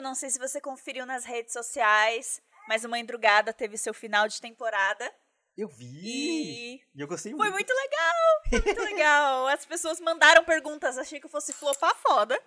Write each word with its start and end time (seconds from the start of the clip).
Não 0.00 0.14
sei 0.14 0.30
se 0.30 0.38
você 0.38 0.60
conferiu 0.60 1.04
nas 1.04 1.24
redes 1.24 1.52
sociais, 1.52 2.40
mas 2.68 2.84
o 2.84 2.88
Mãe 2.88 3.04
Drugada 3.04 3.52
teve 3.52 3.76
seu 3.76 3.94
final 3.94 4.28
de 4.28 4.40
temporada. 4.40 5.12
Eu 5.58 5.66
vi! 5.66 6.80
E 6.94 7.00
eu 7.00 7.08
gostei 7.08 7.32
foi 7.32 7.50
muito. 7.50 7.54
muito 7.54 7.72
legal! 7.74 8.14
Foi 8.48 8.60
muito 8.62 8.80
legal. 8.80 9.48
As 9.50 9.66
pessoas 9.66 10.00
mandaram 10.00 10.44
perguntas, 10.44 10.96
achei 10.96 11.18
que 11.18 11.26
eu 11.26 11.30
fosse 11.30 11.52
flopar 11.52 11.96
foda. 11.96 12.40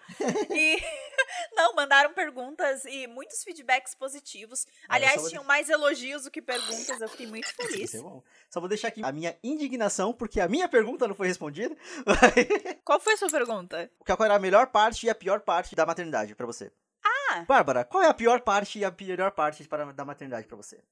E. 0.49 0.81
Não, 1.53 1.75
mandaram 1.75 2.13
perguntas 2.13 2.85
e 2.85 3.07
muitos 3.07 3.43
feedbacks 3.43 3.93
positivos. 3.93 4.65
Eu 4.65 4.71
Aliás, 4.87 5.27
tinham 5.27 5.43
mais 5.43 5.69
elogios 5.69 6.23
do 6.23 6.31
que 6.31 6.41
perguntas, 6.41 7.01
eu 7.01 7.09
fiquei 7.09 7.27
muito 7.27 7.53
feliz. 7.53 7.93
É 7.93 7.99
bom. 7.99 8.23
Só 8.49 8.61
vou 8.61 8.69
deixar 8.69 8.87
aqui 8.87 9.03
a 9.03 9.11
minha 9.11 9.37
indignação, 9.43 10.13
porque 10.13 10.39
a 10.39 10.47
minha 10.47 10.69
pergunta 10.69 11.05
não 11.05 11.15
foi 11.15 11.27
respondida. 11.27 11.75
Qual 12.85 12.99
foi 13.01 13.13
a 13.13 13.17
sua 13.17 13.29
pergunta? 13.29 13.91
Qual 14.05 14.23
era 14.23 14.35
a 14.35 14.39
melhor 14.39 14.67
parte 14.67 15.07
e 15.07 15.09
a 15.09 15.15
pior 15.15 15.41
parte 15.41 15.75
da 15.75 15.85
maternidade 15.85 16.33
pra 16.33 16.45
você? 16.45 16.71
Ah! 17.31 17.45
Bárbara, 17.47 17.85
qual 17.85 18.03
é 18.03 18.07
a 18.07 18.13
pior 18.13 18.41
parte 18.41 18.79
e 18.79 18.83
a 18.85 18.91
melhor 18.99 19.31
parte 19.31 19.63
para, 19.63 19.93
da 19.93 20.03
maternidade 20.03 20.47
pra 20.47 20.57
você? 20.57 20.83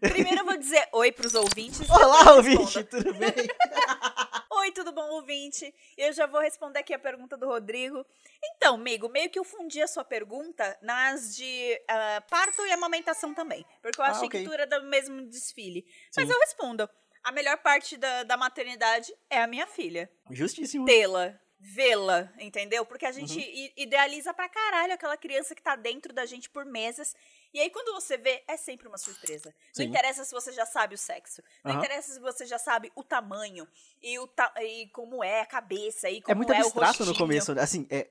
Primeiro 0.00 0.40
eu 0.40 0.44
vou 0.44 0.56
dizer 0.58 0.88
oi 0.92 1.12
pros 1.12 1.34
ouvintes. 1.34 1.80
Olá, 1.88 2.34
ouvinte, 2.34 2.82
tudo 2.84 3.14
bem? 3.14 3.30
Oi, 4.58 4.72
tudo 4.72 4.90
bom, 4.90 5.06
ouvinte? 5.10 5.72
Eu 5.96 6.12
já 6.14 6.26
vou 6.26 6.40
responder 6.40 6.80
aqui 6.80 6.92
a 6.94 6.98
pergunta 6.98 7.36
do 7.36 7.46
Rodrigo. 7.46 8.04
Então, 8.42 8.74
amigo, 8.74 9.08
meio 9.08 9.30
que 9.30 9.38
eu 9.38 9.44
fundi 9.44 9.80
a 9.82 9.86
sua 9.86 10.02
pergunta 10.02 10.76
nas 10.82 11.36
de 11.36 11.78
ah, 11.88 12.22
parto 12.28 12.66
e 12.66 12.72
amamentação 12.72 13.34
também. 13.34 13.64
Porque 13.82 14.00
eu 14.00 14.04
Ah, 14.04 14.08
achei 14.08 14.26
ok. 14.26 14.42
que 14.42 14.48
tu 14.48 14.52
era 14.54 14.66
do 14.66 14.82
mesmo 14.86 15.26
desfile. 15.28 15.84
Mas 16.16 16.26
Sim. 16.26 16.32
eu 16.32 16.40
respondo. 16.40 16.88
A 17.22 17.30
melhor 17.30 17.58
parte 17.58 17.96
da, 17.98 18.22
da 18.24 18.36
maternidade 18.36 19.12
é 19.28 19.42
a 19.42 19.46
minha 19.46 19.66
filha. 19.66 20.10
Justíssimo. 20.30 20.86
Tê-la. 20.86 21.38
Vê-la, 21.68 22.32
entendeu? 22.38 22.86
Porque 22.86 23.04
a 23.04 23.10
gente 23.10 23.36
Uhum. 23.40 23.70
idealiza 23.76 24.32
pra 24.32 24.48
caralho 24.48 24.92
aquela 24.94 25.16
criança 25.16 25.52
que 25.52 25.60
tá 25.60 25.74
dentro 25.74 26.12
da 26.12 26.24
gente 26.24 26.48
por 26.48 26.64
meses. 26.64 27.16
E 27.54 27.60
aí, 27.60 27.70
quando 27.70 27.92
você 27.94 28.16
vê, 28.16 28.42
é 28.46 28.56
sempre 28.56 28.86
uma 28.88 28.98
surpresa. 28.98 29.54
Sim. 29.72 29.84
Não 29.84 29.90
interessa 29.90 30.24
se 30.24 30.32
você 30.32 30.52
já 30.52 30.66
sabe 30.66 30.94
o 30.94 30.98
sexo. 30.98 31.42
Não 31.64 31.72
Aham. 31.72 31.80
interessa 31.80 32.12
se 32.12 32.20
você 32.20 32.44
já 32.46 32.58
sabe 32.58 32.92
o 32.94 33.02
tamanho 33.02 33.66
e, 34.02 34.18
o 34.18 34.26
ta- 34.26 34.52
e 34.62 34.88
como 34.88 35.22
é 35.24 35.40
a 35.40 35.46
cabeça 35.46 36.08
e 36.10 36.20
como 36.20 36.32
É 36.32 36.34
muito 36.34 36.52
é 36.52 36.56
o 36.56 36.60
abstrato 36.60 37.04
no 37.04 37.14
começo, 37.16 37.54
né? 37.54 37.62
Assim, 37.62 37.86
é, 37.90 38.08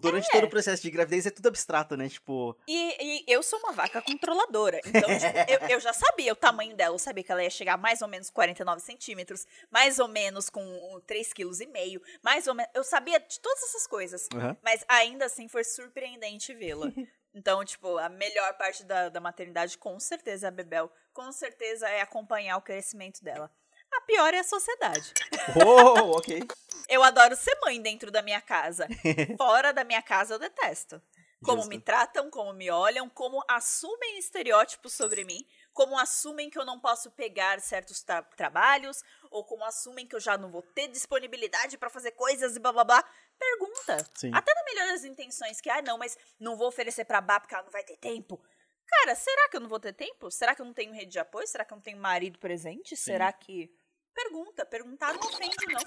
durante 0.00 0.26
É. 0.28 0.32
todo 0.32 0.44
o 0.44 0.48
processo 0.50 0.82
de 0.82 0.90
gravidez 0.90 1.26
é 1.26 1.30
tudo 1.30 1.46
abstrato, 1.48 1.96
né? 1.96 2.08
Tipo, 2.08 2.56
E, 2.66 3.20
e 3.20 3.24
eu 3.28 3.42
sou 3.42 3.58
uma 3.60 3.72
vaca 3.72 4.02
controladora. 4.02 4.80
Então, 4.84 5.02
tipo, 5.18 5.38
eu, 5.48 5.68
eu 5.68 5.80
já 5.80 5.92
sabia 5.92 6.32
o 6.32 6.36
tamanho 6.36 6.74
dela. 6.76 6.94
Eu 6.94 6.98
sabia 6.98 7.22
que 7.22 7.30
ela 7.32 7.42
ia 7.42 7.50
chegar 7.50 7.76
mais 7.76 8.02
ou 8.02 8.08
menos 8.08 8.30
49 8.30 8.80
centímetros, 8.80 9.46
mais 9.70 9.98
ou 9.98 10.08
menos 10.08 10.48
com 10.50 10.62
3,5 11.06 11.34
kg, 11.34 12.02
mais 12.22 12.46
ou 12.46 12.54
menos. 12.54 12.70
Eu 12.74 12.82
sabia 12.84 13.20
de 13.20 13.38
todas 13.40 13.62
essas 13.64 13.86
coisas. 13.86 14.28
aham. 14.34 14.56
Mas 14.62 14.84
ainda 14.88 15.26
assim 15.26 15.46
foi 15.48 15.62
surpreendente 15.64 16.54
vê-la. 16.54 16.90
Então, 17.38 17.64
tipo, 17.64 17.96
a 17.98 18.08
melhor 18.08 18.52
parte 18.54 18.82
da, 18.82 19.08
da 19.08 19.20
maternidade, 19.20 19.78
com 19.78 19.98
certeza, 20.00 20.46
é 20.46 20.48
a 20.48 20.50
Bebel. 20.50 20.90
Com 21.12 21.30
certeza 21.30 21.88
é 21.88 22.00
acompanhar 22.00 22.56
o 22.56 22.62
crescimento 22.62 23.22
dela. 23.22 23.48
A 23.92 24.00
pior 24.00 24.34
é 24.34 24.40
a 24.40 24.44
sociedade. 24.44 25.14
Oh, 25.64 26.16
ok. 26.18 26.40
Eu 26.88 27.02
adoro 27.02 27.34
ser 27.36 27.56
mãe 27.62 27.80
dentro 27.80 28.10
da 28.10 28.20
minha 28.22 28.40
casa. 28.40 28.86
Fora 29.38 29.72
da 29.72 29.82
minha 29.84 30.02
casa, 30.02 30.34
eu 30.34 30.38
detesto. 30.38 31.00
Como 31.44 31.58
Justo. 31.58 31.70
me 31.70 31.80
tratam, 31.80 32.28
como 32.30 32.52
me 32.52 32.68
olham, 32.70 33.08
como 33.08 33.42
assumem 33.48 34.18
estereótipos 34.18 34.92
sobre 34.92 35.22
mim, 35.24 35.46
como 35.72 35.96
assumem 35.96 36.50
que 36.50 36.58
eu 36.58 36.64
não 36.64 36.80
posso 36.80 37.10
pegar 37.12 37.60
certos 37.60 38.02
tra- 38.02 38.22
trabalhos, 38.36 39.02
ou 39.30 39.44
como 39.44 39.64
assumem 39.64 40.06
que 40.06 40.16
eu 40.16 40.20
já 40.20 40.36
não 40.36 40.50
vou 40.50 40.62
ter 40.62 40.88
disponibilidade 40.88 41.78
pra 41.78 41.88
fazer 41.88 42.10
coisas 42.12 42.56
e 42.56 42.58
blá 42.58 42.72
blá 42.72 42.84
blá. 42.84 43.04
Pergunta. 43.38 44.10
Sim. 44.16 44.30
Até 44.34 44.52
na 44.54 44.64
melhor 44.64 44.88
das 44.88 45.04
intenções, 45.04 45.60
que, 45.60 45.70
ah, 45.70 45.82
não, 45.82 45.96
mas 45.96 46.16
não 46.38 46.56
vou 46.56 46.68
oferecer 46.68 47.04
pra 47.04 47.20
Bá 47.20 47.38
porque 47.40 47.54
ela 47.54 47.64
não 47.64 47.70
vai 47.70 47.84
ter 47.84 47.96
tempo. 47.96 48.42
Cara, 48.86 49.14
será 49.14 49.48
que 49.50 49.56
eu 49.56 49.60
não 49.60 49.68
vou 49.68 49.78
ter 49.78 49.92
tempo? 49.92 50.30
Será 50.30 50.54
que 50.54 50.62
eu 50.62 50.66
não 50.66 50.72
tenho 50.72 50.92
rede 50.92 51.12
de 51.12 51.18
apoio? 51.18 51.46
Será 51.46 51.64
que 51.64 51.72
eu 51.72 51.76
não 51.76 51.82
tenho 51.82 51.98
marido 51.98 52.38
presente? 52.38 52.96
Será 52.96 53.32
que. 53.32 53.70
Pergunta. 54.14 54.64
Perguntar 54.64 55.12
não 55.12 55.20
ofende, 55.20 55.56
não. 55.68 55.80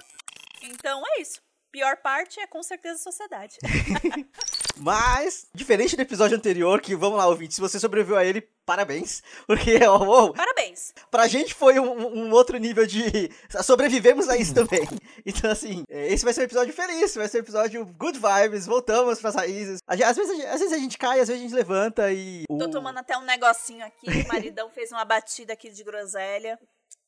Então 0.62 1.02
é 1.06 1.20
isso. 1.20 1.42
Pior 1.70 1.96
parte 1.96 2.38
é 2.38 2.46
com 2.46 2.62
certeza 2.62 2.94
a 2.94 2.98
sociedade. 2.98 3.58
Mas, 4.82 5.46
diferente 5.54 5.94
do 5.96 6.02
episódio 6.02 6.36
anterior, 6.36 6.80
que 6.80 6.96
vamos 6.96 7.16
lá, 7.18 7.26
ouvinte, 7.26 7.54
se 7.54 7.60
você 7.60 7.78
sobreviveu 7.78 8.16
a 8.16 8.24
ele, 8.24 8.40
parabéns. 8.66 9.22
Porque, 9.46 9.78
ó, 9.84 10.02
uou, 10.02 10.32
Parabéns. 10.34 10.92
pra 11.10 11.28
gente 11.28 11.54
foi 11.54 11.78
um, 11.78 12.26
um 12.26 12.32
outro 12.32 12.58
nível 12.58 12.86
de. 12.86 13.30
Sobrevivemos 13.62 14.28
a 14.28 14.36
isso 14.36 14.54
também. 14.54 14.86
Então, 15.24 15.50
assim, 15.52 15.84
é, 15.88 16.12
esse 16.12 16.24
vai 16.24 16.34
ser 16.34 16.40
um 16.40 16.44
episódio 16.44 16.74
feliz, 16.74 17.14
vai 17.14 17.28
ser 17.28 17.36
um 17.38 17.40
episódio 17.42 17.86
good 17.96 18.18
vibes, 18.18 18.66
voltamos 18.66 19.20
pras 19.20 19.36
raízes. 19.36 19.78
Às 19.86 20.16
vezes, 20.16 20.30
a 20.30 20.34
gente- 20.34 20.46
às 20.46 20.60
vezes 20.60 20.72
a 20.72 20.78
gente 20.78 20.98
cai, 20.98 21.20
às 21.20 21.28
vezes 21.28 21.40
a 21.40 21.46
gente 21.46 21.54
levanta 21.54 22.12
e. 22.12 22.44
Tô 22.48 22.68
tomando 22.68 22.98
até 22.98 23.16
um 23.16 23.22
negocinho 23.22 23.84
aqui. 23.86 24.06
O 24.24 24.28
maridão 24.28 24.68
fez 24.70 24.90
uma 24.90 25.04
batida 25.04 25.52
aqui 25.52 25.70
de 25.70 25.84
groselha. 25.84 26.58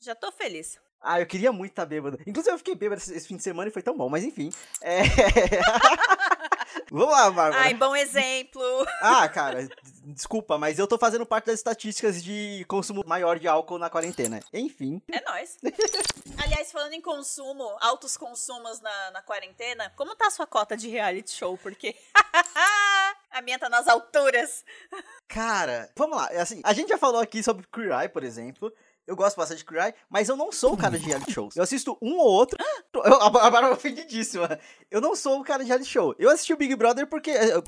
Já 0.01 0.15
tô 0.15 0.31
feliz. 0.31 0.79
Ah, 1.05 1.21
eu 1.21 1.27
queria 1.27 1.53
muito 1.53 1.73
estar 1.73 1.85
bêbado. 1.85 2.19
Inclusive, 2.27 2.55
eu 2.55 2.59
fiquei 2.59 2.75
bêbado 2.75 3.01
esse, 3.01 3.15
esse 3.15 3.29
fim 3.29 3.37
de 3.37 3.43
semana 3.43 3.69
e 3.69 3.73
foi 3.73 3.83
tão 3.83 3.95
bom, 3.95 4.09
mas 4.09 4.25
enfim. 4.25 4.51
É... 4.81 5.03
Vamos 6.91 7.13
lá, 7.13 7.31
Bárbara. 7.31 7.63
Ai, 7.63 7.75
bom 7.75 7.95
exemplo. 7.95 8.63
Ah, 9.01 9.29
cara, 9.29 9.69
desculpa, 10.05 10.57
mas 10.57 10.79
eu 10.79 10.87
tô 10.87 10.97
fazendo 10.97 11.27
parte 11.27 11.47
das 11.47 11.57
estatísticas 11.57 12.23
de 12.25 12.65
consumo 12.67 13.05
maior 13.07 13.39
de 13.39 13.47
álcool 13.47 13.79
na 13.79 13.91
quarentena. 13.91 14.41
Enfim. 14.53 15.03
É 15.13 15.21
nóis. 15.21 15.59
Aliás, 16.43 16.73
falando 16.73 16.95
em 16.95 17.03
consumo, 17.03 17.77
altos 17.81 18.17
consumos 18.17 18.81
na, 18.81 19.11
na 19.11 19.23
quarentena, 19.23 19.93
como 19.95 20.17
tá 20.17 20.29
a 20.29 20.31
sua 20.31 20.47
cota 20.47 20.77
de 20.77 20.89
reality 20.89 21.33
show? 21.33 21.59
Porque 21.59 21.95
a 23.31 23.43
minha 23.43 23.59
tá 23.59 23.69
nas 23.69 23.87
alturas. 23.87 24.65
Cara, 25.29 25.91
vamos 25.97 26.17
lá. 26.17 26.29
é 26.33 26.41
Assim, 26.41 26.63
a 26.65 26.73
gente 26.73 26.89
já 26.89 26.99
falou 26.99 27.21
aqui 27.21 27.43
sobre 27.43 27.67
Queer 27.73 27.93
Eye, 27.93 28.09
por 28.09 28.25
exemplo. 28.25 28.73
Eu 29.07 29.15
gosto 29.17 29.37
bastante 29.37 29.65
de 29.65 29.77
Eye, 29.79 29.95
mas 30.09 30.29
eu 30.29 30.37
não 30.37 30.51
sou 30.51 30.73
o 30.73 30.77
cara 30.77 30.99
de 30.99 31.05
reality 31.05 31.31
shows. 31.33 31.57
Eu 31.57 31.63
assisto 31.63 31.99
um 32.01 32.17
ou 32.19 32.27
outro. 32.27 32.59
Eu, 32.95 33.21
a 33.23 33.29
Bárbara 33.29 33.67
é 33.67 33.71
ofendidíssima. 33.71 34.59
Eu 34.89 35.01
não 35.01 35.17
sou 35.17 35.41
o 35.41 35.45
cara 35.45 35.63
de 35.65 35.69
reality 35.69 35.91
show. 35.91 36.15
Eu 36.17 36.31
assisti 36.31 36.53
o 36.53 36.57
Big 36.57 36.75
Brother 36.77 37.09
porque. 37.09 37.31
é, 37.33 37.49
é, 37.49 37.63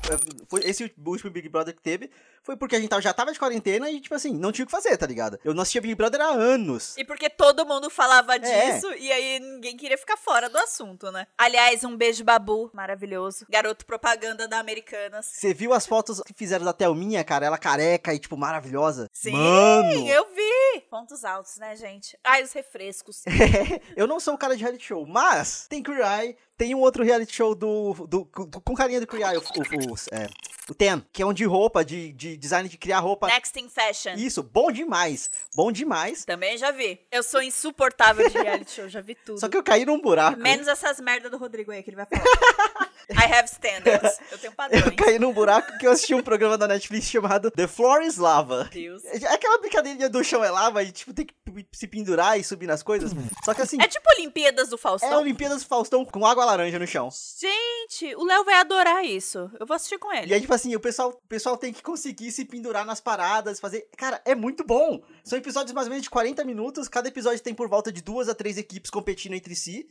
Foi 0.49 0.61
esse 0.63 0.91
último 1.05 1.29
Big 1.29 1.49
Brother 1.49 1.75
que 1.75 1.81
teve. 1.81 2.09
Foi 2.41 2.55
porque 2.55 2.77
a 2.77 2.79
gente 2.79 2.87
tava- 2.89 3.01
já 3.01 3.13
tava 3.13 3.33
de 3.33 3.37
quarentena 3.37 3.89
e, 3.91 3.99
tipo 3.99 4.15
assim, 4.15 4.33
não 4.33 4.53
tinha 4.53 4.63
o 4.63 4.65
que 4.65 4.71
fazer, 4.71 4.95
tá 4.95 5.05
ligado? 5.05 5.37
Eu 5.43 5.53
não 5.53 5.61
assistia 5.63 5.81
Big 5.81 5.93
Brother 5.95 6.21
há 6.21 6.29
anos. 6.29 6.95
E 6.97 7.03
porque 7.03 7.29
todo 7.29 7.65
mundo 7.65 7.89
falava 7.89 8.35
É. 8.35 8.39
disso 8.39 8.89
e 8.93 9.11
aí 9.11 9.37
ninguém 9.41 9.75
queria 9.75 9.97
ficar 9.97 10.15
fora 10.15 10.49
do 10.49 10.57
assunto, 10.57 11.11
né? 11.11 11.27
Aliás, 11.37 11.83
um 11.83 11.97
beijo, 11.97 12.23
Babu. 12.23 12.71
Maravilhoso. 12.73 13.45
Garoto 13.49 13.85
propaganda 13.85 14.47
da 14.47 14.59
Americanas. 14.59 15.25
Você 15.25 15.53
viu 15.53 15.73
as 15.73 15.85
fotos 15.85 16.21
que 16.25 16.33
fizeram 16.33 16.63
da 16.63 16.71
Thelminha, 16.71 17.21
cara? 17.25 17.45
Ela 17.45 17.57
careca 17.57 18.13
e, 18.13 18.19
tipo, 18.19 18.37
maravilhosa. 18.37 19.09
Sim, 19.11 19.33
Mano! 19.33 20.07
eu 20.07 20.25
vi. 20.33 20.81
Pontos 20.89 21.25
altos, 21.27 21.57
né, 21.57 21.75
gente? 21.75 22.17
Ai, 22.23 22.41
os 22.43 22.51
refrescos. 22.53 23.23
eu 23.95 24.07
não 24.07 24.19
sou 24.19 24.33
o 24.33 24.37
cara 24.37 24.55
de 24.55 24.63
reality 24.63 24.85
show, 24.85 25.05
mas 25.05 25.67
tem 25.69 25.83
Queer 25.83 25.99
Eye, 26.01 26.37
tem 26.57 26.73
um 26.73 26.79
outro 26.79 27.03
reality 27.03 27.35
show 27.35 27.53
do, 27.53 27.93
do, 28.07 28.23
do- 28.23 28.61
com 28.61 28.73
carinha 28.73 28.99
do 28.99 29.05
Queer 29.07 29.27
Eye, 29.29 29.37
o, 29.37 29.41
o, 29.41 29.93
o, 29.93 29.95
é, 30.11 30.27
o 30.69 30.73
Ten, 30.73 31.03
que 31.13 31.21
é 31.21 31.25
um 31.25 31.33
de 31.33 31.45
roupa, 31.45 31.83
de, 31.85 32.11
de 32.13 32.35
design 32.37 32.67
de 32.67 32.77
criar 32.77 32.99
roupa. 32.99 33.27
Next 33.27 33.59
in 33.59 33.69
Fashion. 33.69 34.15
Isso, 34.15 34.41
bom 34.41 34.71
demais, 34.71 35.29
bom 35.55 35.71
demais. 35.71 36.25
Também 36.25 36.57
já 36.57 36.71
vi. 36.71 36.99
Eu 37.11 37.21
sou 37.23 37.41
insuportável 37.41 38.27
de 38.29 38.37
reality 38.37 38.71
show, 38.71 38.89
já 38.89 39.01
vi 39.01 39.13
tudo. 39.15 39.39
Só 39.39 39.47
que 39.49 39.57
eu 39.57 39.63
caí 39.63 39.85
num 39.85 40.01
buraco. 40.01 40.39
Menos 40.39 40.67
essas 40.67 40.99
merda 40.99 41.29
do 41.29 41.37
Rodrigo 41.37 41.71
aí 41.71 41.83
que 41.83 41.89
ele 41.89 41.97
vai 41.97 42.05
falar. 42.05 42.23
I 43.09 43.33
have 43.33 43.47
standards. 43.49 44.19
Eu 44.31 44.37
tenho 44.37 44.53
padrões. 44.53 44.85
Eu 44.85 44.95
caí 44.95 45.17
num 45.17 45.31
buraco 45.31 45.77
que 45.77 45.87
eu 45.87 45.91
assisti 45.91 46.13
um 46.13 46.21
programa 46.21 46.57
da 46.57 46.67
Netflix 46.67 47.07
chamado 47.07 47.49
The 47.49 47.67
Floor 47.67 48.01
is 48.01 48.17
Lava. 48.17 48.69
Deus. 48.71 49.03
É 49.05 49.27
aquela 49.27 49.57
brincadeirinha 49.59 50.09
do 50.09 50.23
chão 50.23 50.43
é 50.43 50.51
lava 50.51 50.83
e, 50.83 50.91
tipo, 50.91 51.13
tem 51.13 51.25
que 51.25 51.33
se 51.71 51.87
pendurar 51.87 52.39
e 52.39 52.43
subir 52.43 52.67
nas 52.67 52.83
coisas. 52.83 53.11
Só 53.45 53.53
que 53.53 53.61
assim, 53.61 53.77
É 53.81 53.87
tipo 53.87 54.05
Olimpíadas 54.17 54.69
do 54.69 54.75
é 54.75 54.79
Faustão. 54.79 55.21
Olimpíadas 55.21 55.63
do 55.63 55.67
Faustão 55.67 56.03
com 56.03 56.25
água 56.25 56.43
laranja 56.43 56.77
no 56.77 56.87
chão. 56.87 57.09
Gente, 57.39 58.15
o 58.15 58.25
Léo 58.25 58.43
vai 58.43 58.55
adorar 58.55 59.05
isso. 59.05 59.49
Eu 59.59 59.65
vou 59.65 59.75
assistir 59.75 59.97
com 59.97 60.11
ele. 60.11 60.31
E 60.31 60.33
aí, 60.33 60.41
tipo 60.41 60.53
assim, 60.53 60.75
o 60.75 60.79
pessoal, 60.79 61.09
o 61.09 61.27
pessoal 61.27 61.55
tem 61.57 61.71
que 61.71 61.81
conseguir 61.81 62.31
se 62.31 62.43
pendurar 62.45 62.85
nas 62.85 62.99
paradas, 62.99 63.59
fazer. 63.59 63.87
Cara, 63.97 64.21
é 64.25 64.35
muito 64.35 64.63
bom! 64.65 65.01
São 65.23 65.37
episódios 65.37 65.73
mais 65.73 65.87
ou 65.87 65.91
menos 65.91 66.03
de 66.03 66.09
40 66.09 66.43
minutos, 66.43 66.87
cada 66.87 67.07
episódio 67.07 67.41
tem 67.41 67.53
por 67.53 67.67
volta 67.69 67.91
de 67.91 68.01
duas 68.01 68.27
a 68.27 68.35
três 68.35 68.57
equipes 68.57 68.91
competindo 68.91 69.33
entre 69.33 69.55
si. 69.55 69.87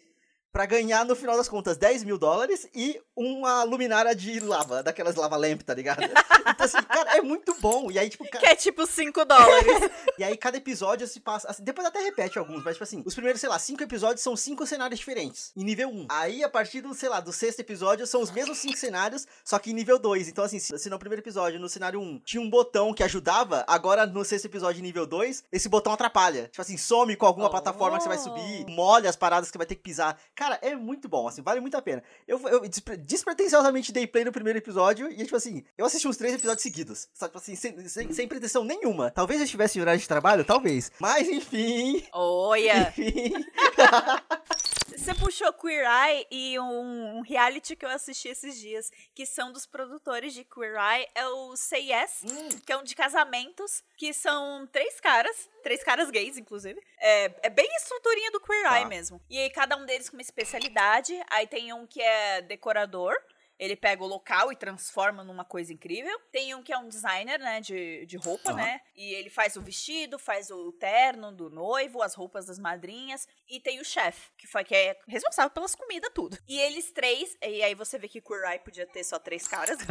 Pra 0.56 0.64
ganhar, 0.64 1.04
no 1.04 1.14
final 1.14 1.36
das 1.36 1.50
contas, 1.50 1.76
10 1.76 2.02
mil 2.02 2.16
dólares 2.16 2.66
e 2.74 2.98
uma 3.14 3.62
luminária 3.62 4.14
de 4.14 4.40
lava, 4.40 4.82
daquelas 4.82 5.14
lava 5.14 5.36
lamp, 5.36 5.60
tá 5.60 5.74
ligado? 5.74 6.00
Então, 6.48 6.64
assim, 6.64 6.80
cara, 6.84 7.16
é 7.16 7.20
muito 7.20 7.56
bom. 7.60 7.90
E 7.90 7.98
aí, 7.98 8.08
tipo, 8.08 8.24
ca- 8.30 8.38
Que 8.38 8.46
é 8.46 8.54
tipo 8.54 8.86
5 8.86 9.24
dólares. 9.24 9.90
e 10.16 10.22
aí 10.22 10.36
cada 10.36 10.56
episódio 10.56 11.04
se 11.08 11.18
passa. 11.18 11.50
assim, 11.50 11.64
depois 11.64 11.84
até 11.84 11.98
repete 12.00 12.38
alguns, 12.38 12.62
mas 12.62 12.74
tipo 12.76 12.84
assim, 12.84 13.02
os 13.04 13.14
primeiros, 13.14 13.40
sei 13.40 13.50
lá, 13.50 13.58
cinco 13.58 13.82
episódios 13.82 14.20
são 14.22 14.36
cinco 14.36 14.64
cenários 14.64 15.00
diferentes. 15.00 15.50
Em 15.56 15.64
nível 15.64 15.88
1. 15.88 16.06
Aí, 16.08 16.44
a 16.44 16.48
partir 16.48 16.80
do, 16.82 16.94
sei 16.94 17.08
lá, 17.08 17.18
do 17.18 17.32
sexto 17.32 17.58
episódio, 17.58 18.06
são 18.06 18.22
os 18.22 18.30
mesmos 18.30 18.58
cinco 18.58 18.76
cenários, 18.78 19.26
só 19.44 19.58
que 19.58 19.72
em 19.72 19.74
nível 19.74 19.98
2. 19.98 20.28
Então, 20.28 20.44
assim, 20.44 20.60
se, 20.60 20.78
se 20.78 20.88
no 20.88 21.00
primeiro 21.00 21.20
episódio, 21.20 21.58
no 21.58 21.68
cenário 21.68 21.98
1, 22.00 22.20
tinha 22.24 22.40
um 22.40 22.48
botão 22.48 22.94
que 22.94 23.02
ajudava, 23.02 23.64
agora 23.66 24.06
no 24.06 24.24
sexto 24.24 24.44
episódio, 24.44 24.80
nível 24.80 25.04
2, 25.04 25.42
esse 25.50 25.68
botão 25.68 25.92
atrapalha. 25.94 26.44
Tipo 26.44 26.62
assim, 26.62 26.76
some 26.76 27.16
com 27.16 27.26
alguma 27.26 27.48
Oh. 27.48 27.50
plataforma 27.50 27.96
que 27.98 28.04
você 28.04 28.08
vai 28.08 28.18
subir, 28.18 28.64
molha 28.68 29.10
as 29.10 29.16
paradas 29.16 29.48
que 29.48 29.52
você 29.54 29.58
vai 29.58 29.66
ter 29.66 29.74
que 29.74 29.82
pisar. 29.82 30.16
Cara, 30.32 30.45
Cara, 30.46 30.60
é 30.62 30.76
muito 30.76 31.08
bom, 31.08 31.26
assim, 31.26 31.42
vale 31.42 31.58
muito 31.60 31.76
a 31.76 31.82
pena. 31.82 32.04
Eu, 32.24 32.38
eu 32.48 32.60
despre- 32.68 32.96
despretensiosamente 32.96 33.90
dei 33.90 34.06
play 34.06 34.24
no 34.24 34.30
primeiro 34.30 34.60
episódio 34.60 35.10
e, 35.10 35.16
tipo 35.24 35.34
assim, 35.34 35.64
eu 35.76 35.84
assisti 35.84 36.06
uns 36.06 36.16
três 36.16 36.34
episódios 36.36 36.62
seguidos. 36.62 37.08
Sabe, 37.12 37.30
tipo 37.32 37.38
assim, 37.38 37.56
sem, 37.56 37.88
sem, 37.88 38.12
sem 38.12 38.28
pretensão 38.28 38.62
nenhuma. 38.62 39.10
Talvez 39.10 39.40
eu 39.40 39.44
estivesse 39.44 39.76
em 39.76 39.82
horário 39.82 40.00
de 40.00 40.06
trabalho, 40.06 40.44
talvez. 40.44 40.92
Mas, 41.00 41.28
enfim. 41.28 42.06
Olha, 42.12 42.90
Enfim. 42.96 43.32
você 44.96 45.14
puxou 45.14 45.52
Queer 45.52 45.86
Eye 45.86 46.26
e 46.30 46.58
um, 46.58 47.18
um 47.18 47.20
reality 47.22 47.76
que 47.76 47.84
eu 47.84 47.90
assisti 47.90 48.28
esses 48.28 48.58
dias, 48.58 48.90
que 49.14 49.26
são 49.26 49.52
dos 49.52 49.66
produtores 49.66 50.32
de 50.34 50.44
Queer 50.44 50.74
Eye, 50.76 51.08
é 51.14 51.26
o 51.28 51.56
Say 51.56 51.92
Yes, 51.92 52.22
Hum, 52.24 52.48
que 52.64 52.72
é 52.72 52.76
um 52.76 52.82
de 52.82 52.94
casamentos, 52.94 53.82
que 53.96 54.12
são 54.12 54.66
três 54.72 55.00
caras, 55.00 55.48
três 55.62 55.82
caras 55.84 56.10
gays, 56.10 56.36
inclusive. 56.38 56.80
É, 56.98 57.24
é 57.44 57.50
bem 57.50 57.68
estruturinha 57.76 58.30
do 58.30 58.40
Queer 58.40 58.62
Tá. 58.64 58.78
Eye 58.78 58.86
mesmo. 58.86 59.20
E 59.28 59.38
aí 59.38 59.50
cada 59.50 59.76
um 59.76 59.84
deles 59.84 60.08
com 60.08 60.16
uma 60.16 60.22
especialidade. 60.22 61.12
Aí 61.30 61.46
tem 61.46 61.72
um 61.72 61.86
que 61.86 62.00
é 62.00 62.42
decorador. 62.42 63.14
Ele 63.58 63.76
pega 63.76 64.02
o 64.02 64.06
local 64.06 64.52
e 64.52 64.56
transforma 64.56 65.24
numa 65.24 65.44
coisa 65.44 65.72
incrível. 65.72 66.18
Tem 66.30 66.54
um 66.54 66.62
que 66.62 66.72
é 66.72 66.78
um 66.78 66.88
designer, 66.88 67.38
né, 67.38 67.60
de, 67.60 68.04
de 68.06 68.16
roupa, 68.16 68.50
Aham. 68.50 68.56
né? 68.56 68.80
E 68.94 69.14
ele 69.14 69.30
faz 69.30 69.56
o 69.56 69.62
vestido, 69.62 70.18
faz 70.18 70.50
o 70.50 70.72
terno 70.72 71.32
do 71.32 71.48
noivo, 71.48 72.02
as 72.02 72.14
roupas 72.14 72.46
das 72.46 72.58
madrinhas. 72.58 73.26
E 73.48 73.60
tem 73.60 73.80
o 73.80 73.84
chefe, 73.84 74.30
que 74.36 74.46
foi 74.46 74.64
que 74.64 74.74
é 74.74 74.98
responsável 75.08 75.50
pelas 75.50 75.74
comidas, 75.74 76.10
tudo. 76.14 76.38
E 76.46 76.58
eles 76.58 76.92
três, 76.92 77.36
e 77.42 77.62
aí 77.62 77.74
você 77.74 77.98
vê 77.98 78.08
que 78.08 78.18
Eye 78.18 78.58
podia 78.58 78.86
ter 78.86 79.04
só 79.04 79.18
três 79.18 79.46
caras. 79.48 79.78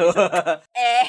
É. 0.76 1.04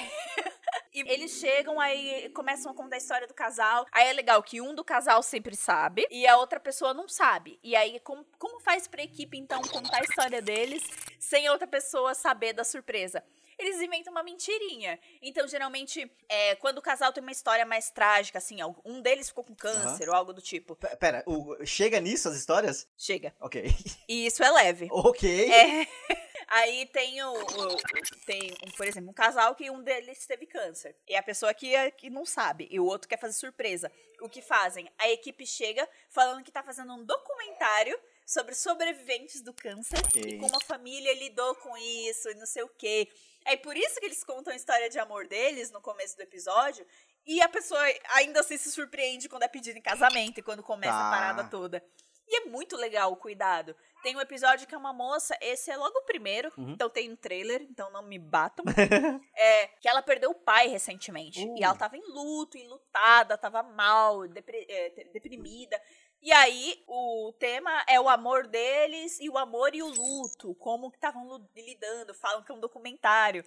E 0.97 1.01
eles 1.13 1.33
chegam, 1.33 1.79
aí 1.79 2.31
começam 2.31 2.73
a 2.73 2.75
contar 2.75 2.97
a 2.97 2.99
história 2.99 3.27
do 3.27 3.35
casal. 3.35 3.85
Aí 3.93 4.09
é 4.09 4.15
legal 4.15 4.43
que 4.43 4.63
um 4.63 4.75
do 4.75 4.83
casal 4.83 5.23
sempre 5.23 5.55
sabe 5.55 6.07
e 6.11 6.27
a 6.27 6.39
outra 6.39 6.59
pessoa 6.59 6.95
não 6.95 7.07
sabe. 7.07 7.61
E 7.63 7.77
aí, 7.77 8.01
como, 8.01 8.25
como 8.39 8.61
faz 8.61 8.89
pra 8.89 9.03
equipe, 9.03 9.37
então, 9.37 9.61
contar 9.61 9.99
a 9.99 10.05
história 10.05 10.41
deles 10.41 10.83
sem 11.19 11.47
a 11.47 11.53
outra 11.53 11.67
pessoa 11.67 12.15
saber 12.15 12.55
da 12.55 12.65
surpresa? 12.65 13.23
Eles 13.59 13.81
inventam 13.81 14.13
uma 14.13 14.23
mentirinha. 14.23 14.99
Então, 15.23 15.49
geralmente, 15.49 16.11
é, 16.29 16.55
quando 16.57 16.79
o 16.79 16.83
casal 16.83 17.13
tem 17.13 17.23
uma 17.23 17.33
história 17.33 17.65
mais 17.65 17.91
trágica, 17.91 18.39
assim, 18.39 18.59
um 18.85 19.01
deles 19.01 19.29
ficou 19.29 19.45
com 19.45 19.55
câncer 19.55 20.09
ou 20.09 20.15
algo 20.15 20.33
do 20.33 20.43
tipo, 20.43 20.77
P- 20.77 20.95
Pera, 20.97 21.23
o- 21.27 21.57
chega 21.65 21.99
nisso 22.01 22.29
as 22.29 22.37
histórias? 22.37 22.87
chega. 22.97 23.35
Ok. 23.41 23.65
E 24.09 24.27
isso 24.27 24.43
é 24.45 24.51
leve. 24.51 24.89
ok. 24.91 25.51
É. 25.51 25.87
Aí 26.49 26.87
tem 26.87 27.21
o, 27.25 27.33
o- 27.33 27.77
tem, 28.25 28.53
um, 28.65 28.71
por 28.77 28.87
exemplo, 28.87 29.11
um 29.11 29.15
casal 29.15 29.55
que 29.57 29.69
um 29.69 29.83
deles 29.83 30.25
teve 30.27 30.47
câncer. 30.47 30.95
E 31.09 31.17
a 31.17 31.23
pessoa 31.23 31.53
que, 31.53 31.75
é- 31.75 31.91
que 31.91 32.09
não 32.09 32.25
sabe. 32.25 32.69
E 32.71 32.79
o 32.79 32.85
outro 32.85 33.09
quer 33.09 33.19
fazer 33.19 33.33
surpresa. 33.35 33.91
O 34.21 34.29
que 34.29 34.41
fazem? 34.41 34.89
A 34.99 35.09
equipe 35.11 35.45
chega 35.47 35.89
falando 36.09 36.45
que 36.45 36.53
tá 36.53 36.63
fazendo 36.63 36.93
um 36.95 37.05
documentário 37.05 37.99
sobre 38.27 38.55
sobreviventes 38.55 39.41
do 39.41 39.53
câncer 39.55 39.97
Ok. 40.05 40.21
e 40.21 40.39
como 40.41 40.57
a 40.57 40.65
família 40.65 41.15
lidou 41.15 41.55
com 41.57 41.77
isso 41.79 42.29
e 42.29 42.35
não 42.35 42.45
sei 42.47 42.65
o 42.65 42.69
quê. 42.69 43.09
É 43.45 43.57
por 43.57 43.77
isso 43.77 44.01
que 44.01 44.07
eles 44.07 44.25
contam 44.25 44.53
a 44.53 44.57
história 44.57 44.91
de 44.91 44.99
amor 44.99 45.29
deles 45.29 45.71
no 45.71 45.81
começo 45.81 46.17
do 46.17 46.23
episódio. 46.23 46.85
E 47.25 47.41
a 47.41 47.49
pessoa 47.49 47.81
ainda 48.11 48.41
assim 48.41 48.59
se 48.59 48.71
surpreende 48.71 49.29
quando 49.29 49.45
é 49.45 49.49
pedido 49.49 49.79
em 49.79 49.83
casamento 49.83 50.39
e 50.39 50.43
quando 50.43 50.63
começa 50.63 50.93
Tá. 50.93 51.07
a 51.09 51.11
parada 51.11 51.45
toda. 51.51 51.83
E 52.29 52.39
é 52.43 52.45
muito 52.47 52.77
legal 52.77 53.13
o 53.13 53.17
cuidado. 53.17 53.77
Tem 54.03 54.17
um 54.17 54.21
episódio 54.21 54.67
que 54.67 54.75
é 54.75 54.79
uma 54.79 54.93
moça, 54.93 55.37
esse 55.41 55.71
é 55.71 55.77
logo 55.77 55.97
o 55.97 56.05
primeiro, 56.05 56.53
Uhum. 56.59 56.71
então 56.73 56.91
tem 56.91 57.09
um 57.11 57.15
trailer, 57.15 57.63
então 57.63 57.89
não 57.93 58.03
me 58.03 58.19
batam. 58.19 58.65
é, 59.37 59.69
que 59.81 59.89
ela 59.89 60.03
perdeu 60.03 60.31
o 60.31 60.35
pai 60.35 60.67
recentemente. 60.67 61.45
Uh. 61.45 61.57
E 61.57 61.63
ela 61.63 61.77
tava 61.77 61.97
em 61.97 62.03
luto, 62.09 62.59
enlutada, 62.59 63.39
tava 63.39 63.63
mal, 63.63 64.27
depre- 64.27 64.67
é, 64.69 64.91
deprimida. 65.13 65.81
E 66.23 66.33
aí, 66.33 66.83
o 66.87 67.33
tema 67.39 67.85
é 67.89 68.01
o 68.01 68.09
amor 68.09 68.47
deles 68.47 69.19
e 69.21 69.29
o 69.29 69.39
amor 69.39 69.75
e 69.75 69.83
o 69.83 69.89
luto, 69.89 70.55
como 70.57 70.91
que 70.91 70.97
estavam 70.97 71.49
lidando, 71.55 72.15
falam 72.15 72.43
que 72.43 72.51
é 72.51 72.55
um 72.55 72.61
documentário. 72.61 73.45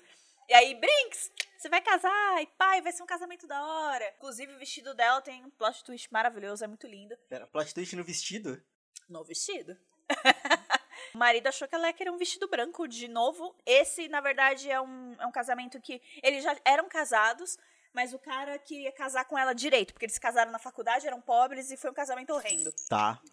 E 0.48 0.54
aí, 0.54 0.74
Brinks, 0.74 1.32
você 1.58 1.70
vai 1.70 1.82
casar, 1.82 2.42
e 2.42 2.48
pai, 2.58 2.82
vai 2.82 2.92
ser 2.92 3.04
um 3.04 3.06
casamento 3.06 3.46
da 3.46 3.62
hora. 3.62 4.14
Inclusive, 4.18 4.56
o 4.56 4.58
vestido 4.58 4.96
dela 4.96 5.22
tem 5.22 5.44
um 5.46 5.50
plot 5.52 5.84
twist 5.84 6.12
maravilhoso, 6.12 6.64
é 6.64 6.68
muito 6.68 6.88
lindo. 6.88 7.16
Pera, 7.30 7.46
plot 7.46 7.74
twist 7.74 7.96
no 7.96 8.04
vestido? 8.04 8.60
No 9.08 9.24
vestido. 9.24 9.78
o 11.14 11.18
marido 11.18 11.48
achou 11.48 11.68
que 11.68 11.76
ela 11.76 11.88
ia 11.88 11.94
querer 11.94 12.10
um 12.10 12.18
vestido 12.18 12.48
branco 12.48 12.88
de 12.88 13.08
novo. 13.08 13.56
Esse, 13.66 14.08
na 14.08 14.22
verdade, 14.22 14.72
é 14.72 14.82
um, 14.82 15.16
é 15.20 15.26
um 15.28 15.32
casamento 15.32 15.80
que 15.80 16.02
eles 16.24 16.44
já 16.44 16.58
eram 16.66 16.90
casados, 16.90 17.58
mas 17.94 18.14
o 18.14 18.20
cara 18.20 18.58
queria 18.60 18.92
casar 18.92 19.26
com 19.26 19.38
ela 19.38 19.54
direito, 19.54 19.94
porque 19.94 20.06
eles 20.06 20.14
se 20.14 20.20
casaram 20.20 20.52
na 20.52 20.60
faculdade, 20.60 21.08
eram 21.08 21.22
pobres 21.22 21.72
e 21.72 21.78
foi 21.78 21.92
um 21.92 21.94
casamento 21.94 22.34
horrendo. 22.34 22.74
Tá. 22.88 23.20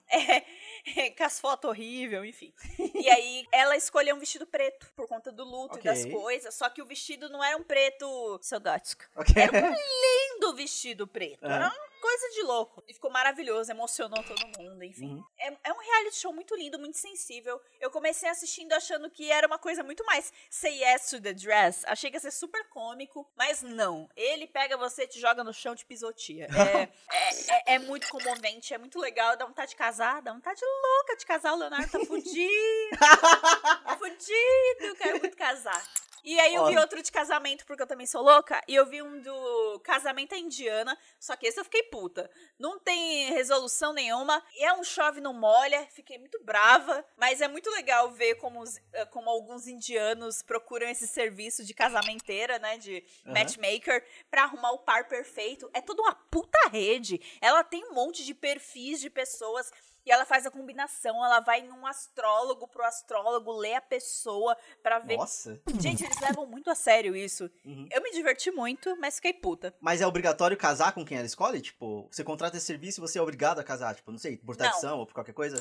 É, 0.97 1.11
com 1.11 1.25
as 1.25 1.41
fotos 1.41 1.69
horríveis, 1.69 2.25
enfim. 2.29 2.53
E 2.94 3.11
aí 3.11 3.44
ela 3.53 3.76
escolheu 3.76 4.14
um 4.14 4.19
vestido 4.20 4.47
preto 4.47 4.87
por 4.94 5.08
conta 5.08 5.32
do 5.32 5.43
luto 5.44 5.76
Ok. 5.76 5.81
e 5.81 5.85
das 5.85 6.05
coisas, 6.05 6.55
só 6.55 6.69
que 6.69 6.81
o 6.81 6.87
vestido 6.87 7.29
não 7.29 7.43
era 7.43 7.56
um 7.56 7.64
preto 7.64 8.38
seu 8.41 8.61
gótico. 8.61 9.05
Ok. 9.17 9.35
Lindo 9.35 10.55
vestido 10.55 11.06
preto. 11.06 11.44
Aham. 11.44 11.55
Era 11.55 11.67
uma 11.69 12.00
coisa 12.00 12.29
de 12.31 12.43
louco. 12.43 12.85
E 12.87 12.94
ficou 12.94 13.11
maravilhoso, 13.11 13.70
emocionou 13.70 14.23
todo 14.23 14.62
mundo, 14.62 14.82
enfim. 14.85 15.14
Uhum. 15.17 15.25
É, 15.38 15.56
é 15.64 15.73
um 15.73 15.79
reality 15.79 16.17
show 16.17 16.32
muito 16.32 16.55
lindo, 16.55 16.79
muito 16.79 16.97
sensível. 16.99 17.61
Eu 17.81 17.91
comecei 17.91 18.29
assistindo 18.29 18.73
achando 18.73 19.11
que 19.11 19.31
era 19.31 19.47
uma 19.47 19.58
coisa 19.58 19.82
muito 19.82 20.05
mais 20.05 20.32
say 20.49 20.82
yes 20.82 21.11
to 21.11 21.20
the 21.20 21.32
dress. 21.32 21.85
Achei 21.87 22.11
que 22.11 22.17
ia 22.17 22.20
ser 22.20 22.31
super 22.31 22.69
cômico, 22.69 23.29
mas 23.37 23.62
não. 23.62 24.08
Ele 24.14 24.45
pega 24.46 24.76
você, 24.76 25.06
te 25.06 25.20
joga 25.20 25.43
no 25.44 25.52
chão, 25.52 25.75
te 25.75 25.84
pisoteia. 25.84 26.48
É, 26.56 26.88
é, 27.12 27.72
é- 27.72 27.75
é 27.75 27.78
muito 27.78 28.08
comovente, 28.08 28.72
é 28.75 28.78
muito 28.78 28.98
legal. 28.98 29.37
Dá 29.37 29.46
vontade 29.46 29.70
de 29.70 29.76
casar, 29.76 30.20
dá 30.22 30.32
vontade 30.32 30.60
louca 30.64 31.16
de 31.16 31.25
casar. 31.26 31.52
O 31.52 31.56
Leonardo 31.56 31.90
tá 31.90 31.98
fudido. 32.06 32.96
fudido, 33.98 34.94
quero 34.96 35.20
muito 35.20 35.37
casar. 35.37 35.82
E 36.28 36.40
aí 36.40 36.56
eu 36.56 36.67
vi 36.67 36.76
outro 36.76 37.00
de 37.00 37.12
casamento, 37.12 37.64
porque 37.64 37.84
eu 37.84 37.87
também 37.87 38.05
sou 38.05 38.20
louca, 38.20 38.61
e 38.67 38.75
eu 38.75 38.84
vi 38.84 39.00
um 39.00 39.23
do 39.23 39.78
casamento 39.84 40.34
à 40.34 40.38
indiana, 40.38 40.99
só 41.20 41.37
que 41.37 41.46
esse 41.46 41.61
eu 41.61 41.62
fiquei 41.64 41.84
puta. 41.84 42.28
Não 42.58 42.81
tem 42.81 43.31
resolução 43.31 43.93
nenhuma, 43.93 44.43
e 44.56 44.64
é 44.64 44.73
um 44.73 44.82
chove 44.82 45.20
não 45.20 45.32
molha, 45.32 45.87
fiquei 45.93 46.19
muito 46.19 46.43
brava, 46.43 47.05
mas 47.17 47.40
é 47.40 47.46
muito 47.46 47.70
legal 47.70 48.11
ver 48.11 48.34
como, 48.34 48.61
os- 48.61 48.76
eh, 48.93 49.06
como 49.06 49.31
alguns 49.31 49.69
indianos 49.69 50.43
procuram 50.43 50.89
esse 50.89 51.06
serviço 51.06 51.65
de 51.65 51.72
casamenteira, 51.72 52.58
né, 52.58 52.77
de 52.77 53.05
Aham. 53.24 53.32
matchmaker, 53.34 54.05
pra 54.29 54.43
arrumar 54.43 54.72
o 54.72 54.79
par 54.81 55.06
perfeito. 55.06 55.70
É 55.72 55.81
toda 55.81 56.03
uma 56.03 56.15
puta 56.15 56.58
rede. 56.70 57.20
Ela 57.41 57.62
tem 57.62 57.84
um 57.84 57.94
monte 57.94 58.24
de 58.24 58.34
perfis 58.34 59.01
de 59.01 59.08
pessoas 59.08 59.70
e 60.06 60.10
ela 60.13 60.25
faz 60.25 60.46
a 60.46 60.51
combinação, 60.51 61.22
ela 61.25 61.41
vai 61.41 61.63
num 61.63 61.84
astrólogo 61.84 62.69
pro 62.69 62.84
astrólogo 62.84 63.51
ler 63.53 63.75
a 63.75 63.81
pessoa 63.81 64.56
pra 64.81 65.01
ver 65.01 65.17
Nossa. 65.17 65.60
Gente, 65.81 66.05
eles 66.05 66.20
levam 66.20 66.46
muito 66.46 66.70
a 66.70 66.75
sério 66.77 67.17
isso. 67.17 67.51
Uhum. 67.65 67.89
Eu 67.91 68.01
me 68.03 68.13
diverti 68.13 68.53
muito, 68.53 68.96
mas 69.01 69.17
fiquei 69.17 69.32
puta. 69.32 69.75
Mas 69.81 70.01
é 70.01 70.06
obrigatório 70.06 70.56
casar 70.56 70.93
com 70.93 71.05
quem 71.05 71.19
ela 71.19 71.27
escolhe? 71.27 71.60
Tipo, 71.60 72.08
você 72.10 72.22
contrata 72.22 72.56
esse 72.56 72.67
serviço 72.67 73.01
e 73.01 73.03
você 73.03 73.19
é 73.19 73.22
obrigado 73.22 73.58
a 73.58 73.65
casar? 73.65 73.96
Tipo, 73.96 74.13
não 74.13 74.19
sei, 74.19 74.36
por 74.36 74.55
tradição 74.56 75.01
ou 75.01 75.06
por 75.06 75.15
qualquer 75.15 75.32
coisa? 75.32 75.60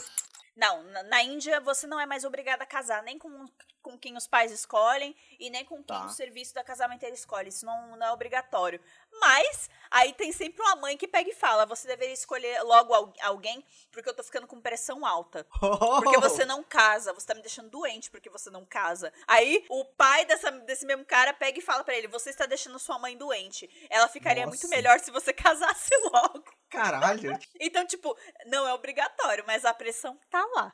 Não, 0.56 0.84
na, 0.84 1.22
Índia 1.22 1.60
você 1.60 1.86
não 1.86 2.00
é 2.00 2.06
mais 2.06 2.24
obrigada 2.24 2.64
a 2.64 2.68
casar 2.68 3.04
nem 3.04 3.20
com, 3.20 3.46
com 3.82 3.98
quem 3.98 4.16
os 4.16 4.26
pais 4.26 4.52
escolhem 4.52 5.14
e 5.38 5.50
nem 5.50 5.66
com 5.66 5.76
quem 5.78 5.86
Tá. 5.86 6.06
o 6.06 6.10
serviço 6.10 6.54
da 6.54 6.64
casamenteira 6.64 7.14
escolhe. 7.14 7.50
Isso 7.50 7.66
não, 7.66 7.98
não 7.98 8.08
é 8.08 8.12
obrigatório. 8.12 8.80
Mas 9.20 9.70
aí 9.92 10.14
tem 10.14 10.32
sempre 10.32 10.62
uma 10.62 10.76
mãe 10.76 10.98
que 10.98 11.08
pega 11.08 11.30
e 11.30 11.34
fala: 11.34 11.66
você 11.66 11.88
deveria 11.88 12.14
escolher 12.14 12.62
logo 12.64 12.94
al- 12.94 13.14
alguém 13.22 13.64
porque 13.92 14.10
eu 14.10 14.14
tô 14.14 14.24
ficando 14.24 14.46
com 14.48 14.60
pressão 14.62 15.06
alta. 15.06 15.46
Porque 15.60 16.18
você 16.20 16.44
não 16.46 16.64
casa, 16.64 17.14
você 17.14 17.26
tá 17.26 17.34
me 17.36 17.42
deixando 17.42 17.70
doente 17.70 18.10
porque 18.12 18.30
você 18.30 18.50
não 18.50 18.66
casa. 18.66 19.12
Aí 19.28 19.66
o 19.70 19.86
pai 19.86 20.26
dessa, 20.26 20.52
desse 20.52 20.86
mesmo 20.86 21.06
cara 21.06 21.34
pega 21.34 21.58
e 21.60 21.62
fala 21.62 21.84
pra 21.84 21.96
ele: 21.96 22.08
Você 22.08 22.30
está 22.30 22.46
deixando 22.46 22.78
sua 22.80 23.00
mãe 23.00 23.18
doente. 23.18 23.70
Ela 23.90 24.08
ficaria 24.08 24.46
muito 24.46 24.64
Nossa. 24.64 24.76
melhor 24.76 25.00
se 25.00 25.12
você 25.12 25.32
casasse 25.34 25.96
logo. 26.12 26.44
Caralho. 26.70 27.40
Então, 27.60 27.86
tipo, 27.86 28.18
não 28.48 28.68
é 28.68 28.74
obrigatório, 28.74 29.44
mas 29.48 29.64
a 29.64 29.74
pressão 29.74 30.20
tá 30.30 30.46
lá. 30.56 30.74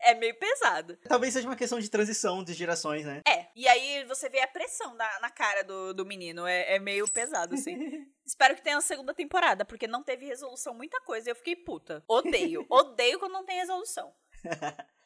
É 0.00 0.14
meio 0.14 0.34
pesado. 0.38 0.96
Talvez 1.08 1.32
seja 1.32 1.48
uma 1.48 1.56
questão 1.56 1.78
de 1.80 1.88
transição 1.90 2.42
de 2.44 2.52
gerações, 2.54 3.04
né? 3.04 3.20
É, 3.26 3.46
e 3.56 3.66
aí 3.66 4.04
você 4.04 4.28
vê 4.28 4.40
a 4.40 4.46
pressão 4.46 4.94
na, 4.94 5.20
na 5.20 5.30
cara 5.30 5.62
do, 5.64 5.92
do 5.92 6.06
menino. 6.06 6.46
É, 6.46 6.76
é 6.76 6.78
meio 6.78 7.08
pesado, 7.08 7.54
assim. 7.54 7.76
Espero 8.24 8.54
que 8.54 8.62
tenha 8.62 8.76
uma 8.76 8.82
segunda 8.82 9.12
temporada, 9.14 9.64
porque 9.64 9.86
não 9.86 10.02
teve 10.02 10.26
resolução 10.26 10.72
muita 10.74 11.00
coisa 11.00 11.28
e 11.28 11.32
eu 11.32 11.36
fiquei 11.36 11.56
puta. 11.56 12.04
Odeio. 12.06 12.64
Odeio 12.70 13.18
quando 13.18 13.32
não 13.32 13.44
tem 13.44 13.56
resolução. 13.56 14.12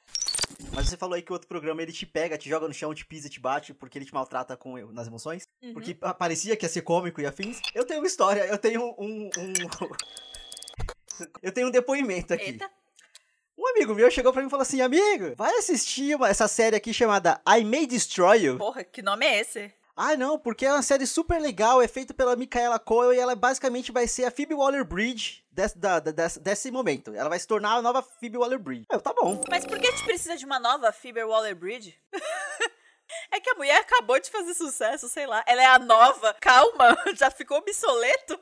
Mas 0.75 0.88
você 0.88 0.96
falou 0.96 1.14
aí 1.14 1.22
que 1.22 1.30
o 1.32 1.34
outro 1.34 1.49
programa 1.49 1.82
ele 1.82 1.92
te 1.92 2.04
pega, 2.06 2.37
te 2.38 2.49
joga 2.49 2.68
no 2.68 2.75
chão, 2.75 2.94
te 2.94 3.04
pisa, 3.06 3.28
te 3.28 3.40
bate, 3.40 3.72
porque 3.75 3.99
ele 3.99 4.04
te 4.04 4.14
maltrata 4.14 4.56
com 4.56 4.76
nas 4.92 5.06
emoções. 5.06 5.49
Uhum. 5.62 5.72
Porque 5.72 5.94
pa- 5.94 6.14
parecia 6.14 6.56
que 6.56 6.64
ia 6.64 6.68
ser 6.68 6.82
cômico 6.82 7.20
e 7.20 7.26
afins. 7.26 7.61
Eu 7.75 7.84
tenho 7.87 8.00
uma 8.00 8.06
história, 8.06 8.44
eu 8.46 8.58
tenho 8.58 8.82
um. 8.99 9.30
um- 9.38 9.52
eu 11.42 11.52
tenho 11.52 11.68
um 11.68 11.70
depoimento 11.70 12.34
aqui. 12.34 12.50
Eita. 12.52 12.70
Um 13.73 13.76
amigo 13.76 13.95
meu 13.95 14.11
chegou 14.11 14.33
pra 14.33 14.43
mim 14.43 14.49
e 14.49 14.50
falou 14.50 14.62
assim: 14.62 14.81
Amigo, 14.83 15.35
vai 15.37 15.55
assistir 15.57 16.14
uma- 16.14 16.29
essa 16.29 16.47
série 16.47 16.76
aqui 16.76 16.93
chamada 16.93 17.41
I 17.49 17.64
May 17.64 17.87
Destroy 17.87 18.45
You. 18.45 18.59
Porra, 18.59 18.85
que 18.85 19.00
nome 19.02 19.25
é 19.26 19.41
esse? 19.41 19.73
ah, 19.97 20.17
não, 20.17 20.38
porque 20.38 20.64
é 20.67 20.73
uma 20.73 20.83
série 20.83 21.07
super 21.07 21.41
legal, 21.41 21.81
é 21.81 21.87
feita 21.87 22.12
pela 22.14 22.35
Micaela 22.35 22.79
Coel 22.79 23.12
e 23.12 23.19
ela 23.19 23.37
basicamente 23.37 23.93
vai 23.93 24.09
ser 24.09 24.25
a 24.25 24.31
Phoebe 24.31 24.55
Waller-Bridge 24.55 25.45
desse, 25.52 25.79
da, 25.79 26.00
desse, 26.00 26.41
desse 26.41 26.71
momento. 26.71 27.14
Ela 27.14 27.29
vai 27.29 27.38
se 27.38 27.47
tornar 27.47 27.75
a 27.76 27.83
nova 27.83 28.02
Phoebe 28.02 28.38
Waller-Bridge. 28.38 28.87
Eu, 28.91 29.00
tá 29.00 29.12
bom. 29.12 29.41
Mas 29.50 29.64
por 29.67 29.79
que 29.79 29.87
a 29.87 29.91
gente 29.91 30.05
precisa 30.05 30.37
de 30.37 30.45
uma 30.47 30.59
nova 30.59 30.91
Phoebe 30.93 31.23
Waller-Bridge? 31.23 31.99
É 33.31 33.40
que 33.40 33.50
a 33.50 33.54
mulher 33.54 33.81
acabou 33.81 34.19
de 34.21 34.31
fazer 34.31 34.54
sucesso, 34.54 35.09
sei 35.09 35.26
lá. 35.26 35.42
Ela 35.47 35.62
é 35.62 35.66
a 35.66 35.78
nova. 35.78 36.35
Calma, 36.40 36.97
já 37.14 37.31
ficou 37.31 37.59
obsoleto. 37.59 38.38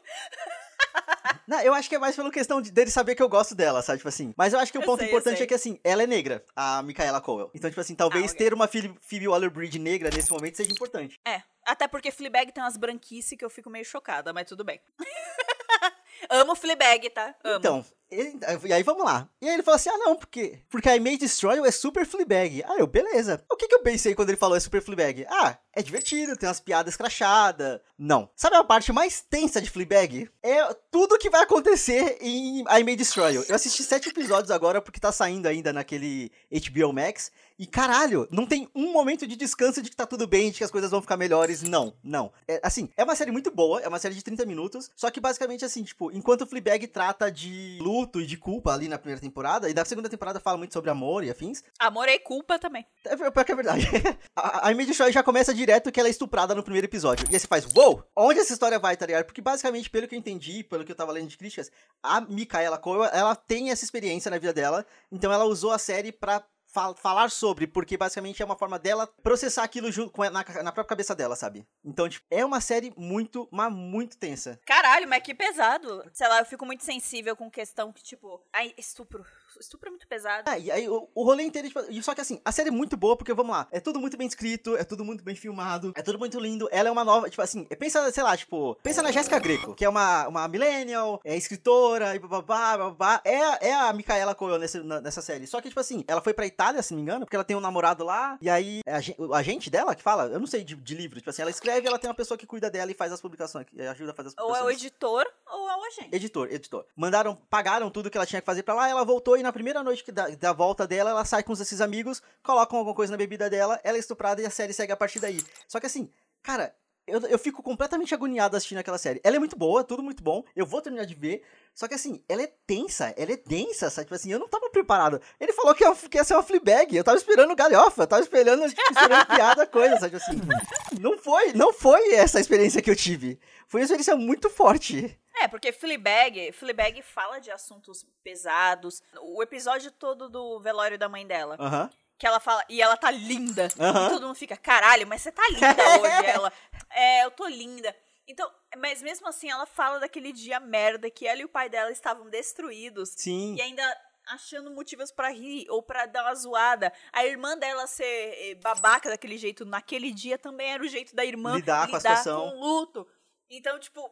Não, 1.46 1.60
eu 1.60 1.74
acho 1.74 1.88
que 1.88 1.94
é 1.94 1.98
mais 1.98 2.16
pela 2.16 2.30
questão 2.30 2.60
de, 2.60 2.70
dele 2.70 2.90
saber 2.90 3.14
que 3.14 3.22
eu 3.22 3.28
gosto 3.28 3.54
dela, 3.54 3.82
sabe? 3.82 3.98
Tipo 3.98 4.08
assim. 4.08 4.34
Mas 4.36 4.52
eu 4.52 4.58
acho 4.58 4.72
que 4.72 4.78
o 4.78 4.82
ponto 4.82 5.00
sei, 5.00 5.08
importante 5.08 5.42
é 5.42 5.46
que, 5.46 5.54
assim, 5.54 5.78
ela 5.84 6.02
é 6.02 6.06
negra, 6.06 6.44
a 6.54 6.82
Micaela 6.82 7.20
Coel. 7.20 7.50
Então, 7.54 7.70
tipo 7.70 7.80
assim, 7.80 7.94
talvez 7.94 8.24
Ah, 8.24 8.34
ok. 8.34 8.38
ter 8.38 8.54
uma 8.54 8.68
Phoebe 8.68 9.28
Waller-Bridge 9.28 9.78
negra 9.78 10.10
nesse 10.14 10.30
momento 10.30 10.56
seja 10.56 10.70
importante. 10.70 11.20
É, 11.26 11.42
até 11.64 11.86
porque 11.86 12.10
Fleabag 12.10 12.52
tem 12.52 12.62
umas 12.62 12.76
branquices 12.76 13.36
que 13.38 13.44
eu 13.44 13.50
fico 13.50 13.70
meio 13.70 13.84
chocada, 13.84 14.32
mas 14.32 14.46
tudo 14.48 14.64
bem. 14.64 14.80
Amo 16.30 16.54
Fleabag, 16.54 17.10
tá? 17.10 17.34
Amo. 17.42 17.58
Então, 17.58 17.84
ele- 18.10 18.38
e 18.66 18.72
aí 18.72 18.82
vamos 18.82 19.04
lá. 19.04 19.28
E 19.40 19.48
aí 19.48 19.54
ele 19.54 19.62
falou 19.62 19.76
assim: 19.76 19.90
ah, 19.90 19.98
não, 19.98 20.16
porque, 20.16 20.58
porque 20.68 20.88
a 20.88 21.00
May 21.00 21.16
Destroy 21.16 21.58
é 21.66 21.70
super 21.70 22.06
Fleabag. 22.06 22.62
Ah, 22.66 22.76
eu, 22.78 22.86
beleza. 22.86 23.44
O 23.50 23.56
que, 23.56 23.68
que 23.68 23.74
eu 23.74 23.82
pensei 23.82 24.14
quando 24.14 24.30
ele 24.30 24.38
falou 24.38 24.56
é 24.56 24.60
super 24.60 24.82
Fleabag? 24.82 25.26
Ah, 25.28 25.56
é 25.72 25.82
divertido, 25.82 26.36
tem 26.36 26.48
umas 26.48 26.60
piadas 26.60 26.96
crachadas. 26.96 27.80
Não. 27.98 28.28
Sabe 28.34 28.56
a 28.56 28.64
parte 28.64 28.92
mais 28.92 29.20
tensa 29.20 29.60
de 29.60 29.70
Fleabag? 29.70 30.28
É 30.42 30.74
tudo 30.90 31.18
que 31.18 31.30
vai 31.30 31.42
acontecer 31.42 32.18
em 32.20 32.60
I 32.60 32.84
May 32.84 32.96
Destroy. 32.96 33.36
Eu 33.48 33.54
assisti 33.54 33.82
sete 33.82 34.08
episódios 34.08 34.50
agora 34.50 34.80
porque 34.80 34.98
tá 34.98 35.12
saindo 35.12 35.46
ainda 35.46 35.72
naquele 35.72 36.32
HBO 36.50 36.92
Max. 36.92 37.30
E 37.58 37.66
caralho, 37.66 38.26
não 38.30 38.46
tem 38.46 38.70
um 38.74 38.90
momento 38.90 39.26
de 39.26 39.36
descanso 39.36 39.82
de 39.82 39.90
que 39.90 39.96
tá 39.96 40.06
tudo 40.06 40.26
bem, 40.26 40.50
de 40.50 40.56
que 40.58 40.64
as 40.64 40.70
coisas 40.70 40.90
vão 40.90 41.02
ficar 41.02 41.18
melhores. 41.18 41.60
Não, 41.62 41.94
não. 42.02 42.32
É, 42.48 42.58
assim, 42.62 42.88
é 42.96 43.04
uma 43.04 43.14
série 43.14 43.30
muito 43.30 43.50
boa, 43.50 43.80
é 43.82 43.86
uma 43.88 43.98
série 43.98 44.14
de 44.14 44.24
30 44.24 44.46
minutos. 44.46 44.90
Só 44.96 45.10
que 45.10 45.20
basicamente 45.20 45.62
assim, 45.62 45.82
tipo, 45.84 46.10
enquanto 46.10 46.46
Fleabag 46.46 46.86
trata 46.86 47.30
de 47.30 47.78
luto 48.00 48.20
e 48.20 48.26
de 48.26 48.36
culpa 48.36 48.72
ali 48.72 48.88
na 48.88 48.98
primeira 48.98 49.20
temporada, 49.20 49.68
e 49.68 49.74
da 49.74 49.84
segunda 49.84 50.08
temporada 50.08 50.40
fala 50.40 50.56
muito 50.56 50.72
sobre 50.72 50.90
amor 50.90 51.22
e 51.24 51.30
afins. 51.30 51.62
Amor 51.78 52.08
e 52.08 52.18
culpa 52.18 52.58
também. 52.58 52.84
É 53.04 53.16
pior 53.16 53.44
que 53.44 53.52
é 53.52 53.54
verdade. 53.54 53.86
a 54.34 54.50
a 54.60 54.70
Amy 54.70 54.86
Destroy 54.86 55.12
já 55.12 55.22
começa 55.22 55.54
direto 55.54 55.92
que 55.92 56.00
ela 56.00 56.08
é 56.08 56.10
estuprada 56.10 56.54
no 56.54 56.62
primeiro 56.62 56.86
episódio. 56.86 57.26
E 57.30 57.34
aí 57.34 57.40
você 57.40 57.46
faz, 57.46 57.66
uou! 57.76 58.04
Onde 58.16 58.40
essa 58.40 58.52
história 58.52 58.78
vai, 58.78 58.96
tá 58.96 59.06
ligado? 59.06 59.24
Porque 59.24 59.40
basicamente, 59.40 59.88
pelo 59.90 60.08
que 60.08 60.14
eu 60.14 60.18
entendi, 60.18 60.64
pelo 60.64 60.84
que 60.84 60.92
eu 60.92 60.96
tava 60.96 61.12
lendo 61.12 61.28
de 61.28 61.36
críticas, 61.36 61.70
a 62.02 62.20
Micaela 62.20 62.78
Coel, 62.78 63.04
ela 63.12 63.34
tem 63.34 63.70
essa 63.70 63.84
experiência 63.84 64.30
na 64.30 64.38
vida 64.38 64.52
dela. 64.52 64.84
Então 65.10 65.32
ela 65.32 65.44
usou 65.44 65.72
a 65.72 65.78
série 65.78 66.12
pra 66.12 66.44
fa- 66.72 66.94
falar 66.94 67.30
sobre, 67.30 67.66
porque 67.66 67.96
basicamente 67.96 68.42
é 68.42 68.44
uma 68.44 68.56
forma 68.56 68.78
dela 68.78 69.06
processar 69.22 69.62
aquilo 69.64 69.90
junto 69.90 70.12
na, 70.20 70.30
na 70.30 70.42
própria 70.72 70.84
cabeça 70.84 71.14
dela, 71.14 71.36
sabe? 71.36 71.66
Então, 71.84 72.08
tipo, 72.08 72.24
é 72.30 72.44
uma 72.44 72.60
série 72.60 72.92
muito, 72.96 73.48
mas 73.50 73.72
muito 73.72 74.16
tensa. 74.18 74.60
Caralho, 74.66 75.08
mas 75.08 75.22
que 75.22 75.34
pesado. 75.34 76.02
Sei 76.12 76.28
lá, 76.28 76.38
eu 76.40 76.46
fico 76.46 76.64
muito 76.66 76.84
sensível 76.84 77.36
com 77.36 77.50
questão 77.50 77.92
que, 77.92 78.02
tipo, 78.02 78.40
ai, 78.52 78.72
estupro. 78.76 79.24
Estupro 79.60 79.88
é 79.88 79.90
muito 79.90 80.06
pesado. 80.08 80.44
Ah, 80.46 80.58
e 80.58 80.70
aí 80.70 80.88
o, 80.88 81.08
o 81.14 81.22
rolê 81.24 81.44
inteiro, 81.44 81.68
tipo, 81.68 82.02
só 82.02 82.14
que 82.14 82.20
assim, 82.20 82.40
a 82.44 82.52
série 82.52 82.68
é 82.68 82.72
muito 82.72 82.96
boa, 82.96 83.16
porque 83.16 83.32
vamos 83.34 83.52
lá, 83.54 83.66
é 83.70 83.80
tudo 83.80 83.98
muito 84.00 84.16
bem 84.16 84.26
escrito, 84.26 84.76
é 84.76 84.84
tudo 84.84 85.04
muito 85.04 85.22
bem 85.22 85.34
filmado, 85.34 85.92
é 85.94 86.02
tudo 86.02 86.18
muito 86.18 86.38
lindo. 86.38 86.68
Ela 86.72 86.88
é 86.88 86.92
uma 86.92 87.04
nova, 87.04 87.28
tipo 87.30 87.42
assim, 87.42 87.64
pensa, 87.64 88.10
sei 88.12 88.22
lá, 88.22 88.36
tipo, 88.36 88.76
pensa 88.82 89.02
na 89.02 89.10
Jéssica 89.12 89.38
Greco, 89.38 89.74
que 89.74 89.84
é 89.84 89.88
uma, 89.88 90.28
uma 90.28 90.48
millennial, 90.48 91.20
é 91.24 91.36
escritora, 91.36 92.14
e 92.14 92.18
babá, 92.18 92.76
babá. 92.76 93.20
É, 93.24 93.68
é 93.68 93.74
a 93.74 93.92
Micaela 93.92 94.34
Coel 94.34 94.58
nessa, 94.58 94.82
nessa 95.00 95.22
série. 95.22 95.46
Só 95.46 95.60
que, 95.60 95.68
tipo 95.68 95.80
assim, 95.80 96.04
ela 96.08 96.20
foi 96.20 96.32
pra 96.34 96.46
Itália, 96.46 96.82
se 96.82 96.92
não 96.92 96.98
me 96.98 97.02
engano, 97.02 97.24
porque 97.26 97.36
ela 97.36 97.44
tem 97.44 97.56
um 97.56 97.60
namorado 97.60 98.04
lá, 98.04 98.38
e 98.40 98.48
aí 98.48 98.80
é 98.86 98.94
a, 98.94 99.00
gen- 99.00 99.16
o 99.18 99.34
agente 99.34 99.70
dela 99.70 99.94
que 99.94 100.02
fala, 100.02 100.24
eu 100.26 100.40
não 100.40 100.46
sei 100.46 100.62
de, 100.64 100.74
de 100.74 100.94
livro, 100.94 101.18
tipo 101.18 101.30
assim, 101.30 101.42
ela 101.42 101.50
escreve, 101.50 101.86
ela 101.86 101.98
tem 101.98 102.08
uma 102.08 102.14
pessoa 102.16 102.36
que 102.38 102.46
cuida 102.46 102.70
dela 102.70 102.90
e 102.90 102.94
faz 102.94 103.12
as 103.12 103.20
publicações, 103.20 103.66
que 103.66 103.80
ajuda 103.82 104.12
a 104.12 104.14
fazer 104.14 104.28
as 104.28 104.34
Ou 104.38 104.46
publicações. 104.46 104.70
é 104.70 104.74
o 104.74 104.76
editor, 104.76 105.26
ou 105.52 105.70
é 105.70 105.76
o 105.76 105.84
agente. 105.84 106.08
Editor, 106.16 106.48
editor. 106.52 106.84
Mandaram, 106.96 107.36
pagaram 107.48 107.90
tudo 107.90 108.10
que 108.10 108.16
ela 108.16 108.26
tinha 108.26 108.40
que 108.40 108.46
fazer 108.46 108.62
pra 108.62 108.74
lá, 108.74 108.88
ela 108.88 109.04
voltou 109.04 109.36
e 109.36 109.42
na 109.42 109.49
primeira 109.52 109.82
noite 109.82 110.04
que 110.04 110.12
da, 110.12 110.28
da 110.28 110.52
volta 110.52 110.86
dela, 110.86 111.10
ela 111.10 111.24
sai 111.24 111.42
com 111.42 111.52
esses 111.52 111.80
amigos, 111.80 112.22
colocam 112.42 112.78
alguma 112.78 112.94
coisa 112.94 113.10
na 113.10 113.16
bebida 113.16 113.50
dela, 113.50 113.80
ela 113.82 113.96
é 113.96 114.00
estuprada 114.00 114.40
e 114.42 114.46
a 114.46 114.50
série 114.50 114.72
segue 114.72 114.92
a 114.92 114.96
partir 114.96 115.20
daí. 115.20 115.40
Só 115.66 115.80
que 115.80 115.86
assim, 115.86 116.10
cara, 116.42 116.74
eu, 117.06 117.20
eu 117.22 117.38
fico 117.38 117.62
completamente 117.62 118.14
agoniado 118.14 118.56
assistindo 118.56 118.78
aquela 118.78 118.98
série. 118.98 119.20
Ela 119.24 119.36
é 119.36 119.38
muito 119.38 119.56
boa, 119.56 119.82
tudo 119.82 120.02
muito 120.02 120.22
bom, 120.22 120.44
eu 120.54 120.64
vou 120.64 120.80
terminar 120.80 121.04
de 121.04 121.14
ver, 121.14 121.42
só 121.74 121.88
que 121.88 121.94
assim, 121.94 122.22
ela 122.28 122.42
é 122.42 122.52
tensa, 122.66 123.14
ela 123.16 123.32
é 123.32 123.36
densa, 123.36 123.90
sabe? 123.90 124.06
Tipo 124.06 124.14
assim, 124.14 124.32
eu 124.32 124.38
não 124.38 124.48
tava 124.48 124.70
preparado. 124.70 125.20
Ele 125.38 125.52
falou 125.52 125.74
que 125.74 125.84
ia, 125.84 125.94
que 125.94 126.18
ia 126.18 126.24
ser 126.24 126.34
uma 126.34 126.42
Fleabag, 126.42 126.96
eu 126.96 127.04
tava 127.04 127.16
esperando 127.16 127.54
galhofa, 127.54 128.02
eu 128.02 128.06
tava 128.06 128.22
esperando, 128.22 128.68
tipo, 128.68 128.92
esperando 128.92 129.26
piada, 129.26 129.66
coisa, 129.66 129.98
sabe? 129.98 130.18
Tipo 130.18 130.30
assim, 130.30 131.00
não 131.00 131.18
foi, 131.18 131.52
não 131.52 131.72
foi 131.72 132.14
essa 132.14 132.40
experiência 132.40 132.82
que 132.82 132.90
eu 132.90 132.96
tive. 132.96 133.38
Foi 133.66 133.80
uma 133.80 133.84
experiência 133.84 134.16
muito 134.16 134.48
forte. 134.50 135.18
É, 135.36 135.48
porque 135.48 135.72
Fleabag, 135.72 136.52
Fleabag 136.52 137.02
fala 137.02 137.38
de 137.38 137.50
assuntos 137.50 138.04
pesados. 138.22 139.02
O 139.20 139.42
episódio 139.42 139.90
todo 139.90 140.28
do 140.28 140.60
velório 140.60 140.98
da 140.98 141.08
mãe 141.08 141.26
dela, 141.26 141.56
Aham. 141.58 141.90
que 142.18 142.26
ela 142.26 142.40
fala, 142.40 142.64
e 142.68 142.82
ela 142.82 142.96
tá 142.96 143.10
linda. 143.10 143.66
E 143.68 144.08
todo 144.10 144.26
mundo 144.26 144.34
fica, 144.34 144.56
caralho, 144.56 145.06
mas 145.06 145.22
você 145.22 145.32
tá 145.32 145.42
linda 145.50 146.00
hoje. 146.00 146.26
Ela, 146.26 146.52
é, 146.90 147.24
eu 147.24 147.30
tô 147.30 147.46
linda. 147.46 147.94
Então, 148.26 148.50
mas 148.78 149.02
mesmo 149.02 149.26
assim, 149.28 149.50
ela 149.50 149.66
fala 149.66 149.98
daquele 149.98 150.32
dia 150.32 150.60
merda 150.60 151.10
que 151.10 151.26
ela 151.26 151.40
e 151.40 151.44
o 151.44 151.48
pai 151.48 151.68
dela 151.68 151.90
estavam 151.90 152.28
destruídos. 152.28 153.10
Sim. 153.16 153.56
E 153.56 153.62
ainda 153.62 153.82
achando 154.26 154.70
motivos 154.70 155.10
pra 155.10 155.30
rir 155.30 155.66
ou 155.68 155.82
pra 155.82 156.06
dar 156.06 156.22
uma 156.24 156.34
zoada. 156.34 156.92
A 157.12 157.24
irmã 157.26 157.56
dela 157.58 157.86
ser 157.86 158.04
eh, 158.04 158.54
babaca 158.56 159.08
daquele 159.08 159.36
jeito 159.36 159.64
naquele 159.64 160.12
dia 160.12 160.38
também 160.38 160.72
era 160.72 160.82
o 160.82 160.88
jeito 160.88 161.14
da 161.16 161.24
irmã 161.24 161.56
Lidar 161.56 161.88
com 161.88 161.96
a 161.96 162.00
situação. 162.00 162.50
com 162.50 162.56
o 162.56 162.60
luto. 162.60 163.08
Então, 163.48 163.76
tipo, 163.80 164.08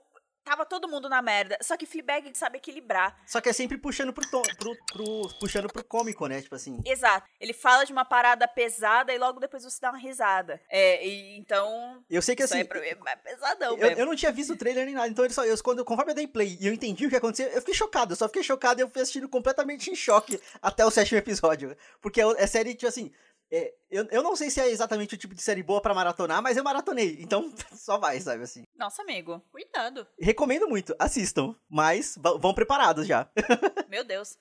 tava 0.49 0.65
todo 0.65 0.89
mundo 0.89 1.09
na 1.09 1.21
merda. 1.21 1.59
Só 1.61 1.77
que 1.77 1.87
Fleabag 1.87 2.31
sabe 2.37 2.59
equilibrar. 2.59 3.21
Só 3.27 3.41
que 3.41 3.49
é 3.49 3.53
sempre 3.53 3.77
puxando 3.77 4.13
pro, 4.13 4.29
tom, 4.31 4.43
pro, 4.57 4.77
pro- 4.93 5.29
puxando 5.41 5.73
pro 5.73 5.85
cômico, 5.85 6.27
né? 6.27 6.41
Tipo 6.41 6.55
assim. 6.55 6.81
Exato. 6.85 7.27
Ele 7.41 7.53
fala 7.53 7.85
de 7.85 7.93
uma 7.93 8.05
parada 8.05 8.47
pesada 8.49 9.13
e 9.13 9.19
logo 9.19 9.41
depois 9.41 9.63
você 9.65 9.79
dá 9.81 9.91
uma 9.91 9.99
risada. 9.99 10.61
É, 10.71 11.07
e, 11.07 11.39
então. 11.39 12.03
Eu 12.09 12.23
sei 12.23 12.35
que 12.35 12.43
assim. 12.43 12.61
é 12.61 12.95
mais 12.97 13.21
pesadão 13.21 13.73
Eu, 13.77 13.79
mesmo. 13.79 14.01
eu 14.01 14.07
não 14.07 14.17
tinha 14.17 14.33
visto 14.33 14.53
o 14.53 14.57
trailer 14.57 14.87
nem 14.87 14.95
nada, 14.95 15.09
então 15.09 15.25
ele 15.25 15.35
só, 15.35 15.45
eu, 15.45 15.57
quando, 15.63 15.85
conforme 15.85 16.13
eu 16.13 16.17
dei 16.17 16.27
play 16.27 16.57
e 16.61 16.67
eu 16.67 16.73
entendi 16.73 17.07
o 17.07 17.11
que 17.11 17.17
aconteceu, 17.17 17.49
eu 17.49 17.61
fiquei 17.61 17.75
chocado, 17.75 18.13
eu 18.13 18.17
só 18.17 18.27
fiquei 18.29 18.43
chocado 18.43 18.81
e 18.81 18.83
eu 18.83 18.89
fui 18.89 19.03
assistindo 19.03 19.29
completamente 19.29 19.91
em 19.91 19.95
choque 19.95 20.41
até 20.63 20.85
o 20.85 20.91
sétimo 20.91 21.19
episódio. 21.19 21.77
Porque 22.01 22.21
é, 22.21 22.25
é 22.39 22.47
série, 22.47 22.75
tipo 22.75 22.87
assim, 22.89 23.13
é, 23.51 23.75
eu, 23.91 24.07
eu 24.11 24.23
não 24.23 24.37
sei 24.37 24.51
se 24.51 24.61
é 24.61 24.69
exatamente 24.69 25.15
o 25.15 25.19
tipo 25.19 25.35
de 25.35 25.43
série 25.43 25.63
boa 25.63 25.81
pra 25.81 25.95
maratonar, 25.95 26.43
mas 26.43 26.57
eu 26.57 26.65
maratonei, 26.65 27.17
então 27.21 27.53
só 27.73 27.99
vai, 27.99 28.21
sabe 28.21 28.43
assim. 28.43 28.65
Nossa, 28.77 29.03
amigo, 29.03 29.43
cuidado. 29.51 30.07
Recomendo 30.21 30.69
muito, 30.69 30.95
assistam, 30.99 31.55
mas 31.69 32.19
vão 32.41 32.55
preparados 32.55 33.07
já. 33.07 33.29
Meu 33.89 34.05
Deus. 34.05 34.37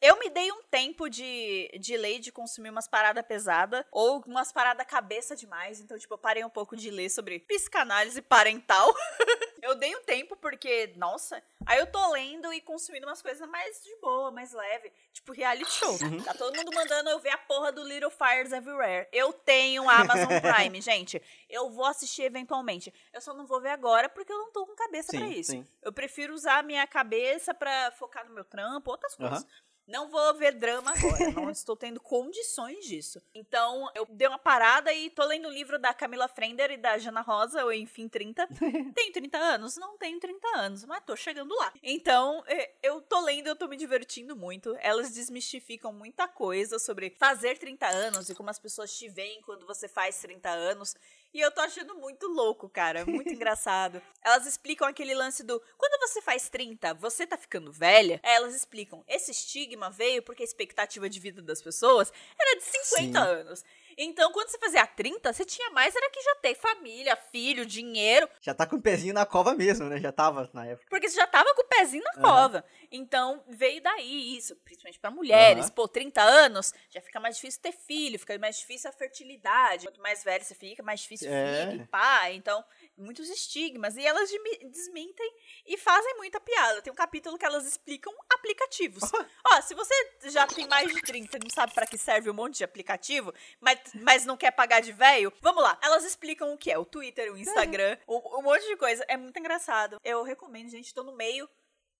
Eu 0.00 0.18
me 0.18 0.28
dei 0.28 0.52
um 0.52 0.62
tempo 0.70 1.08
de, 1.08 1.70
de 1.80 1.96
ler, 1.96 2.18
de 2.18 2.30
consumir 2.30 2.70
umas 2.70 2.86
paradas 2.86 3.24
pesadas, 3.26 3.84
ou 3.90 4.22
umas 4.26 4.52
paradas 4.52 4.86
cabeça 4.86 5.34
demais. 5.34 5.80
Então, 5.80 5.98
tipo, 5.98 6.12
eu 6.14 6.18
parei 6.18 6.44
um 6.44 6.50
pouco 6.50 6.76
de 6.76 6.90
ler 6.90 7.08
sobre 7.08 7.40
psicanálise 7.40 8.20
parental. 8.20 8.94
eu 9.66 9.74
dei 9.74 9.94
um 9.96 10.02
tempo 10.02 10.36
porque, 10.36 10.92
nossa, 10.96 11.42
aí 11.64 11.78
eu 11.78 11.86
tô 11.86 12.12
lendo 12.12 12.52
e 12.52 12.60
consumindo 12.60 13.06
umas 13.06 13.20
coisas 13.20 13.48
mais 13.48 13.82
de 13.82 13.94
boa, 13.96 14.30
mais 14.30 14.52
leve. 14.52 14.92
Tipo, 15.12 15.32
reality 15.32 15.70
show. 15.70 15.98
Tá 16.24 16.34
todo 16.34 16.56
mundo 16.56 16.72
mandando 16.74 17.10
eu 17.10 17.18
ver 17.18 17.30
a 17.30 17.38
porra 17.38 17.72
do 17.72 17.82
Little 17.82 18.10
Fires 18.10 18.52
Everywhere. 18.52 19.08
Eu 19.12 19.32
tenho 19.32 19.88
Amazon 19.88 20.28
Prime, 20.40 20.80
gente. 20.80 21.20
Eu 21.48 21.70
vou 21.70 21.84
assistir 21.84 22.22
eventualmente. 22.22 22.92
Eu 23.12 23.20
só 23.20 23.34
não 23.34 23.46
vou 23.46 23.60
ver 23.60 23.70
agora 23.70 24.08
porque 24.08 24.32
eu 24.32 24.38
não 24.38 24.52
tô 24.52 24.66
com 24.66 24.74
cabeça 24.74 25.12
pra 25.12 25.26
Sim, 25.26 25.32
isso. 25.32 25.50
sim. 25.52 25.66
Eu 25.82 25.92
prefiro 25.92 26.32
usar 26.32 26.58
a 26.58 26.62
minha 26.62 26.86
cabeça 26.86 27.52
pra 27.52 27.90
focar 27.92 28.26
no 28.26 28.34
meu 28.34 28.44
trampo, 28.44 28.90
outras 28.90 29.14
coisas. 29.14 29.42
Aham. 29.42 29.48
Não 29.86 30.08
vou 30.08 30.34
ver 30.34 30.52
drama 30.54 30.90
agora, 30.90 31.30
não 31.30 31.48
estou 31.48 31.76
tendo 31.76 32.00
condições 32.00 32.84
disso. 32.84 33.22
Então, 33.32 33.88
eu 33.94 34.04
dei 34.10 34.26
uma 34.26 34.38
parada 34.38 34.92
e 34.92 35.08
tô 35.10 35.24
lendo 35.24 35.46
o 35.46 35.50
livro 35.50 35.78
da 35.78 35.94
Camila 35.94 36.26
Frender 36.26 36.72
e 36.72 36.76
da 36.76 36.98
Jana 36.98 37.20
Rosa, 37.20 37.64
o 37.64 37.72
Enfim 37.72 38.08
30. 38.08 38.48
tenho 38.94 39.12
30 39.12 39.38
anos? 39.38 39.76
Não 39.76 39.96
tenho 39.96 40.18
30 40.18 40.48
anos, 40.56 40.84
mas 40.84 41.04
tô 41.04 41.14
chegando 41.14 41.54
lá. 41.54 41.72
Então, 41.82 42.42
é, 42.48 42.72
eu 42.82 43.00
tô 43.00 43.20
lendo, 43.20 43.46
eu 43.46 43.54
tô 43.54 43.68
me 43.68 43.76
divertindo 43.76 44.34
muito. 44.34 44.76
Elas 44.80 45.12
desmistificam 45.12 45.92
muita 45.92 46.26
coisa 46.26 46.80
sobre 46.80 47.10
fazer 47.10 47.56
30 47.56 47.86
anos 47.86 48.28
e 48.28 48.34
como 48.34 48.50
as 48.50 48.58
pessoas 48.58 48.92
te 48.92 49.08
veem 49.08 49.40
quando 49.42 49.64
você 49.66 49.86
faz 49.86 50.18
30 50.18 50.50
anos. 50.50 50.96
E 51.36 51.40
eu 51.40 51.50
tô 51.50 51.60
achando 51.60 51.94
muito 51.96 52.26
louco, 52.28 52.66
cara. 52.66 53.04
Muito 53.04 53.30
engraçado. 53.30 54.00
Elas 54.24 54.46
explicam 54.46 54.88
aquele 54.88 55.14
lance 55.14 55.42
do 55.42 55.62
quando 55.76 56.00
você 56.00 56.22
faz 56.22 56.48
30, 56.48 56.94
você 56.94 57.26
tá 57.26 57.36
ficando 57.36 57.70
velha? 57.70 58.18
Aí 58.22 58.36
elas 58.36 58.54
explicam. 58.54 59.04
Esse 59.06 59.32
estigma 59.32 59.90
veio 59.90 60.22
porque 60.22 60.42
a 60.42 60.46
expectativa 60.46 61.10
de 61.10 61.20
vida 61.20 61.42
das 61.42 61.60
pessoas 61.60 62.10
era 62.40 62.58
de 62.58 62.64
50 62.64 62.96
Sim. 62.96 63.16
anos. 63.16 63.64
Então, 63.98 64.30
quando 64.32 64.48
você 64.48 64.58
fazia 64.58 64.86
30, 64.86 65.32
você 65.32 65.44
tinha 65.44 65.70
mais, 65.70 65.94
era 65.96 66.10
que 66.10 66.20
já 66.22 66.34
ter 66.36 66.54
família, 66.54 67.16
filho, 67.16 67.64
dinheiro. 67.64 68.28
Já 68.40 68.52
tá 68.54 68.66
com 68.66 68.76
o 68.76 68.82
pezinho 68.82 69.14
na 69.14 69.24
cova 69.24 69.54
mesmo, 69.54 69.86
né? 69.88 69.98
Já 69.98 70.12
tava 70.12 70.50
na 70.52 70.66
época. 70.66 70.86
Porque 70.90 71.08
você 71.08 71.16
já 71.16 71.26
tava 71.26 71.54
com 71.54 71.62
o 71.62 71.68
pezinho 71.68 72.04
na 72.04 72.20
cova. 72.20 72.64
Então, 72.92 73.42
veio 73.48 73.82
daí 73.82 74.36
isso, 74.36 74.54
principalmente 74.56 74.98
pra 74.98 75.10
mulheres. 75.10 75.66
Aham. 75.66 75.74
Pô, 75.74 75.88
30 75.88 76.22
anos, 76.22 76.74
já 76.90 77.00
fica 77.00 77.18
mais 77.18 77.36
difícil 77.36 77.60
ter 77.62 77.72
filho, 77.72 78.18
fica 78.18 78.38
mais 78.38 78.58
difícil 78.58 78.90
a 78.90 78.92
fertilidade. 78.92 79.86
Quanto 79.86 80.00
mais 80.00 80.22
velho 80.22 80.44
você 80.44 80.54
fica, 80.54 80.82
mais 80.82 81.00
difícil 81.00 81.28
É. 81.30 81.70
fica, 81.70 81.82
e 81.82 81.86
pá. 81.86 82.30
Então, 82.32 82.62
muitos 82.96 83.28
estigmas. 83.28 83.96
E 83.96 84.04
elas 84.04 84.30
desmentem 84.70 85.32
e 85.66 85.76
fazem 85.76 86.16
muita 86.16 86.40
piada. 86.40 86.82
Tem 86.82 86.92
um 86.92 86.96
capítulo 86.96 87.38
que 87.38 87.44
elas 87.44 87.66
explicam 87.66 88.12
aplicativos. 88.32 89.02
Ó, 89.52 89.60
se 89.62 89.74
você 89.74 89.94
já 90.24 90.46
tem 90.46 90.66
mais 90.66 90.92
de 90.92 91.00
30 91.00 91.36
e 91.36 91.40
não 91.40 91.50
sabe 91.50 91.74
pra 91.74 91.86
que 91.86 91.98
serve 91.98 92.30
um 92.30 92.34
monte 92.34 92.58
de 92.58 92.64
aplicativo, 92.64 93.32
mas, 93.60 93.78
mas 93.94 94.24
não 94.24 94.36
quer 94.36 94.50
pagar 94.50 94.80
de 94.80 94.92
velho, 94.92 95.32
vamos 95.40 95.62
lá. 95.62 95.78
Elas 95.82 96.04
explicam 96.04 96.52
o 96.52 96.58
que 96.58 96.70
é 96.70 96.78
o 96.78 96.84
Twitter, 96.84 97.32
o 97.32 97.38
Instagram, 97.38 97.96
um, 98.08 98.38
um 98.38 98.42
monte 98.42 98.66
de 98.66 98.76
coisa. 98.76 99.04
É 99.08 99.16
muito 99.16 99.38
engraçado. 99.38 99.98
Eu 100.02 100.22
recomendo, 100.22 100.70
gente. 100.70 100.94
Tô 100.94 101.02
no 101.02 101.16
meio, 101.16 101.48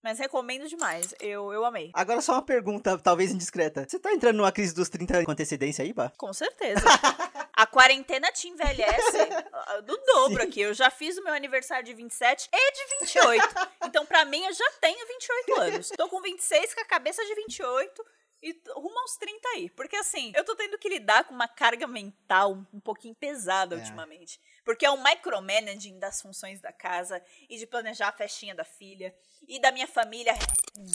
mas 0.03 0.19
recomendo 0.19 0.69
demais. 0.69 1.15
Eu, 1.21 1.53
eu 1.53 1.65
amei. 1.65 1.91
Agora 1.93 2.21
só 2.21 2.35
uma 2.35 2.43
pergunta, 2.43 2.97
talvez 2.99 3.33
indiscreta. 3.33 3.87
Você 3.89 3.99
tá 3.99 4.13
entrando 4.13 4.37
numa 4.37 4.53
crise 4.53 4.75
dos 4.75 4.89
30 4.89 5.25
com 5.25 5.33
antecedência 5.33 5.85
aí, 5.85 5.93
Bah? 5.93 6.13
Com 6.17 6.33
certeza. 6.33 6.81
Quarentena 7.77 8.33
te 8.33 8.49
envelhece 8.49 9.19
ah, 9.53 9.81
do 9.83 9.95
dobro 9.99 10.41
Sim. 10.41 10.49
aqui. 10.49 10.61
Eu 10.63 10.73
já 10.73 10.89
fiz 10.89 11.19
o 11.19 11.23
meu 11.23 11.35
aniversário 11.35 11.85
de 11.85 11.93
27 11.93 12.49
e 12.51 12.73
de 12.73 12.97
28. 13.01 13.45
Então, 13.85 14.07
pra 14.07 14.25
mim, 14.25 14.43
eu 14.47 14.53
já 14.55 14.71
tenho 14.81 15.07
28 15.07 15.61
anos. 15.61 15.89
Tô 15.91 16.09
com 16.09 16.23
26, 16.23 16.73
com 16.73 16.81
a 16.81 16.87
cabeça 16.87 17.23
de 17.27 17.35
28 17.35 18.07
e 18.43 18.59
rumo 18.75 18.99
aos 18.99 19.19
30 19.19 19.47
aí. 19.51 19.69
Porque, 19.69 19.95
assim, 19.97 20.33
eu 20.35 20.43
tô 20.43 20.57
tendo 20.57 20.79
que 20.79 20.89
lidar 20.89 21.25
com 21.25 21.35
uma 21.35 21.47
carga 21.49 21.87
mental 21.87 22.53
um 22.73 22.81
pouquinho 22.81 23.15
pesada 23.15 23.75
É. 23.75 23.79
ultimamente. 23.79 24.41
Porque 24.67 24.85
é 24.85 24.91
o 24.91 25.01
micromanaging 25.03 25.99
das 26.01 26.21
funções 26.21 26.61
da 26.61 26.73
casa 26.73 27.23
e 27.49 27.57
de 27.57 27.67
planejar 27.69 28.09
a 28.09 28.13
festinha 28.13 28.53
da 28.53 28.65
filha 28.65 29.15
e 29.49 29.61
da 29.61 29.71
minha 29.71 29.87
família 29.87 30.35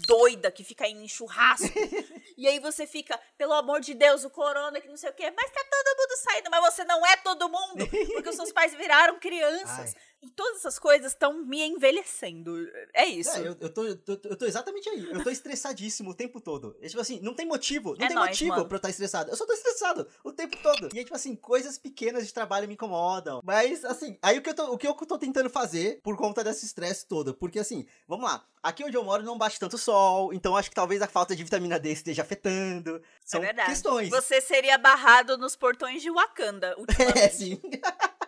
doida 0.05 0.51
que 0.51 0.63
fica 0.63 0.85
indo 0.87 1.01
em 1.01 1.07
churrasco. 1.07 1.67
E 2.37 2.47
aí 2.47 2.57
você 2.59 2.87
fica, 2.87 3.19
pelo 3.37 3.53
amor 3.53 3.81
de 3.81 3.93
Deus, 3.93 4.23
o 4.23 4.29
corona, 4.29 4.81
que 4.81 4.87
não 4.87 4.97
sei 4.97 5.11
o 5.11 5.13
quê, 5.13 5.29
mas 5.29 5.51
tá 5.51 5.63
todo 5.69 5.97
mundo 5.99 6.17
saindo, 6.17 6.49
mas 6.49 6.73
você 6.73 6.83
não 6.85 7.05
é 7.05 7.15
todo 7.17 7.47
mundo, 7.49 7.87
porque 8.13 8.29
os 8.29 8.35
seus 8.35 8.51
pais 8.51 8.73
viraram 8.73 9.19
crianças. 9.19 9.93
Ai. 9.95 10.01
E 10.23 10.29
todas 10.31 10.57
essas 10.59 10.79
coisas 10.79 11.11
estão 11.11 11.33
me 11.45 11.61
envelhecendo. 11.61 12.55
É 12.93 13.05
isso. 13.05 13.31
É, 13.31 13.39
eu, 13.41 13.57
eu, 13.59 13.73
tô, 13.73 13.83
eu, 13.85 13.95
tô, 13.97 14.11
eu 14.27 14.35
tô 14.37 14.45
exatamente 14.45 14.87
aí. 14.89 15.11
Eu 15.11 15.23
tô 15.23 15.29
estressadíssimo 15.29 16.11
o 16.11 16.13
tempo 16.15 16.39
todo. 16.39 16.75
É 16.81 16.87
tipo 16.87 17.01
assim, 17.01 17.19
não 17.21 17.33
tem 17.35 17.45
motivo. 17.45 17.95
Não 17.97 18.05
É 18.05 18.07
tem 18.07 18.15
nóis, 18.15 18.29
motivo 18.29 18.49
mano. 18.51 18.67
pra 18.67 18.75
eu 18.75 18.77
estar 18.77 18.89
estressado. 18.89 19.31
Eu 19.31 19.35
só 19.35 19.45
tô 19.45 19.53
estressado 19.53 20.07
o 20.23 20.31
tempo 20.31 20.55
todo. 20.61 20.89
E 20.93 20.99
aí, 20.99 21.03
tipo 21.03 21.15
assim, 21.15 21.35
coisas 21.35 21.77
pequenas 21.77 22.25
de 22.27 22.33
trabalho 22.33 22.67
me 22.67 22.75
incomodam. 22.75 23.41
Mas, 23.43 23.60
assim, 23.85 24.17
aí 24.21 24.37
o 24.37 24.41
que 24.41 24.49
eu 24.49 24.53
tô, 24.53 24.73
o 24.73 24.77
que 24.77 24.87
eu 24.87 24.93
tô 24.93 25.17
tentando 25.17 25.49
fazer 25.49 25.99
por 26.03 26.15
conta 26.17 26.43
desse 26.43 26.65
estresse 26.65 27.05
todo. 27.05 27.33
Porque, 27.33 27.59
assim, 27.59 27.85
vamos 28.07 28.25
lá. 28.25 28.43
Aqui 28.63 28.83
onde 28.83 28.95
eu 28.95 29.03
moro 29.03 29.23
não 29.23 29.37
bate 29.37 29.59
tanto 29.59 29.77
sol. 29.77 30.33
Então 30.33 30.55
acho 30.55 30.69
que 30.69 30.75
talvez 30.75 31.01
a 31.01 31.07
falta 31.07 31.35
de 31.35 31.43
vitamina 31.43 31.79
D 31.79 31.91
esteja 31.91 32.21
afetando. 32.21 33.01
São 33.25 33.41
é 33.41 33.47
verdade. 33.47 33.69
questões. 33.69 34.09
Você 34.09 34.39
seria 34.39 34.77
barrado 34.77 35.37
nos 35.37 35.55
portões 35.55 36.01
de 36.01 36.09
Wakanda. 36.11 36.75
É, 37.15 37.29
sim. 37.29 37.59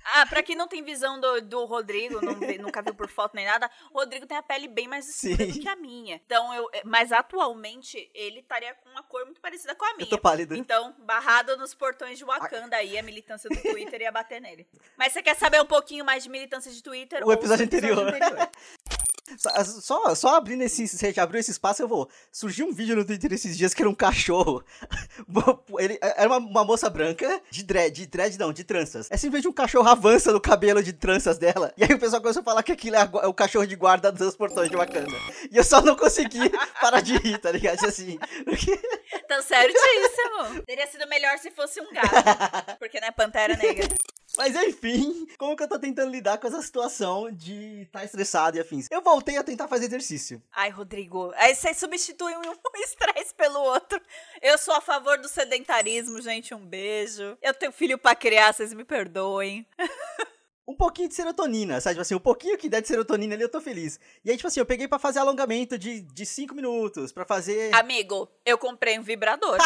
Ah, 0.04 0.26
pra 0.26 0.44
quem 0.44 0.56
não 0.56 0.68
tem 0.68 0.84
visão 0.84 1.20
do, 1.20 1.42
do 1.42 1.66
Rodrigo, 1.66 2.20
não 2.24 2.34
nunca 2.62 2.82
viu 2.82 2.94
por 2.94 3.10
foto 3.10 3.36
nem 3.36 3.46
nada, 3.46 3.70
o 3.92 4.00
Rodrigo 4.00 4.26
tem 4.26 4.38
a 4.38 4.44
pele 4.44 4.68
bem 4.68 4.88
mais 4.88 5.08
escura 5.08 5.46
Sim. 5.46 5.52
do 5.52 5.60
que 5.60 5.70
a 5.70 5.76
minha. 5.76 6.22
Então, 6.26 6.54
eu, 6.54 6.70
mas 6.84 7.12
atualmente 7.12 8.10
ele 8.14 8.40
estaria 8.40 8.74
com 8.76 8.90
uma 8.90 9.04
cor 9.04 9.26
muito 9.26 9.40
parecida 9.42 9.76
com 9.76 9.86
a 9.86 9.92
Eu 9.92 9.98
minha. 9.98 10.10
tô 10.10 10.18
pálido. 10.18 10.56
Então, 10.56 10.96
barrado 11.00 11.56
nos 11.58 11.74
portões 11.74 12.18
de 12.18 12.26
Wakanda 12.26 12.78
aí, 12.78 12.98
a 12.98 13.04
militância 13.04 13.50
do 13.50 13.62
Twitter 13.62 14.02
ia 14.02 14.12
bater 14.12 14.42
nele. 14.42 14.68
Mas 14.98 15.14
você 15.14 15.22
quer 15.22 15.36
saber 15.36 15.62
um 15.62 15.66
pouquinho 15.66 16.04
mais 16.06 16.24
de 16.24 16.30
militância 16.30 16.72
de 16.72 16.82
Twitter? 16.82 17.26
O 17.26 17.32
episódio 17.32 17.66
ouça 17.66 17.78
anterior. 17.78 18.14
Só, 19.38 20.16
só, 20.16 20.36
abrindo 20.36 20.62
esse. 20.64 20.88
Você 20.88 21.12
já 21.12 21.24
abriu 21.24 21.40
esse 21.40 21.52
espaço, 21.52 21.82
eu 21.82 21.88
vou. 21.88 22.10
Surgiu 22.32 22.68
um 22.68 22.74
vídeo 22.74 22.96
no 22.96 23.06
Twitter 23.06 23.32
esses 23.34 23.58
dias 23.58 23.74
que 23.74 23.82
era 23.82 23.90
um 23.90 23.96
cachorro. 23.96 24.64
Ele, 25.80 25.98
era 26.02 26.28
uma, 26.30 26.38
uma 26.38 26.64
moça 26.66 26.90
branca 26.90 27.42
de 27.50 27.64
dread, 27.64 27.94
de 27.94 28.06
dread 28.08 28.38
não, 28.38 28.54
de 28.54 28.64
tranças. 28.64 29.08
É 29.10 29.18
simplesmente 29.18 29.48
um 29.48 29.54
cachorro 29.54 29.88
avança 29.88 30.32
no 30.32 30.40
cabelo 30.42 30.82
de 30.84 30.94
tranças 30.94 31.38
dela. 31.38 31.74
E 31.78 31.84
aí 31.84 31.94
o 31.94 32.00
pessoal 32.00 32.22
começou 32.22 32.42
a 32.42 32.44
falar 32.44 32.64
que 32.64 32.72
aquilo 32.72 32.96
é, 32.96 33.00
a 33.00 33.10
é 33.24 33.28
o 33.28 33.34
cachorro 33.34 33.66
de 33.66 33.76
guarda 33.76 34.12
dos 34.12 34.36
portões 34.36 34.70
de 34.70 34.76
Wakanda. 34.76 35.18
E 35.52 35.58
eu 35.58 35.64
só 35.64 35.82
não 35.82 35.96
consegui 35.96 36.50
parar 36.82 37.02
de 37.02 37.18
rir, 37.18 37.38
tá 37.40 37.52
ligado? 37.52 37.84
Assim. 37.86 38.18
porque- 38.44 38.80
Então, 39.16 39.42
certíssimo. 39.42 40.62
Teria 40.66 40.88
sido 40.88 41.08
melhor 41.08 41.38
se 41.40 41.52
fosse 41.52 41.82
um 41.82 41.92
gato. 41.94 42.78
Porque, 42.80 43.00
né, 43.00 43.12
Pantera 43.12 43.56
Negra. 43.56 43.88
Mas 44.38 44.56
enfim, 44.56 45.28
como 45.38 45.56
que 45.56 45.64
eu 45.64 45.68
tô 45.68 45.78
tentando 45.78 46.12
lidar 46.12 46.38
com 46.38 46.48
essa 46.48 46.62
situação 46.62 47.32
de 47.32 47.84
estar 47.84 48.04
estressado 48.04 48.58
e 48.58 48.60
afins? 48.60 48.88
Eu 48.90 49.02
voltei 49.02 49.38
a 49.38 49.44
tentar 49.44 49.68
fazer 49.68 49.86
exercício. 49.86 50.42
Ai, 50.52 50.70
Rodrigo, 50.70 51.32
aí 51.36 51.56
você 51.56 51.74
substitui 51.74 52.34
um 52.36 52.42
estresse 52.82 53.34
pelo 53.36 53.60
outro. 53.60 54.02
Eu 54.42 54.58
sou 54.58 54.74
a 54.74 54.82
favor 54.82 55.18
do 55.20 55.28
sedentarismo, 55.28 56.22
gente, 56.22 56.54
um 56.54 56.66
beijo. 56.66 57.38
Eu 57.42 57.54
tenho 57.54 57.72
filho 57.72 57.98
pra 57.98 58.16
criar, 58.16 58.54
vocês 58.54 58.74
me 58.74 58.84
perdoem. 58.84 59.66
um 60.68 60.76
pouquinho 60.76 61.10
de 61.10 61.16
serotonina, 61.16 61.80
sabe? 61.80 61.96
Tipo 61.96 62.02
assim, 62.02 62.16
um 62.16 62.20
pouquinho 62.20 62.58
que 62.58 62.70
der 62.70 62.82
de 62.82 62.88
serotonina 62.88 63.36
ali 63.36 63.44
eu 63.44 63.50
tô 63.50 63.62
feliz. 63.62 64.00
E 64.24 64.32
aí, 64.32 64.38
tipo 64.38 64.48
assim, 64.48 64.60
eu 64.60 64.66
peguei 64.66 64.88
pra 64.88 64.98
fazer 64.98 65.20
alongamento 65.20 65.78
de 65.78 66.26
5 66.26 66.56
minutos, 66.56 67.12
pra 67.12 67.26
fazer. 67.26 67.74
Amigo, 67.76 68.30
eu 68.46 68.58
comprei 68.58 68.98
um 68.98 69.04
vibrador. 69.04 69.58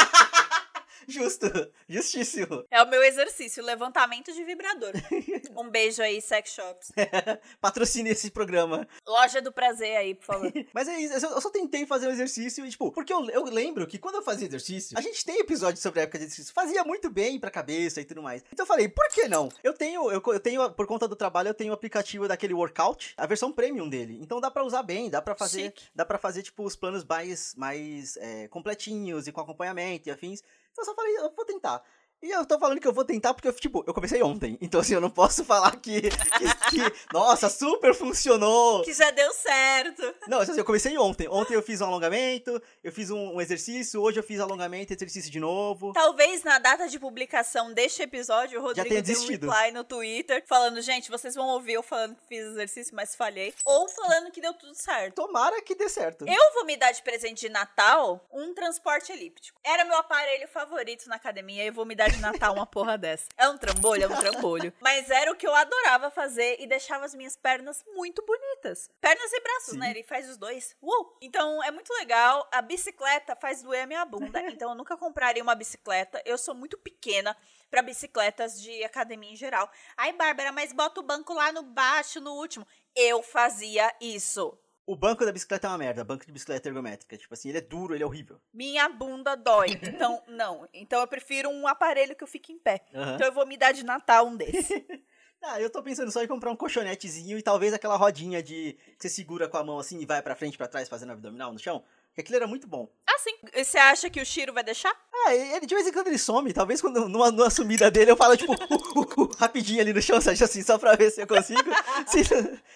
Justo, 1.08 1.46
justíssimo. 1.88 2.65
É 2.70 2.82
o 2.84 2.89
meu 2.89 3.02
exercício, 3.04 3.63
levantamento 3.63 4.34
de 4.34 4.43
vibrador. 4.43 4.91
Um 5.58 5.70
beijo 5.70 6.02
aí, 6.04 6.22
sex 6.22 6.52
shops. 6.54 6.91
Patrocine 7.60 8.10
esse 8.12 8.30
programa. 8.30 8.88
Loja 9.08 9.41
do 9.41 9.52
prazer 9.52 9.96
aí, 9.98 10.13
por 10.13 10.26
favor. 10.26 10.52
Mas 10.74 10.88
é 10.88 11.00
isso, 11.00 11.13
eu 11.15 11.20
só- 11.20 11.30
eu 11.32 11.41
só 11.41 11.50
tentei 11.50 11.86
fazer 11.86 12.08
um 12.08 12.12
exercício 12.12 12.65
e, 12.65 12.70
tipo, 12.70 12.91
porque 12.91 13.12
eu, 13.12 13.28
eu 13.30 13.43
lembro 13.46 13.88
que 13.88 13.98
quando 13.98 14.15
eu 14.15 14.22
fazia 14.22 14.48
exercício, 14.48 14.98
a 14.98 15.02
gente 15.02 15.26
tem 15.26 15.39
episódio 15.39 15.82
sobre 15.82 16.00
a 16.00 16.04
época 16.04 16.20
de 16.20 16.26
exercício, 16.26 16.54
fazia 16.54 16.84
muito 16.84 17.10
bem 17.10 17.39
pra 17.39 17.50
cabeça 17.50 18.02
e 18.02 18.06
tudo 18.06 18.22
mais. 18.22 18.43
Então 18.54 18.63
eu 18.63 18.67
falei, 18.67 18.88
por 18.88 19.08
que 19.10 19.28
não? 19.28 19.50
Eu 19.63 19.74
tenho, 19.74 20.12
eu, 20.12 20.22
eu 20.28 20.39
tenho, 20.39 20.70
por 20.72 20.86
conta 20.86 21.08
do 21.08 21.15
trabalho, 21.15 21.50
eu 21.50 21.54
tenho 21.54 21.72
o 21.72 21.74
aplicativo 21.74 22.28
daquele 22.28 22.54
workout, 22.54 23.13
a 23.17 23.26
versão 23.26 23.52
premium 23.52 23.89
dele. 23.89 24.20
Então 24.22 24.39
dá 24.39 24.52
pra 24.52 24.63
usar 24.63 24.84
bem, 24.84 25.10
dá 25.10 25.22
pra 25.22 25.36
fazer, 25.36 25.65
Chique. 25.65 25.86
dá 25.96 26.06
para 26.06 26.20
fazer, 26.20 26.43
tipo, 26.43 26.63
os 26.63 26.76
planos 26.76 27.04
mais, 27.04 27.56
mais 27.56 28.15
é, 28.17 28.48
completinhos 28.50 29.28
e 29.28 29.32
com 29.32 29.41
acompanhamento 29.41 30.08
e 30.08 30.12
afins. 30.12 30.43
Então 30.78 30.84
eu 30.84 30.86
só 30.86 30.96
falei, 30.96 31.18
eu 31.18 31.34
vou 31.36 31.44
tentar. 31.44 31.84
E 32.21 32.32
eu 32.32 32.43
tô 32.45 32.58
falando 32.58 32.80
que 32.80 32.88
eu 32.88 32.93
vou 32.93 33.06
tentar 33.06 33.34
porque, 33.34 33.47
eu, 33.47 33.53
tipo, 33.53 33.84
eu 33.86 33.93
comecei 33.93 34.23
ontem. 34.23 34.58
Então, 34.60 34.80
assim, 34.80 34.95
eu 34.95 35.01
não 35.01 35.10
posso 35.10 35.45
falar 35.45 35.75
que, 35.80 36.01
que, 36.01 36.10
que, 36.10 36.93
nossa, 37.13 37.47
super 37.47 37.93
funcionou. 37.93 38.82
Que 38.84 38.91
já 38.91 39.12
deu 39.12 39.32
certo. 39.34 40.15
Não, 40.27 40.39
assim, 40.39 40.58
eu 40.58 40.65
comecei 40.65 40.97
ontem. 40.97 41.27
Ontem 41.30 41.53
eu 41.53 41.62
fiz 41.62 41.80
um 41.80 41.86
alongamento, 41.86 42.60
eu 42.84 42.91
fiz 42.91 43.12
um, 43.12 43.36
um 43.36 43.41
exercício, 43.41 44.01
hoje 44.01 44.19
eu 44.19 44.23
fiz 44.23 44.39
alongamento 44.39 44.91
e 44.91 44.95
exercício 44.95 45.32
de 45.32 45.39
novo. 45.39 45.93
Talvez 45.93 46.43
na 46.43 46.58
data 46.58 46.88
de 46.88 46.97
publicação 46.99 47.71
deste 47.71 48.01
episódio, 48.01 48.60
o 48.60 48.63
Rodrigo 48.63 48.89
tenha 48.89 49.01
deu 49.03 49.21
um 49.21 49.27
reply 49.27 49.71
no 49.71 49.84
Twitter 49.84 50.43
falando, 50.47 50.82
gente, 50.82 51.12
vocês 51.12 51.36
vão 51.36 51.47
ouvir 51.49 51.73
eu 51.73 51.84
falando 51.84 52.15
que 52.15 52.27
fiz 52.27 52.45
exercício, 52.47 52.95
mas 52.95 53.15
falhei. 53.15 53.53
Ou 53.63 53.88
falando 53.89 54.32
que 54.32 54.41
deu 54.41 54.56
tudo 54.56 54.73
certo. 54.73 55.13
Tomara 55.13 55.62
que 55.62 55.75
dê 55.75 55.88
certo. 55.88 56.25
Eu 56.27 56.53
vou 56.56 56.65
me 56.65 56.75
dar 56.75 56.91
de 56.91 57.03
presente 57.03 57.41
de 57.41 57.49
Natal 57.49 58.25
um 58.34 58.56
transporte 58.56 59.12
elíptico. 59.12 59.60
Era 59.63 59.86
meu 59.86 59.97
aparelho 59.97 60.47
favorito 60.47 61.08
na 61.08 61.15
academia 61.15 61.63
e 61.63 61.67
eu 61.67 61.73
vou 61.73 61.86
me 61.86 61.93
dar 61.93 62.07
de 62.10 62.20
Natal 62.20 62.54
uma 62.54 62.65
porra 62.65 62.98
dessa. 62.98 63.28
É 63.38 63.48
um 63.50 63.58
trambolho, 63.58 64.04
é 64.04 64.08
um 64.08 64.20
trambolho. 64.20 64.74
Mas 64.82 65.10
era 65.10 65.32
o 65.32 65.36
que 65.36 65.48
eu 65.48 65.54
adorava 65.54 66.10
fazer 66.10 66.58
e 66.60 66.67
deixava 66.67 67.06
as 67.06 67.13
minhas 67.13 67.36
pernas 67.36 67.84
muito 67.96 68.24
bonitas. 68.26 68.89
Pernas 69.00 69.32
e 69.32 69.41
braços, 69.41 69.74
Sim. 69.74 69.80
né? 69.80 69.91
Ele 69.91 70.04
faz 70.04 70.30
os 70.30 70.38
dois. 70.38 70.76
Uou! 70.82 71.17
Então 71.22 71.63
é 71.63 71.72
muito 71.72 71.93
legal. 71.93 72.48
A 72.52 72.62
bicicleta 72.62 73.36
faz 73.36 73.62
doer 73.62 73.84
a 73.84 73.88
minha 73.88 74.06
bunda. 74.06 74.41
Então 74.58 74.72
eu 74.72 74.76
nunca 74.76 74.98
compraria 74.98 75.43
uma 75.43 75.54
bicicleta. 75.54 76.22
Eu 76.26 76.38
sou 76.38 76.56
muito 76.56 76.78
pequena 76.78 77.36
pra 77.70 77.82
bicicletas 77.82 78.60
de 78.60 78.84
academia 78.84 79.32
em 79.32 79.36
geral. 79.36 79.70
Ai, 79.96 80.13
Bárbara, 80.13 80.52
mas 80.52 80.74
bota 80.74 81.00
o 81.00 81.04
banco 81.04 81.34
lá 81.34 81.52
no 81.52 81.63
baixo, 81.63 82.20
no 82.20 82.32
último. 82.34 82.65
Eu 82.96 83.22
fazia 83.22 83.93
isso. 84.02 84.58
O 84.88 84.95
banco 84.95 85.26
da 85.26 85.34
bicicleta 85.34 85.67
é 85.67 85.69
uma 85.69 85.78
merda, 85.78 86.02
banco 86.06 86.26
de 86.26 86.32
bicicleta 86.32 86.69
ergométrica. 86.69 87.17
Tipo 87.17 87.34
assim, 87.34 87.50
ele 87.50 87.58
é 87.58 87.62
duro, 87.62 87.93
ele 87.93 88.04
é 88.04 88.06
horrível. 88.06 88.39
Minha 88.54 88.88
bunda 88.88 89.36
dói. 89.36 89.78
Então, 89.84 90.23
não. 90.30 90.65
Então 90.73 91.02
eu 91.02 91.08
prefiro 91.08 91.50
um 91.50 91.67
aparelho 91.67 92.15
que 92.15 92.23
eu 92.23 92.28
fique 92.28 92.54
em 92.54 92.58
pé. 92.58 92.86
Aham. 92.95 93.15
Então 93.15 93.28
eu 93.28 93.34
vou 93.34 93.45
me 93.45 93.58
dar 93.58 93.73
de 93.73 93.84
Natal 93.84 94.26
um 94.26 94.38
desse. 94.38 94.73
Ah, 95.39 95.62
eu 95.62 95.69
tô 95.69 95.84
pensando 95.84 96.12
só 96.12 96.23
em 96.23 96.28
comprar 96.28 96.50
um 96.52 96.56
colchonetezinho 96.56 97.38
e 97.38 97.43
talvez 97.43 97.71
aquela 97.71 97.95
rodinha 97.95 98.41
de 98.41 98.73
que 98.73 98.95
você 98.97 99.08
segura 99.08 99.47
com 99.47 99.56
a 99.56 99.63
mão 99.63 99.78
assim 99.78 100.00
e 100.00 100.06
vai 100.06 100.19
pra 100.19 100.36
frente 100.36 100.58
pra 100.58 100.67
trás 100.67 100.89
fazendo 100.89 101.12
abdominal 101.12 101.54
no 101.54 101.60
chão. 101.60 101.84
Aquilo 102.21 102.38
era 102.38 102.47
muito 102.47 102.67
bom. 102.67 102.89
Ah, 103.08 103.17
sim. 103.19 103.36
E 103.53 103.63
Você 103.63 103.77
acha 103.77 104.10
que 104.10 104.21
o 104.21 104.25
Shiro 104.25 104.53
vai 104.53 104.63
deixar? 104.63 104.93
Ah, 105.25 105.36
ele 105.36 105.65
de 105.65 105.73
vez 105.75 105.88
em 105.88 105.91
quando 105.91 106.08
ele 106.08 106.17
some, 106.17 106.53
talvez 106.53 106.80
quando 106.82 107.08
numa, 107.10 107.32
numa 107.32 107.49
sumida 107.49 107.89
dele 107.91 108.12
eu 108.12 108.15
falo, 108.17 108.38
tipo, 108.38 108.53
uh, 108.53 108.99
uh, 108.99 109.23
uh, 109.23 109.30
rapidinho 109.38 109.82
ali 109.82 109.91
no 109.91 110.01
chão, 110.01 110.21
sabe, 110.21 110.41
assim, 110.43 110.62
só 110.62 110.77
pra 110.77 110.95
ver 110.95 111.10
se 111.12 111.21
eu 111.21 111.27
consigo. 111.27 111.60
Se- 112.08 112.21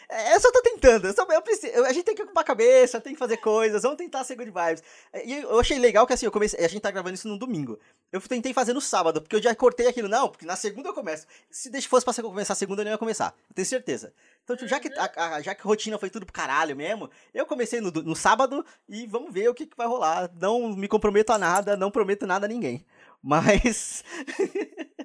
é, 0.10 0.36
eu 0.36 0.40
só 0.40 0.52
tô 0.52 0.62
tentando, 0.62 1.08
eu 1.08 1.14
só, 1.14 1.24
eu 1.30 1.42
preciso, 1.42 1.72
eu- 1.74 1.86
a 1.86 1.94
gente 1.94 2.04
tem 2.04 2.16
que 2.16 2.24
ocupar 2.24 2.42
a 2.44 2.48
cabeça, 2.48 3.00
tem 3.00 3.14
que 3.14 3.20
fazer 3.20 3.38
coisas, 3.38 3.84
vamos 3.84 3.98
tentar 3.98 4.24
ser 4.24 4.36
good 4.36 4.52
vibes. 4.52 4.84
E 5.24 5.34
eu 5.42 5.60
achei 5.60 5.78
legal 5.80 6.06
que 6.08 6.14
assim, 6.14 6.26
eu 6.26 6.32
comecei, 6.32 6.64
a 6.64 6.68
gente 6.68 6.82
tá 6.82 6.92
gravando 6.92 7.16
isso 7.16 7.28
no 7.28 7.38
domingo. 7.38 7.80
Eu 8.12 8.20
tentei 8.20 8.54
fazer 8.54 8.74
no 8.74 8.82
sábado, 8.82 9.22
porque 9.22 9.36
eu 9.36 9.42
já 9.42 9.56
cortei 9.56 9.88
aquilo, 9.88 10.10
não, 10.10 10.28
porque 10.28 10.46
na 10.46 10.56
segunda 10.56 10.90
eu 10.90 10.94
começo. 10.94 11.26
Se 11.50 11.70
fosse 11.84 12.04
pra 12.06 12.14
começar 12.24 12.54
a 12.54 12.56
segunda, 12.58 12.82
eu 12.82 12.86
não 12.86 12.92
ia 12.92 12.98
começar, 12.98 13.34
eu 13.50 13.56
tenho 13.56 13.66
certeza. 13.66 14.14
Então, 14.44 14.56
tipo, 14.58 14.68
já 14.68 14.80
que, 14.80 14.90
a, 14.98 15.36
a- 15.36 15.42
já 15.42 15.56
que 15.56 15.62
a 15.62 15.66
rotina 15.66 15.98
foi 15.98 16.10
tudo 16.10 16.26
pro 16.26 16.34
caralho 16.34 16.76
mesmo, 16.76 17.10
eu 17.34 17.46
comecei 17.46 17.80
no, 17.80 17.92
no 17.92 18.16
sábado 18.16 18.66
e 18.90 19.06
vamos 19.08 19.31
ver 19.32 19.50
o 19.50 19.54
que, 19.54 19.66
que 19.66 19.78
vai 19.78 19.88
rolar. 19.88 20.30
Não 20.40 20.76
me 20.76 20.88
comprometo 20.88 21.32
a 21.32 21.38
nada, 21.38 21.78
não 21.78 21.90
prometo 21.90 22.28
nada 22.28 22.46
a 22.46 22.50
ninguém. 22.50 22.86
Mas. 23.22 24.04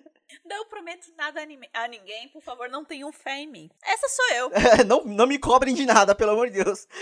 Não 0.49 0.65
prometo 0.67 1.13
nada 1.17 1.41
a 1.43 1.89
ninguém, 1.89 2.29
por 2.29 2.41
favor, 2.41 2.69
não 2.69 2.85
tenham 2.85 3.11
fé 3.11 3.41
em 3.41 3.49
mim. 3.49 3.69
Essa 3.83 4.09
sou 4.09 4.25
eu. 4.37 4.51
não, 4.87 5.03
não 5.03 5.27
me 5.27 5.41
cobrem 5.41 5.75
de 5.75 5.85
nada, 5.85 6.15
pelo 6.15 6.31
amor 6.31 6.49
de 6.49 6.63
Deus. 6.63 6.87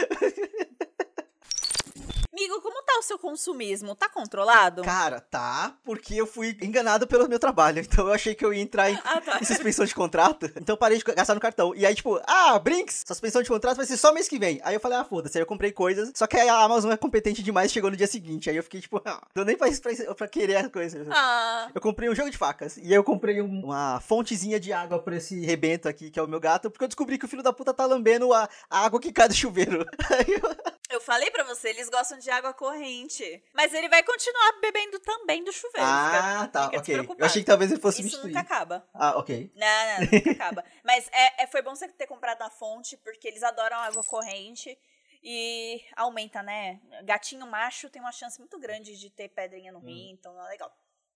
Amigo, 2.32 2.60
como 2.62 2.82
tá 2.82 2.93
o 2.93 2.93
seu 3.04 3.18
consumismo? 3.18 3.94
Tá 3.94 4.08
controlado? 4.08 4.82
Cara, 4.82 5.20
tá, 5.20 5.76
porque 5.84 6.14
eu 6.14 6.26
fui 6.26 6.56
enganado 6.62 7.06
pelo 7.06 7.28
meu 7.28 7.38
trabalho. 7.38 7.84
Então 7.94 8.08
eu 8.08 8.12
achei 8.14 8.34
que 8.34 8.44
eu 8.44 8.52
ia 8.52 8.60
entrar 8.62 8.90
em, 8.90 8.98
Ah, 9.04 9.20
tá. 9.20 9.38
em 9.40 9.44
suspensão 9.44 9.84
de 9.84 9.94
contrato. 9.94 10.50
Então 10.56 10.72
eu 10.74 10.78
parei 10.78 10.98
de 10.98 11.04
gastar 11.04 11.34
no 11.34 11.40
cartão. 11.40 11.74
E 11.74 11.84
aí, 11.86 11.94
tipo, 11.94 12.20
ah, 12.26 12.58
Brinks, 12.58 13.04
suspensão 13.06 13.42
de 13.42 13.48
contrato 13.48 13.76
vai 13.76 13.86
ser 13.86 13.96
só 13.96 14.12
mês 14.12 14.26
que 14.28 14.38
vem. 14.38 14.60
Aí 14.64 14.74
eu 14.74 14.80
falei, 14.80 14.98
ah, 14.98 15.04
foda-se. 15.04 15.36
Aí 15.38 15.42
eu 15.42 15.46
comprei 15.46 15.70
coisas. 15.72 16.10
Só 16.14 16.26
que 16.26 16.36
a 16.36 16.54
Amazon 16.62 16.90
é 16.90 16.96
competente 16.96 17.42
demais 17.42 17.70
chegou 17.70 17.90
no 17.90 17.96
dia 17.96 18.06
seguinte. 18.06 18.48
Aí 18.50 18.56
eu 18.56 18.62
fiquei, 18.62 18.80
tipo, 18.80 19.00
ah, 19.04 19.20
deu 19.34 19.44
nem 19.44 19.56
pra, 19.56 19.68
pra, 19.70 20.14
pra 20.14 20.28
querer 20.28 20.56
as 20.56 20.68
coisas. 20.68 21.06
Ah, 21.10 21.68
Eu 21.74 21.80
comprei 21.80 22.08
um 22.08 22.14
jogo 22.14 22.30
de 22.30 22.38
facas. 22.38 22.76
E 22.78 22.82
aí 22.86 22.94
eu 22.94 23.04
comprei 23.04 23.40
um- 23.42 23.64
uma 23.64 24.00
fontezinha 24.00 24.58
de 24.58 24.72
água 24.72 24.98
pra 24.98 25.16
esse 25.16 25.38
rebento 25.44 25.88
aqui, 25.88 26.10
que 26.10 26.18
é 26.18 26.22
o 26.22 26.28
meu 26.28 26.40
gato, 26.40 26.70
porque 26.70 26.84
eu 26.84 26.88
descobri 26.88 27.18
que 27.18 27.24
o 27.26 27.28
filho 27.28 27.42
da 27.42 27.52
puta 27.52 27.72
tá 27.74 27.84
lambendo 27.86 28.32
a, 28.32 28.48
a 28.70 28.84
água 28.84 29.00
que 29.00 29.12
cai 29.12 29.28
do 29.28 29.34
chuveiro. 29.34 29.86
Aí 30.10 30.32
eu- 30.32 30.73
eu 30.94 31.00
falei 31.00 31.30
pra 31.30 31.44
você, 31.44 31.68
eles 31.70 31.88
gostam 31.88 32.18
de 32.18 32.30
água 32.30 32.52
corrente. 32.52 33.42
Mas 33.52 33.72
ele 33.74 33.88
vai 33.88 34.02
continuar 34.02 34.60
bebendo 34.60 34.98
também 35.00 35.42
do 35.44 35.52
chuveiro. 35.52 35.86
ah, 35.86 36.40
fica- 36.44 36.48
tá, 36.48 36.64
fica 36.70 36.78
ok. 37.02 37.16
Eu 37.18 37.26
achei 37.26 37.42
que 37.42 37.46
talvez 37.46 37.70
ele 37.72 37.80
fosse 37.80 38.00
Isso 38.00 38.10
substituir. 38.10 38.34
nunca 38.34 38.40
acaba. 38.40 38.88
Ah, 38.94 39.18
ok. 39.18 39.52
Não, 39.54 39.66
não, 39.66 40.00
nunca 40.12 40.30
acaba. 40.32 40.64
Mas 40.84 41.08
é, 41.12 41.42
é- 41.42 41.46
foi 41.46 41.62
bom 41.62 41.74
você 41.74 41.88
ter 41.88 42.06
comprado 42.06 42.38
na 42.40 42.50
fonte, 42.50 42.96
porque 42.98 43.26
eles 43.28 43.42
adoram 43.42 43.76
água 43.78 44.02
corrente. 44.04 44.78
E 45.26 45.82
aumenta, 45.96 46.42
né? 46.42 46.78
Gatinho 47.02 47.46
macho 47.46 47.88
tem 47.88 48.00
uma 48.02 48.12
chance 48.12 48.38
muito 48.38 48.58
grande 48.58 48.94
de 48.98 49.08
ter 49.08 49.28
pedrinha 49.30 49.72
no 49.72 49.78
rim, 49.78 50.10
então 50.10 50.38
é 50.44 50.48
legal. 50.50 50.70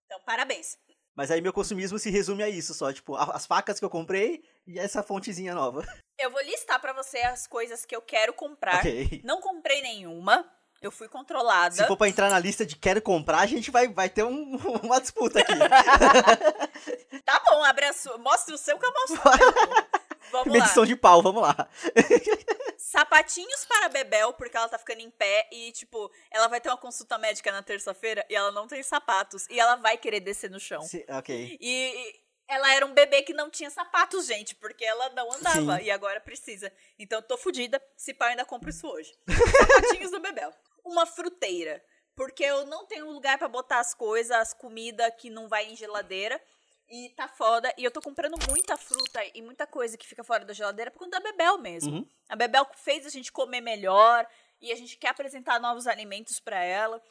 Então, 0.07 0.19
parabéns. 0.25 0.79
Mas 1.19 1.33
aí 1.33 1.41
meu 1.41 1.53
consumismo 1.53 1.99
se 1.99 2.11
resume 2.11 2.45
a 2.45 2.49
isso 2.49 2.73
só, 2.73 2.93
tipo, 2.93 3.17
as 3.17 3.45
facas 3.45 3.81
que 3.81 3.85
eu 3.85 3.91
comprei 3.91 4.41
e 4.65 4.79
essa 4.79 5.03
fontezinha 5.03 5.53
nova. 5.53 5.85
Eu 6.17 6.31
vou 6.31 6.41
listar 6.43 6.81
pra 6.81 6.93
você 6.93 7.19
as 7.19 7.47
coisas 7.47 7.85
que 7.85 7.95
eu 7.95 8.03
quero 8.03 8.33
comprar. 8.33 8.77
Ok. 8.79 9.21
Não 9.25 9.41
comprei 9.41 9.81
nenhuma. 9.83 10.45
Eu 10.83 10.91
fui 10.91 11.09
controlada. 11.09 11.75
Se 11.77 11.87
for 11.87 11.97
pra 11.97 12.09
entrar 12.09 12.29
na 12.29 12.39
lista 12.41 12.67
de 12.67 12.75
quero 12.75 13.01
comprar, 13.01 13.39
a 13.39 13.47
gente 13.47 13.71
vai, 13.71 13.87
vai 13.89 14.09
ter 14.09 14.25
um- 14.25 14.57
uma 14.83 15.01
disputa 15.01 15.41
aqui. 15.41 15.53
Tá 17.25 17.41
bom, 17.47 17.63
abre 17.65 17.85
a 17.85 17.93
sua. 17.93 18.17
Mostra 18.19 18.55
o 18.55 18.59
seu 18.59 18.79
que 18.79 18.87
eu 18.87 18.93
mostro 18.93 19.21
Vamos 20.31 20.47
lá. 20.49 20.53
Medição 20.53 20.85
de 20.85 20.97
pau, 20.97 21.23
vamos 21.23 21.43
lá. 21.43 21.69
Sapatinhos 22.77 23.65
para 23.65 23.89
Bebel, 23.89 24.33
porque 24.33 24.57
ela 24.57 24.69
tá 24.69 24.79
ficando 24.79 25.01
em 25.01 25.11
pé 25.11 25.49
e, 25.53 25.73
tipo, 25.73 26.11
ela 26.31 26.49
vai 26.49 26.61
ter 26.61 26.69
uma 26.69 26.77
consulta 26.77 27.19
médica 27.19 27.51
na 27.53 27.63
terça-feira 27.63 28.25
e 28.29 28.35
ela 28.35 28.51
não 28.53 28.67
tem 28.67 28.83
sapatos. 28.83 29.47
E 29.51 29.59
ela 29.59 29.77
vai 29.77 29.97
querer 29.99 30.21
descer 30.21 30.51
no 30.51 30.61
chão. 30.61 30.83
Se- 30.83 31.05
ok. 31.09 31.59
E 31.61 31.69
e 31.69 32.55
ela 32.55 32.73
era 32.75 32.87
um 32.87 32.95
bebê 32.95 33.23
que 33.23 33.35
não 33.35 33.51
tinha 33.51 33.69
sapatos, 33.71 34.27
gente, 34.27 34.55
porque 34.55 34.83
ela 34.85 35.11
não 35.11 35.31
andava 35.33 35.77
Sim. 35.79 35.85
e 35.85 35.91
agora 35.91 36.19
precisa. 36.21 36.73
Então 36.99 37.21
tô 37.21 37.37
fodida, 37.37 37.81
se 37.95 38.17
eu 38.19 38.27
ainda 38.27 38.45
compro 38.45 38.71
isso 38.71 38.87
hoje. 38.89 39.13
Sapatinhos 39.29 40.11
do 40.11 40.19
Bebel. 40.21 40.51
Uma 40.83 41.05
fruteira, 41.05 41.85
porque 42.17 42.43
eu 42.43 42.65
não 42.65 42.87
tenho 42.87 43.11
lugar 43.11 43.37
pra 43.37 43.49
botar 43.49 43.81
as 43.81 43.93
coisas, 43.93 44.31
as 44.35 44.55
comidas 44.55 45.13
que 45.19 45.29
não 45.29 45.47
vai 45.47 45.67
em 45.67 45.77
geladeira. 45.77 46.41
E 46.89 47.11
tá 47.11 47.29
foda. 47.29 47.73
E 47.77 47.85
eu 47.85 47.91
tô 47.91 48.01
comprando 48.01 48.37
muita 48.49 48.77
fruta 48.77 49.21
e 49.35 49.43
muita 49.43 49.67
coisa 49.67 49.97
que 49.97 50.07
fica 50.07 50.25
fora 50.25 50.45
da 50.45 50.55
geladeira 50.55 50.91
por 50.91 51.01
conta 51.01 51.21
da 51.21 51.31
Bebel 51.31 51.59
mesmo. 51.59 51.97
Uhum. 51.97 52.09
A 52.29 52.37
Bebel 52.37 52.67
fez 52.77 53.05
a 53.05 53.11
gente 53.11 53.31
comer 53.31 53.61
melhor 53.61 54.27
e 54.61 54.73
a 54.73 54.75
gente 54.75 54.97
quer 54.97 55.09
apresentar 55.09 55.61
novos 55.61 55.87
alimentos 55.87 56.41
pra 56.41 56.63
ela. 56.63 57.03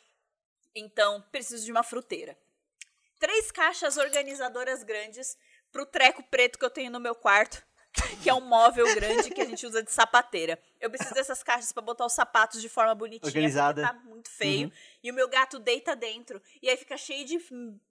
Então, 0.74 1.22
preciso 1.32 1.64
de 1.64 1.72
uma 1.72 1.84
fruteira. 1.84 2.38
Três 3.20 3.52
caixas 3.52 3.98
organizadoras 3.98 4.84
grandes 4.84 5.38
pro 5.72 5.86
treco 5.86 6.24
preto 6.24 6.58
que 6.58 6.66
eu 6.66 6.70
tenho 6.70 6.92
no 6.92 7.00
meu 7.00 7.16
quarto, 7.16 7.64
que 8.22 8.30
é 8.30 8.34
um 8.34 8.42
móvel 8.42 8.86
grande 8.96 9.30
que 9.30 9.42
a 9.42 9.46
gente 9.46 9.66
usa 9.66 9.84
de 9.84 9.92
sapateira. 9.92 10.60
Eu 10.80 10.90
preciso 10.90 11.14
dessas 11.14 11.44
caixas 11.44 11.72
pra 11.72 11.82
botar 11.82 12.06
os 12.06 12.14
sapatos 12.14 12.62
de 12.62 12.70
forma 12.70 12.94
bonitinha, 12.94 13.28
Organizada. 13.28 13.82
porque 13.82 13.98
tá 13.98 14.06
muito 14.06 14.30
feio. 14.30 14.72
E 15.04 15.12
o 15.12 15.14
meu 15.14 15.28
gato 15.28 15.60
deita 15.60 15.96
dentro 15.96 16.42
e 16.62 16.70
aí 16.70 16.78
fica 16.78 16.98
cheio 16.98 17.26
de 17.26 17.40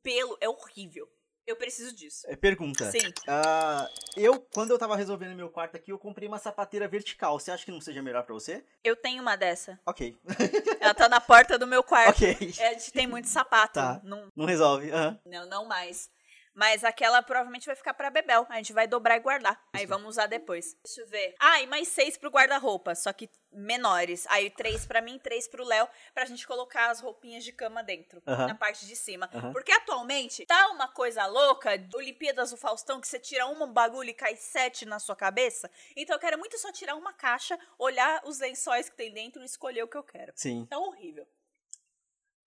pelo, 0.03 0.37
é 0.41 0.49
horrível. 0.49 1.09
Eu 1.47 1.55
preciso 1.57 1.95
disso. 1.95 2.27
É, 2.29 2.35
Pergunta. 2.35 2.91
Sim. 2.91 3.13
Ah, 3.29 3.89
eu, 4.17 4.41
quando 4.53 4.71
eu 4.73 4.79
tava 4.79 4.97
resolvendo 4.97 5.37
meu 5.37 5.49
quarto 5.49 5.77
aqui, 5.77 5.93
eu 5.93 5.99
comprei 5.99 6.27
uma 6.27 6.39
sapateira 6.39 6.89
vertical. 6.89 7.39
Você 7.39 7.51
acha 7.53 7.65
que 7.65 7.71
não 7.71 7.81
seja 7.81 8.03
melhor 8.03 8.25
pra 8.25 8.35
você? 8.35 8.65
Eu 8.83 8.97
tenho 8.97 9.23
uma 9.23 9.37
dessa. 9.37 9.79
Ok. 9.87 10.17
Ela 10.81 10.95
tá 10.95 11.09
na 11.09 11.21
porta 11.21 11.57
do 11.59 11.67
meu 11.67 11.83
quarto. 11.85 12.17
ok. 12.17 12.53
É, 12.59 12.69
A 12.69 12.73
gente 12.73 12.93
tem 12.93 13.07
muito 13.07 13.29
sapato. 13.29 13.75
Tá. 13.75 14.01
Não, 14.03 14.29
Não 14.35 14.45
resolve. 14.45 14.91
aham. 14.91 15.19
não, 15.25 15.47
não 15.47 15.65
mais. 15.67 16.11
Mas 16.57 16.83
aquela 16.83 17.23
provavelmente 17.23 17.67
vai 17.67 17.77
ficar 17.77 17.93
pra 17.93 18.09
Bebel. 18.09 18.47
A 18.49 18.57
gente 18.57 18.73
vai 18.73 18.87
dobrar 18.87 19.17
e 19.17 19.21
guardar. 19.21 19.63
Aí 19.75 19.85
vamos 19.85 20.09
usar 20.09 20.27
depois. 20.27 20.75
Deixa 20.83 21.03
eu 21.03 21.07
ver. 21.07 21.35
Ah, 21.39 21.61
e 21.61 21.67
mais 21.67 21.89
seis 21.89 22.17
pro 22.17 22.31
guarda-roupa, 22.31 22.95
só 22.95 23.13
que 23.13 23.29
menores. 23.53 24.27
Aí 24.29 24.49
três 24.49 24.87
pra 24.87 25.03
mim, 25.03 25.19
três 25.19 25.47
pro 25.47 25.65
Léo, 25.65 25.87
pra 26.15 26.25
gente 26.25 26.47
colocar 26.47 26.91
as 26.91 27.01
roupinhas 27.01 27.45
de 27.45 27.53
cama 27.53 27.83
dentro, 27.83 28.23
Aham. 28.27 28.49
na 28.49 28.55
parte 28.55 28.87
de 28.87 28.97
cima. 28.97 29.29
Aham. 29.35 29.53
Porque 29.53 29.71
atualmente 29.71 30.47
tá 30.47 30.69
uma 30.69 30.89
coisa 30.89 31.27
louca, 31.27 31.71
Olimpíadas 31.95 32.51
do 32.51 32.57
Faustão, 32.57 33.01
que 33.01 33.09
você 33.09 33.19
tira 33.19 33.47
um 33.47 33.71
bagulho 33.71 34.09
e 34.09 34.15
cai 34.15 34.35
sete 34.37 34.87
na 34.87 34.99
sua 34.99 35.15
cabeça. 35.15 35.71
Então 35.95 36.17
eu 36.17 36.21
quero 36.21 36.39
muito 36.39 36.59
só 36.59 36.73
tirar 36.73 36.97
uma 36.97 37.13
caixa, 37.13 37.59
olhar 37.79 38.23
os 38.25 38.39
lençóis 38.39 38.89
que 38.89 38.97
tem 38.97 39.13
dentro 39.13 39.43
e 39.43 39.45
escolher 39.45 39.83
o 39.83 39.89
que 39.89 39.97
eu 39.97 40.03
quero. 40.03 40.33
Sim. 40.35 40.67
Tá 40.67 40.79
horrível. 40.79 41.27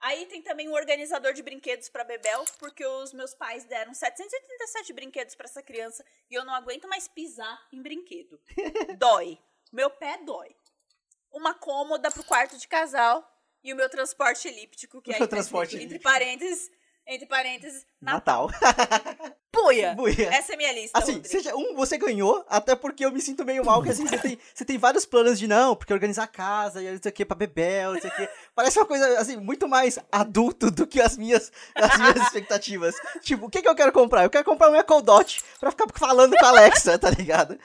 Aí 0.02 0.26
tem 0.28 0.42
também 0.42 0.68
o 0.70 0.74
organizador 0.74 1.34
de 1.34 1.44
brinquedos 1.44 1.90
pra 1.90 2.06
Bebel, 2.06 2.46
porque 2.58 2.86
os 2.86 3.12
meus 3.14 3.34
pais 3.34 3.66
deram 3.66 3.94
787 3.94 4.94
brinquedos 4.94 5.36
pra 5.36 5.46
essa 5.46 5.62
criança 5.62 6.06
e 6.30 6.36
eu 6.36 6.46
não 6.46 6.54
aguento 6.56 6.88
mais 6.88 7.08
pisar 7.08 7.60
em 7.72 7.82
brinquedo. 7.82 8.40
dói. 8.98 9.38
Meu 9.72 9.90
pé 9.90 10.18
dói. 10.24 10.56
Uma 11.32 11.54
cômoda 11.54 12.10
pro 12.10 12.24
quarto 12.24 12.58
de 12.58 12.68
casal 12.68 13.24
e 13.64 13.74
o 13.74 13.76
meu 13.76 13.90
transporte 13.90 14.48
elíptico, 14.48 15.02
que 15.02 15.12
tá 15.18 15.28
transporte 15.28 15.76
entre 15.76 15.88
elíptico. 15.88 16.04
parênteses, 16.04 16.72
entre 17.06 17.28
parênteses, 17.28 17.86
Natal. 18.00 18.48
Natal. 18.50 19.36
Puia! 19.62 19.94
Buia. 19.96 20.30
Essa 20.34 20.54
é 20.54 20.58
minha 20.58 20.72
lista, 20.74 20.98
Assim, 20.98 21.14
Rodrigo. 21.14 21.28
seja, 21.28 21.56
um, 21.56 21.76
você 21.76 21.98
ganhou, 21.98 22.46
até 22.50 22.76
porque 22.76 23.06
eu 23.06 23.12
me 23.12 23.22
sinto 23.22 23.44
meio 23.46 23.64
mal, 23.66 23.82
que 23.84 23.90
assim, 23.90 24.06
você 24.08 24.18
tem, 24.18 24.40
você 24.54 24.66
tem 24.66 24.78
vários 24.78 25.06
planos 25.06 25.38
de 25.38 25.48
não, 25.48 25.76
porque 25.76 25.94
organizar 25.94 26.24
a 26.24 26.28
casa, 26.28 26.82
e 26.82 26.92
não 26.92 27.00
sei 27.02 27.10
o 27.10 27.14
que, 27.14 27.26
pra 27.26 27.36
bebel, 27.36 27.94
não 27.94 28.02
sei 28.02 28.10
o 28.10 28.16
que. 28.16 28.30
Parece 28.56 28.80
uma 28.80 28.86
coisa, 28.86 29.20
assim, 29.20 29.38
muito 29.38 29.68
mais 29.68 30.00
adulto 30.12 30.72
do 30.72 30.88
que 30.88 31.02
as 31.02 31.18
minhas, 31.18 31.52
as 31.76 31.98
minhas 31.98 32.18
expectativas. 32.18 32.96
Tipo, 33.22 33.46
o 33.48 33.50
que 33.50 33.62
que 33.62 33.68
eu 33.70 33.76
quero 33.76 33.92
comprar? 33.92 34.24
Eu 34.24 34.30
quero 34.30 34.46
comprar 34.46 34.70
um 34.70 34.76
Echo 34.76 35.02
Dot 35.02 35.44
pra 35.60 35.72
ficar 35.72 35.88
falando 35.96 36.36
com 36.38 36.46
a 36.46 36.50
Alexa, 36.50 36.98
tá 36.98 37.10
ligado? 37.10 37.58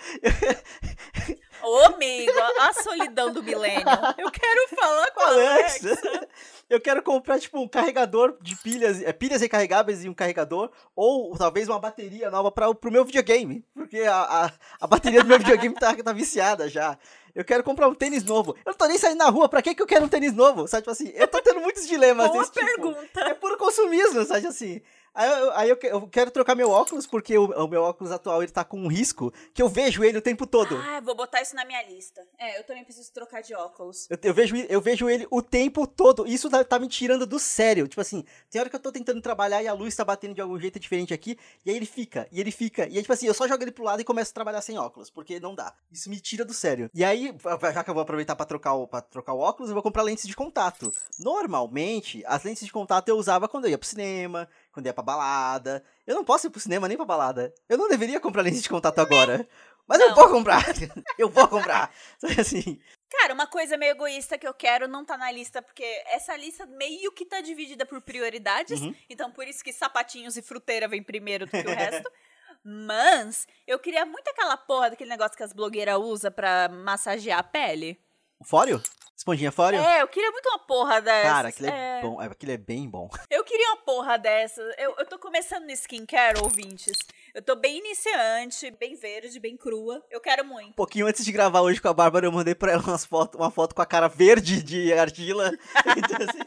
Ô, 1.64 1.78
amigo, 1.86 2.32
a 2.60 2.72
solidão 2.74 3.32
do 3.32 3.42
milênio. 3.42 3.84
Eu 4.18 4.30
quero 4.30 4.68
falar 4.76 5.10
com 5.12 5.20
a 5.20 5.26
Alexa. 5.28 5.88
Alexa. 5.88 6.28
Eu 6.68 6.80
quero 6.80 7.02
comprar, 7.02 7.38
tipo, 7.38 7.60
um 7.60 7.68
carregador 7.68 8.36
de 8.40 8.56
pilhas, 8.56 9.02
é, 9.02 9.12
pilhas 9.12 9.40
recarregáveis 9.40 10.04
e 10.04 10.08
um 10.08 10.14
carregador, 10.14 10.70
ou 10.96 11.36
talvez 11.36 11.68
uma 11.68 11.78
bateria 11.78 12.30
nova 12.30 12.50
para 12.50 12.74
pro 12.74 12.90
meu 12.90 13.04
videogame, 13.04 13.64
porque 13.74 14.00
a, 14.00 14.16
a, 14.16 14.50
a 14.80 14.86
bateria 14.86 15.22
do 15.22 15.28
meu 15.28 15.38
videogame 15.38 15.74
tá, 15.74 15.94
tá 15.94 16.12
viciada 16.12 16.68
já. 16.68 16.98
Eu 17.34 17.44
quero 17.44 17.64
comprar 17.64 17.88
um 17.88 17.94
tênis 17.94 18.24
novo. 18.24 18.54
Eu 18.64 18.70
não 18.70 18.74
tô 18.74 18.86
nem 18.86 18.98
saindo 18.98 19.18
na 19.18 19.28
rua, 19.28 19.48
pra 19.48 19.60
que, 19.60 19.74
que 19.74 19.82
eu 19.82 19.86
quero 19.86 20.04
um 20.04 20.08
tênis 20.08 20.32
novo? 20.32 20.68
Sabe, 20.68 20.82
tipo 20.82 20.90
assim, 20.90 21.10
eu 21.14 21.26
tô 21.26 21.40
tendo 21.42 21.60
muitos 21.60 21.86
dilemas 21.86 22.28
Boa 22.28 22.38
desse 22.40 22.52
tipo. 22.52 22.64
pergunta. 22.64 23.20
É 23.20 23.34
puro 23.34 23.56
consumismo, 23.56 24.24
sabe, 24.24 24.46
assim. 24.46 24.80
Aí, 25.14 25.30
eu, 25.30 25.52
aí 25.52 25.70
eu, 25.70 25.78
eu 25.84 26.08
quero 26.08 26.28
trocar 26.32 26.56
meu 26.56 26.68
óculos, 26.68 27.06
porque 27.06 27.38
o, 27.38 27.44
o 27.44 27.68
meu 27.68 27.82
óculos 27.82 28.10
atual 28.10 28.42
ele 28.42 28.50
tá 28.50 28.64
com 28.64 28.80
um 28.80 28.88
risco 28.88 29.32
que 29.54 29.62
eu 29.62 29.68
vejo 29.68 30.02
ele 30.02 30.18
o 30.18 30.22
tempo 30.22 30.44
todo. 30.44 30.76
Ah, 30.76 31.00
vou 31.00 31.14
botar 31.14 31.40
isso 31.40 31.54
na 31.54 31.64
minha 31.64 31.80
lista. 31.84 32.20
É, 32.36 32.58
eu 32.58 32.64
também 32.64 32.82
preciso 32.82 33.12
trocar 33.12 33.40
de 33.40 33.54
óculos. 33.54 34.08
Eu, 34.10 34.18
eu 34.20 34.34
vejo, 34.34 34.56
eu 34.56 34.80
vejo 34.80 35.08
ele 35.08 35.24
o 35.30 35.40
tempo 35.40 35.86
todo. 35.86 36.26
Isso 36.26 36.50
tá, 36.50 36.64
tá 36.64 36.80
me 36.80 36.88
tirando 36.88 37.24
do 37.26 37.38
sério. 37.38 37.86
Tipo 37.86 38.00
assim, 38.00 38.24
tem 38.50 38.60
hora 38.60 38.68
que 38.68 38.74
eu 38.74 38.80
tô 38.80 38.90
tentando 38.90 39.20
trabalhar 39.22 39.62
e 39.62 39.68
a 39.68 39.72
luz 39.72 39.94
tá 39.94 40.04
batendo 40.04 40.34
de 40.34 40.40
algum 40.40 40.58
jeito 40.58 40.80
diferente 40.80 41.14
aqui. 41.14 41.38
E 41.64 41.70
aí 41.70 41.76
ele 41.76 41.86
fica, 41.86 42.26
e 42.32 42.40
ele 42.40 42.50
fica. 42.50 42.88
E 42.88 42.96
aí, 42.96 43.02
tipo 43.02 43.12
assim, 43.12 43.28
eu 43.28 43.34
só 43.34 43.46
jogo 43.46 43.62
ele 43.62 43.70
pro 43.70 43.84
lado 43.84 44.00
e 44.00 44.04
começo 44.04 44.32
a 44.32 44.34
trabalhar 44.34 44.62
sem 44.62 44.76
óculos. 44.76 45.10
Porque 45.10 45.38
não 45.38 45.54
dá. 45.54 45.72
Isso 45.92 46.10
me 46.10 46.18
tira 46.18 46.44
do 46.44 46.52
sério. 46.52 46.90
E 46.92 47.04
aí, 47.04 47.23
já 47.72 47.84
que 47.84 47.90
eu 47.90 47.94
vou 47.94 48.02
aproveitar 48.02 48.34
pra 48.36 48.46
trocar 48.46 48.74
o, 48.74 48.86
pra 48.86 49.00
trocar 49.00 49.32
o 49.32 49.38
óculos, 49.38 49.70
eu 49.70 49.74
vou 49.74 49.82
comprar 49.82 50.02
lentes 50.02 50.26
de 50.26 50.34
contato. 50.34 50.92
Normalmente, 51.18 52.22
as 52.26 52.42
lentes 52.42 52.64
de 52.64 52.72
contato 52.72 53.08
eu 53.08 53.16
usava 53.16 53.48
quando 53.48 53.64
eu 53.64 53.70
ia 53.70 53.78
pro 53.78 53.88
cinema, 53.88 54.48
quando 54.72 54.86
eu 54.86 54.90
ia 54.90 54.94
pra 54.94 55.02
balada. 55.02 55.84
Eu 56.06 56.14
não 56.14 56.24
posso 56.24 56.46
ir 56.46 56.50
pro 56.50 56.60
cinema 56.60 56.88
nem 56.88 56.96
pra 56.96 57.06
balada. 57.06 57.54
Eu 57.68 57.78
não 57.78 57.88
deveria 57.88 58.20
comprar 58.20 58.42
lentes 58.42 58.62
de 58.62 58.68
contato 58.68 58.98
agora. 58.98 59.46
Mas 59.86 60.00
eu 60.00 60.08
Não. 60.08 60.14
vou 60.14 60.28
comprar. 60.28 60.62
eu 61.18 61.28
vou 61.28 61.46
comprar. 61.46 61.92
Assim. 62.38 62.80
Cara, 63.10 63.34
uma 63.34 63.46
coisa 63.46 63.76
meio 63.76 63.92
egoísta 63.92 64.36
que 64.38 64.46
eu 64.46 64.54
quero 64.54 64.88
não 64.88 65.04
tá 65.04 65.16
na 65.16 65.30
lista, 65.30 65.62
porque 65.62 65.84
essa 66.06 66.36
lista 66.36 66.66
meio 66.66 67.12
que 67.12 67.24
tá 67.24 67.40
dividida 67.40 67.86
por 67.86 68.00
prioridades. 68.00 68.80
Uhum. 68.80 68.94
Então, 69.08 69.30
por 69.30 69.46
isso 69.46 69.62
que 69.62 69.72
sapatinhos 69.72 70.36
e 70.36 70.42
fruteira 70.42 70.88
vem 70.88 71.02
primeiro 71.02 71.46
do 71.46 71.50
que 71.50 71.58
o 71.58 71.74
resto. 71.74 72.10
Mas 72.64 73.46
eu 73.66 73.78
queria 73.78 74.06
muito 74.06 74.28
aquela 74.28 74.56
porra 74.56 74.90
daquele 74.90 75.10
negócio 75.10 75.36
que 75.36 75.42
as 75.42 75.52
blogueiras 75.52 75.98
usam 75.98 76.32
pra 76.32 76.68
massagear 76.68 77.38
a 77.38 77.42
pele. 77.42 78.00
O 78.38 78.44
Fóreo? 78.44 78.82
Esponjinha 79.16 79.52
Fóreo? 79.52 79.80
É, 79.80 80.02
eu 80.02 80.08
queria 80.08 80.30
muito 80.32 80.48
uma 80.48 80.58
porra 80.58 81.00
dessa. 81.00 81.28
Cara, 81.28 81.48
aquilo 81.48 81.68
é, 81.68 82.00
bom. 82.02 82.20
é, 82.20 82.26
Aquilo 82.26 82.52
é 82.52 82.56
bem 82.56 82.88
bom. 82.88 83.08
Eu 83.30 83.44
queria 83.44 83.68
uma 83.68 83.76
porra 83.76 84.18
dessa. 84.18 84.60
Eu, 84.76 84.94
eu 84.98 85.06
tô 85.06 85.18
começando 85.18 85.64
no 85.64 85.70
skincare, 85.70 86.40
ouvintes. 86.42 86.96
Eu 87.32 87.40
tô 87.40 87.54
bem 87.54 87.78
iniciante, 87.78 88.70
bem 88.72 88.96
verde, 88.96 89.38
bem 89.38 89.56
crua. 89.56 90.02
Eu 90.10 90.20
quero 90.20 90.44
muito. 90.44 90.70
Um 90.70 90.72
pouquinho 90.72 91.06
antes 91.06 91.24
de 91.24 91.30
gravar 91.32 91.60
hoje 91.60 91.80
com 91.80 91.88
a 91.88 91.92
Bárbara, 91.94 92.26
eu 92.26 92.32
mandei 92.32 92.54
pra 92.54 92.72
ela 92.72 92.82
umas 92.82 93.04
foto, 93.04 93.36
uma 93.38 93.50
foto 93.50 93.74
com 93.74 93.82
a 93.82 93.86
cara 93.86 94.08
verde 94.08 94.62
de 94.62 94.92
argila. 94.92 95.50
Então, 95.96 96.16
assim, 96.28 96.38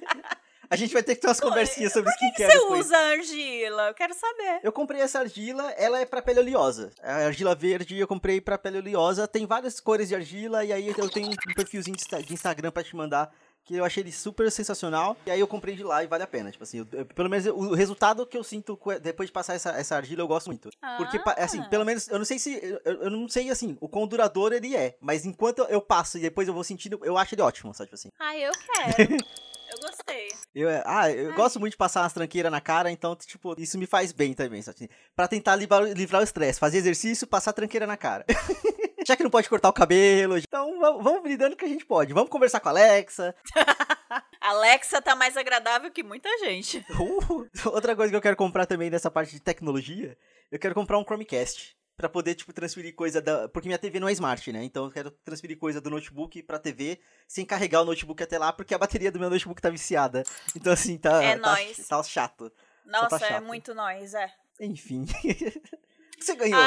a 0.69 0.75
gente 0.75 0.93
vai 0.93 1.01
ter 1.03 1.15
que 1.15 1.21
ter 1.21 1.27
umas 1.27 1.39
conversinhas 1.39 1.93
sobre 1.93 2.11
skincare 2.11 2.51
Você 2.51 2.59
depois. 2.59 2.85
usa 2.85 2.97
argila? 2.97 3.87
Eu 3.87 3.93
quero 3.93 4.13
saber. 4.13 4.59
Eu 4.63 4.71
comprei 4.71 5.01
essa 5.01 5.19
argila, 5.19 5.71
ela 5.71 5.99
é 5.99 6.05
pra 6.05 6.21
pele 6.21 6.39
oleosa. 6.39 6.91
A 7.01 7.25
argila 7.27 7.55
verde 7.55 7.97
eu 7.97 8.07
comprei 8.07 8.41
pra 8.41 8.57
pele 8.57 8.79
oleosa. 8.79 9.27
Tem 9.27 9.45
várias 9.45 9.79
cores 9.79 10.09
de 10.09 10.15
argila 10.15 10.63
e 10.65 10.73
aí 10.73 10.93
eu 10.97 11.09
tenho 11.09 11.29
um 11.29 11.53
perfilzinho 11.55 11.95
de 11.95 12.33
Instagram 12.33 12.71
pra 12.71 12.83
te 12.83 12.95
mandar. 12.95 13.31
Que 13.67 13.75
eu 13.75 13.83
achei 13.83 14.01
ele 14.01 14.11
super 14.13 14.49
sensacional. 14.51 15.17
E 15.25 15.31
aí 15.31 15.39
eu 15.39 15.47
comprei 15.47 15.75
de 15.75 15.83
lá 15.83 16.01
e 16.03 16.07
vale 16.07 16.23
a 16.23 16.27
pena. 16.27 16.49
Tipo 16.51 16.63
assim, 16.63 16.79
eu- 16.79 16.87
eu- 16.93 17.05
pelo 17.05 17.29
menos 17.29 17.45
o 17.47 17.73
resultado 17.73 18.25
que 18.25 18.37
eu 18.37 18.43
sinto 18.43 18.79
depois 19.01 19.27
de 19.27 19.33
passar 19.33 19.55
essa, 19.55 19.71
essa 19.71 19.95
argila 19.97 20.21
eu 20.21 20.27
gosto 20.27 20.47
muito. 20.47 20.69
Porque, 20.97 21.19
pa- 21.19 21.35
assim, 21.37 21.59
Ah. 21.59 21.65
pelo 21.69 21.83
menos, 21.85 22.07
eu 22.07 22.17
não 22.17 22.25
sei 22.25 22.39
se. 22.39 22.55
Eu, 22.85 22.93
eu 23.03 23.09
não 23.11 23.27
sei, 23.27 23.49
assim, 23.49 23.77
o 23.81 23.89
quão 23.89 24.07
duradouro 24.07 24.55
ele 24.55 24.75
é. 24.75 24.95
Mas 25.01 25.25
enquanto 25.25 25.63
eu 25.63 25.81
passo 25.81 26.17
e 26.17 26.21
depois 26.21 26.47
eu 26.47 26.53
vou 26.53 26.63
sentindo, 26.63 26.97
eu 27.03 27.17
acho 27.17 27.35
ele 27.35 27.41
ótimo, 27.41 27.73
sabe? 27.73 27.87
Tipo 27.89 27.95
assim. 27.95 28.09
Ai, 28.17 28.45
eu 28.47 28.51
quero. 28.53 28.97
eu 29.69 29.79
gostei. 29.81 30.29
Eu, 30.55 30.69
ah, 30.85 31.11
eu 31.11 31.31
Ai. 31.31 31.35
gosto 31.35 31.59
muito 31.59 31.71
de 31.73 31.77
passar 31.77 32.01
umas 32.03 32.13
tranqueiras 32.13 32.49
na 32.51 32.61
cara, 32.61 32.89
então, 32.89 33.15
tipo, 33.17 33.53
isso 33.59 33.77
me 33.77 33.85
faz 33.85 34.13
bem 34.13 34.33
também, 34.33 34.61
sabe? 34.61 34.75
assim, 34.77 34.89
Pra 35.13 35.27
tentar 35.27 35.55
livrar, 35.57 35.83
livrar 35.83 36.21
o 36.21 36.23
estresse, 36.23 36.57
fazer 36.59 36.77
exercício, 36.77 37.27
passar 37.27 37.51
tranqueira 37.51 37.85
na 37.85 37.97
cara. 37.97 38.25
Já 39.07 39.15
que 39.15 39.23
não 39.23 39.29
pode 39.29 39.47
cortar 39.47 39.69
o 39.69 39.73
cabelo, 39.73 40.37
então 40.37 40.77
vamos, 40.81 41.01
vamos 41.01 41.23
lidando 41.23 41.55
que 41.55 41.63
a 41.63 41.67
gente 41.67 41.85
pode. 41.85 42.11
Vamos 42.11 42.29
conversar 42.29 42.59
com 42.59 42.67
a 42.67 42.71
Alexa. 42.71 43.33
Alexa 44.41 45.01
tá 45.01 45.15
mais 45.15 45.37
agradável 45.37 45.89
que 45.89 46.03
muita 46.03 46.27
gente. 46.39 46.85
Uh, 46.89 47.47
outra 47.71 47.95
coisa 47.95 48.11
que 48.11 48.17
eu 48.17 48.21
quero 48.21 48.35
comprar 48.35 48.65
também 48.65 48.89
nessa 48.89 49.09
parte 49.09 49.31
de 49.31 49.39
tecnologia, 49.39 50.17
eu 50.51 50.59
quero 50.59 50.75
comprar 50.75 50.97
um 50.97 51.05
Chromecast. 51.05 51.77
Pra 51.95 52.09
poder, 52.09 52.35
tipo, 52.35 52.51
transferir 52.51 52.93
coisa 52.93 53.21
da. 53.21 53.47
Porque 53.47 53.69
minha 53.69 53.79
TV 53.79 53.97
não 53.97 54.09
é 54.09 54.11
smart, 54.11 54.51
né? 54.51 54.61
Então 54.65 54.83
eu 54.83 54.91
quero 54.91 55.09
transferir 55.09 55.57
coisa 55.57 55.79
do 55.79 55.89
notebook 55.89 56.43
pra 56.43 56.59
TV 56.59 56.99
sem 57.25 57.45
carregar 57.45 57.83
o 57.83 57.85
notebook 57.85 58.21
até 58.21 58.37
lá, 58.37 58.51
porque 58.51 58.75
a 58.75 58.77
bateria 58.77 59.11
do 59.11 59.19
meu 59.19 59.29
notebook 59.29 59.61
tá 59.61 59.69
viciada. 59.69 60.23
Então, 60.53 60.73
assim, 60.73 60.97
tá. 60.97 61.23
É 61.23 61.37
tá, 61.37 61.53
nóis. 61.53 61.87
tá 61.87 62.03
chato. 62.03 62.51
Nossa, 62.85 63.15
é 63.15 63.19
chato. 63.29 63.43
muito 63.45 63.73
nós, 63.73 64.13
é. 64.13 64.29
Enfim. 64.59 65.05
Você 66.19 66.35
ganhou. 66.35 66.59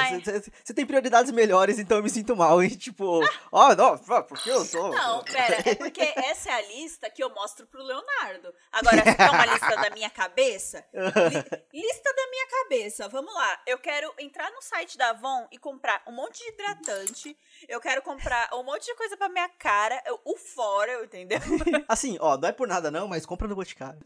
Você, 0.65 0.73
tem 0.75 0.87
prioridades 0.87 1.33
melhores, 1.33 1.79
então 1.79 1.97
eu 1.99 2.03
me 2.03 2.11
sinto 2.11 2.37
mal. 2.37 2.63
E 2.63 2.75
tipo, 2.77 3.21
ó, 3.51 3.75
não, 3.75 4.01
ó, 4.09 4.23
porque 4.23 4.51
eu 4.51 4.65
sou. 4.65 4.91
Não, 4.91 5.23
pera, 5.25 5.57
é 5.69 5.75
porque 5.77 6.01
essa 6.17 6.51
é 6.51 6.53
a 6.55 6.63
lista 6.69 7.11
que 7.11 7.23
eu 7.23 7.31
mostro 7.31 7.67
pro 7.67 7.83
Leonardo. 7.83 8.55
Agora, 8.73 9.03
quer 9.03 9.31
uma 9.31 9.47
lista 9.47 9.77
da 9.77 9.91
minha 9.91 10.11
cabeça? 10.11 10.85
Li- 10.93 11.83
lista 11.83 12.13
da 12.15 12.31
minha 12.31 12.47
cabeça, 12.63 13.09
vamos 13.09 13.35
lá. 13.35 13.61
Eu 13.67 13.79
quero 13.79 14.13
entrar 14.19 14.51
no 14.53 14.63
site 14.63 14.97
da 14.97 15.11
Avon 15.11 15.47
e 15.51 15.59
comprar 15.59 16.03
um 16.07 16.13
monte 16.13 16.39
de 16.39 16.49
hidratante. 16.51 17.37
Eu 17.69 17.81
quero 17.81 18.03
comprar 18.03 18.49
um 18.55 18.63
monte 18.63 18.87
de 18.87 18.95
coisa 18.95 19.17
pra 19.17 19.29
minha 19.29 19.49
cara. 19.49 20.01
eu- 20.07 20.21
O 20.25 20.37
fora, 20.37 21.05
entendeu? 21.05 21.39
Assim, 21.89 22.17
ó, 22.21 22.37
não 22.37 22.49
é 22.49 22.53
por 22.53 22.69
nada 22.69 22.91
não, 22.91 23.09
mas 23.09 23.27
compra 23.27 23.49
no 23.49 23.55
Boticário. 23.57 24.01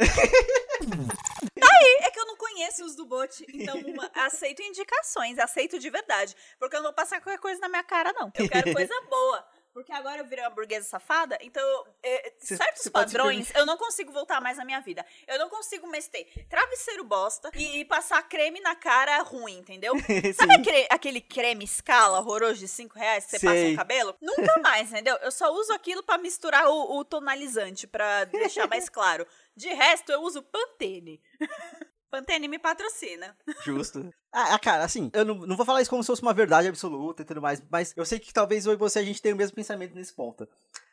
É 2.00 2.10
que 2.10 2.20
eu 2.20 2.26
não 2.26 2.36
conheço 2.54 2.84
os 2.84 2.94
do 2.94 3.04
Bote, 3.04 3.44
então 3.52 3.76
uma- 3.80 4.10
aceito 4.14 4.62
indicações, 4.62 5.38
aceito 5.38 5.78
de 5.78 5.90
verdade. 5.90 6.34
Porque 6.58 6.76
eu 6.76 6.80
não 6.80 6.86
vou 6.88 6.94
passar 6.94 7.20
qualquer 7.20 7.40
coisa 7.40 7.60
na 7.60 7.68
minha 7.68 7.82
cara, 7.84 8.12
não. 8.12 8.30
Eu 8.34 8.48
quero 8.48 8.72
coisa 8.72 8.94
boa. 9.10 9.44
Porque 9.72 9.90
agora 9.90 10.20
eu 10.20 10.24
virei 10.24 10.44
uma 10.44 10.50
burguesa 10.50 10.88
safada, 10.88 11.36
então 11.40 11.60
é, 12.00 12.32
Cê- 12.38 12.56
certos 12.56 12.84
cê 12.84 12.90
padrões 12.92 13.50
eu 13.56 13.66
não 13.66 13.76
consigo 13.76 14.12
voltar 14.12 14.40
mais 14.40 14.56
na 14.56 14.64
minha 14.64 14.80
vida. 14.80 15.04
Eu 15.26 15.36
não 15.36 15.48
consigo 15.50 15.88
mais 15.88 16.06
ter 16.06 16.26
travesseiro 16.48 17.02
bosta 17.02 17.50
e, 17.52 17.80
e 17.80 17.84
passar 17.84 18.22
creme 18.28 18.60
na 18.60 18.76
cara 18.76 19.20
ruim, 19.22 19.58
entendeu? 19.58 19.92
Sabe 20.38 20.54
aquele, 20.54 20.86
aquele 20.88 21.20
creme 21.20 21.64
escala 21.64 22.20
horroroso 22.20 22.60
de 22.60 22.68
5 22.68 22.96
reais 22.96 23.24
que 23.24 23.32
você 23.36 23.44
passa 23.44 23.68
no 23.70 23.74
cabelo? 23.76 24.16
Nunca 24.22 24.60
mais, 24.60 24.92
entendeu? 24.92 25.16
Eu 25.16 25.32
só 25.32 25.52
uso 25.52 25.72
aquilo 25.72 26.04
pra 26.04 26.18
misturar 26.18 26.68
o, 26.68 26.96
o 27.00 27.04
tonalizante, 27.04 27.88
pra 27.88 28.22
deixar 28.26 28.68
mais 28.68 28.88
claro. 28.88 29.26
De 29.56 29.74
resto, 29.74 30.12
eu 30.12 30.22
uso 30.22 30.40
Pantene. 30.40 31.20
Pantene 32.14 32.46
me 32.46 32.60
patrocina. 32.60 33.36
Justo. 33.64 34.08
Ah, 34.36 34.54
ah, 34.54 34.58
cara, 34.58 34.82
assim, 34.82 35.12
eu 35.12 35.24
não, 35.24 35.36
não 35.36 35.56
vou 35.56 35.64
falar 35.64 35.80
isso 35.80 35.88
como 35.88 36.02
se 36.02 36.08
fosse 36.08 36.20
uma 36.20 36.34
verdade 36.34 36.66
absoluta 36.66 37.22
e 37.22 37.24
tudo 37.24 37.40
mais, 37.40 37.62
mas 37.70 37.94
eu 37.96 38.04
sei 38.04 38.18
que 38.18 38.32
talvez 38.32 38.66
eu 38.66 38.72
e 38.72 38.76
você 38.76 38.98
a 38.98 39.04
gente 39.04 39.22
tenha 39.22 39.32
o 39.32 39.38
mesmo 39.38 39.54
pensamento 39.54 39.94
nesse 39.94 40.12
ponto. 40.12 40.48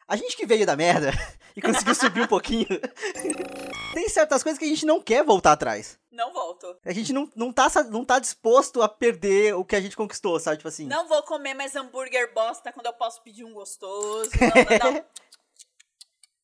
A 0.07 0.15
gente 0.15 0.37
que 0.37 0.45
veio 0.45 0.63
da 0.63 0.75
merda 0.75 1.09
e 1.57 1.59
conseguiu 1.59 1.95
subir 1.95 2.21
um 2.21 2.27
pouquinho, 2.27 2.67
tem 3.95 4.07
certas 4.09 4.43
coisas 4.43 4.59
que 4.59 4.65
a 4.65 4.67
gente 4.67 4.85
não 4.85 5.01
quer 5.01 5.23
voltar 5.23 5.53
atrás. 5.53 5.97
Não 6.11 6.31
volto. 6.31 6.77
A 6.85 6.93
gente 6.93 7.11
não, 7.11 7.27
não, 7.35 7.51
tá, 7.51 7.67
não 7.89 8.05
tá 8.05 8.19
disposto 8.19 8.79
a 8.83 8.87
perder 8.87 9.55
o 9.55 9.65
que 9.65 9.75
a 9.75 9.81
gente 9.81 9.97
conquistou, 9.97 10.39
sabe? 10.39 10.57
Tipo 10.57 10.67
assim. 10.67 10.85
Não 10.85 11.07
vou 11.07 11.23
comer 11.23 11.55
mais 11.55 11.75
hambúrguer 11.75 12.31
bosta 12.31 12.71
quando 12.71 12.85
eu 12.85 12.93
posso 12.93 13.23
pedir 13.23 13.43
um 13.43 13.53
gostoso. 13.53 14.29
Não, 14.39 14.91
não, 14.93 14.93
não. 14.93 15.05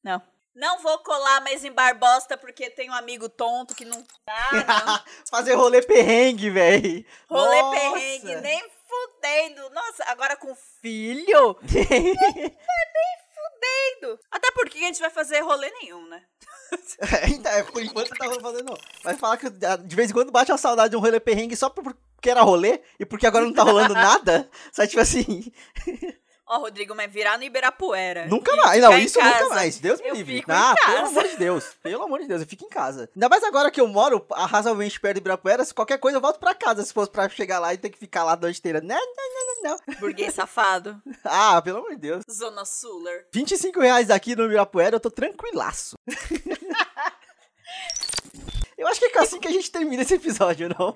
Não. 0.04 0.37
Não 0.58 0.80
vou 0.80 0.98
colar 1.00 1.40
mais 1.42 1.64
em 1.64 1.72
bar 1.72 1.94
bosta 1.98 2.36
porque 2.36 2.70
tem 2.72 2.90
um 2.90 2.94
amigo 2.94 3.30
tonto 3.30 3.76
que 3.76 3.86
não. 3.86 4.04
Ah, 4.28 4.84
não. 4.86 5.00
Fazer 5.30 5.54
rolê 5.54 5.82
perrengue, 5.84 6.50
véi. 6.50 7.06
Rolê 7.30 7.62
Nossa. 7.62 7.80
perrengue, 7.80 8.36
nem 8.38 8.64
fudendo. 8.88 9.70
Nossa, 9.70 10.04
agora 10.08 10.36
com 10.36 10.54
filho? 10.82 11.56
fudendo. 13.38 14.20
Até 14.32 14.52
porque 14.52 14.78
a 14.80 14.88
gente 14.88 15.00
vai 15.00 15.10
fazer 15.10 15.42
rolê 15.42 15.70
nenhum, 15.82 16.08
né? 16.08 16.24
Ainda 17.24 17.50
é, 17.52 17.64
por 17.64 17.82
enquanto 17.82 18.10
não 18.10 18.18
tá 18.18 18.42
fazendo, 18.42 18.66
não. 18.72 18.78
Vai 19.04 19.16
falar 19.16 19.38
que 19.38 19.50
de 19.50 19.96
vez 19.96 20.10
em 20.10 20.14
quando 20.14 20.32
bate 20.32 20.52
a 20.52 20.58
saudade 20.58 20.90
de 20.92 20.98
um 20.98 21.00
rolê 21.00 21.20
perrengue 21.20 21.56
só 21.56 21.70
por- 21.70 21.96
porque 22.16 22.30
era 22.32 22.42
rolê 22.42 22.82
e 23.00 23.06
porque 23.06 23.28
agora 23.28 23.46
não 23.46 23.54
tá 23.54 23.64
rolando 23.64 23.94
nada. 23.96 24.50
Sabe, 24.72 24.88
tipo 24.90 25.02
assim, 25.02 25.52
Ó, 26.50 26.60
Rodrigo, 26.60 26.96
mas 26.96 27.12
virar 27.12 27.38
no 27.38 27.44
Ibirapuera. 27.44 28.26
nunca 28.28 28.56
mais. 28.56 28.82
Não, 28.82 28.98
isso 28.98 29.22
nunca 29.22 29.50
mais. 29.50 29.80
Deus 29.80 30.00
me 30.00 30.12
livre. 30.12 30.46
Ah, 30.48 30.76
pelo 30.86 31.08
amor 31.08 31.28
de 31.28 31.36
Deus. 31.36 31.66
Pelo 31.84 32.04
amor 32.04 32.20
de 32.22 32.28
Deus, 32.28 32.42
eu 32.42 32.48
fico 32.48 32.66
em 32.66 32.70
casa. 32.70 33.10
Ainda 33.14 33.28
mais 33.28 33.44
agora 33.44 33.70
que 33.70 33.82
eu 33.82 33.88
moro 33.88 34.26
razoavelmente 34.32 34.98
perto 34.98 35.16
de 35.16 35.20
Ibirapuera, 35.20 35.66
se 35.66 35.74
qualquer 35.74 35.98
coisa 35.98 36.18
eu 36.18 36.22
volto 36.22 36.40
pra 36.40 36.56
casa, 36.56 36.84
se 36.84 36.94
fosse 36.94 37.12
pra 37.12 37.28
chegar 37.28 37.60
lá 37.60 37.74
e 37.74 37.78
ter 37.78 37.90
que 37.90 37.98
ficar 37.98 38.24
lá 38.24 38.34
a 38.34 38.38
noite 38.38 38.60
inteira. 38.60 38.80
Não, 38.80 38.96
não, 38.96 39.64
não, 39.64 39.64
não. 39.64 39.78
Burguês 40.00 40.34
safado. 40.34 41.02
Ah, 41.30 41.62
pelo 41.62 41.80
amor 41.80 41.90
de 41.92 41.98
Deus. 41.98 42.24
Zona 42.32 42.64
Suler. 42.64 43.28
25 43.34 43.82
reais 43.82 44.08
daqui 44.08 44.36
no 44.36 44.46
Ibirapuera, 44.46 44.96
eu 44.96 45.00
tô 45.00 45.12
tranquilaço. 45.12 45.98
eu 48.78 48.88
acho 48.88 49.00
que 49.00 49.06
é 49.06 49.22
assim 49.22 49.40
que 49.40 49.48
a 49.48 49.52
gente 49.52 49.70
termina 49.70 50.04
esse 50.04 50.14
episódio, 50.14 50.70
não? 50.78 50.96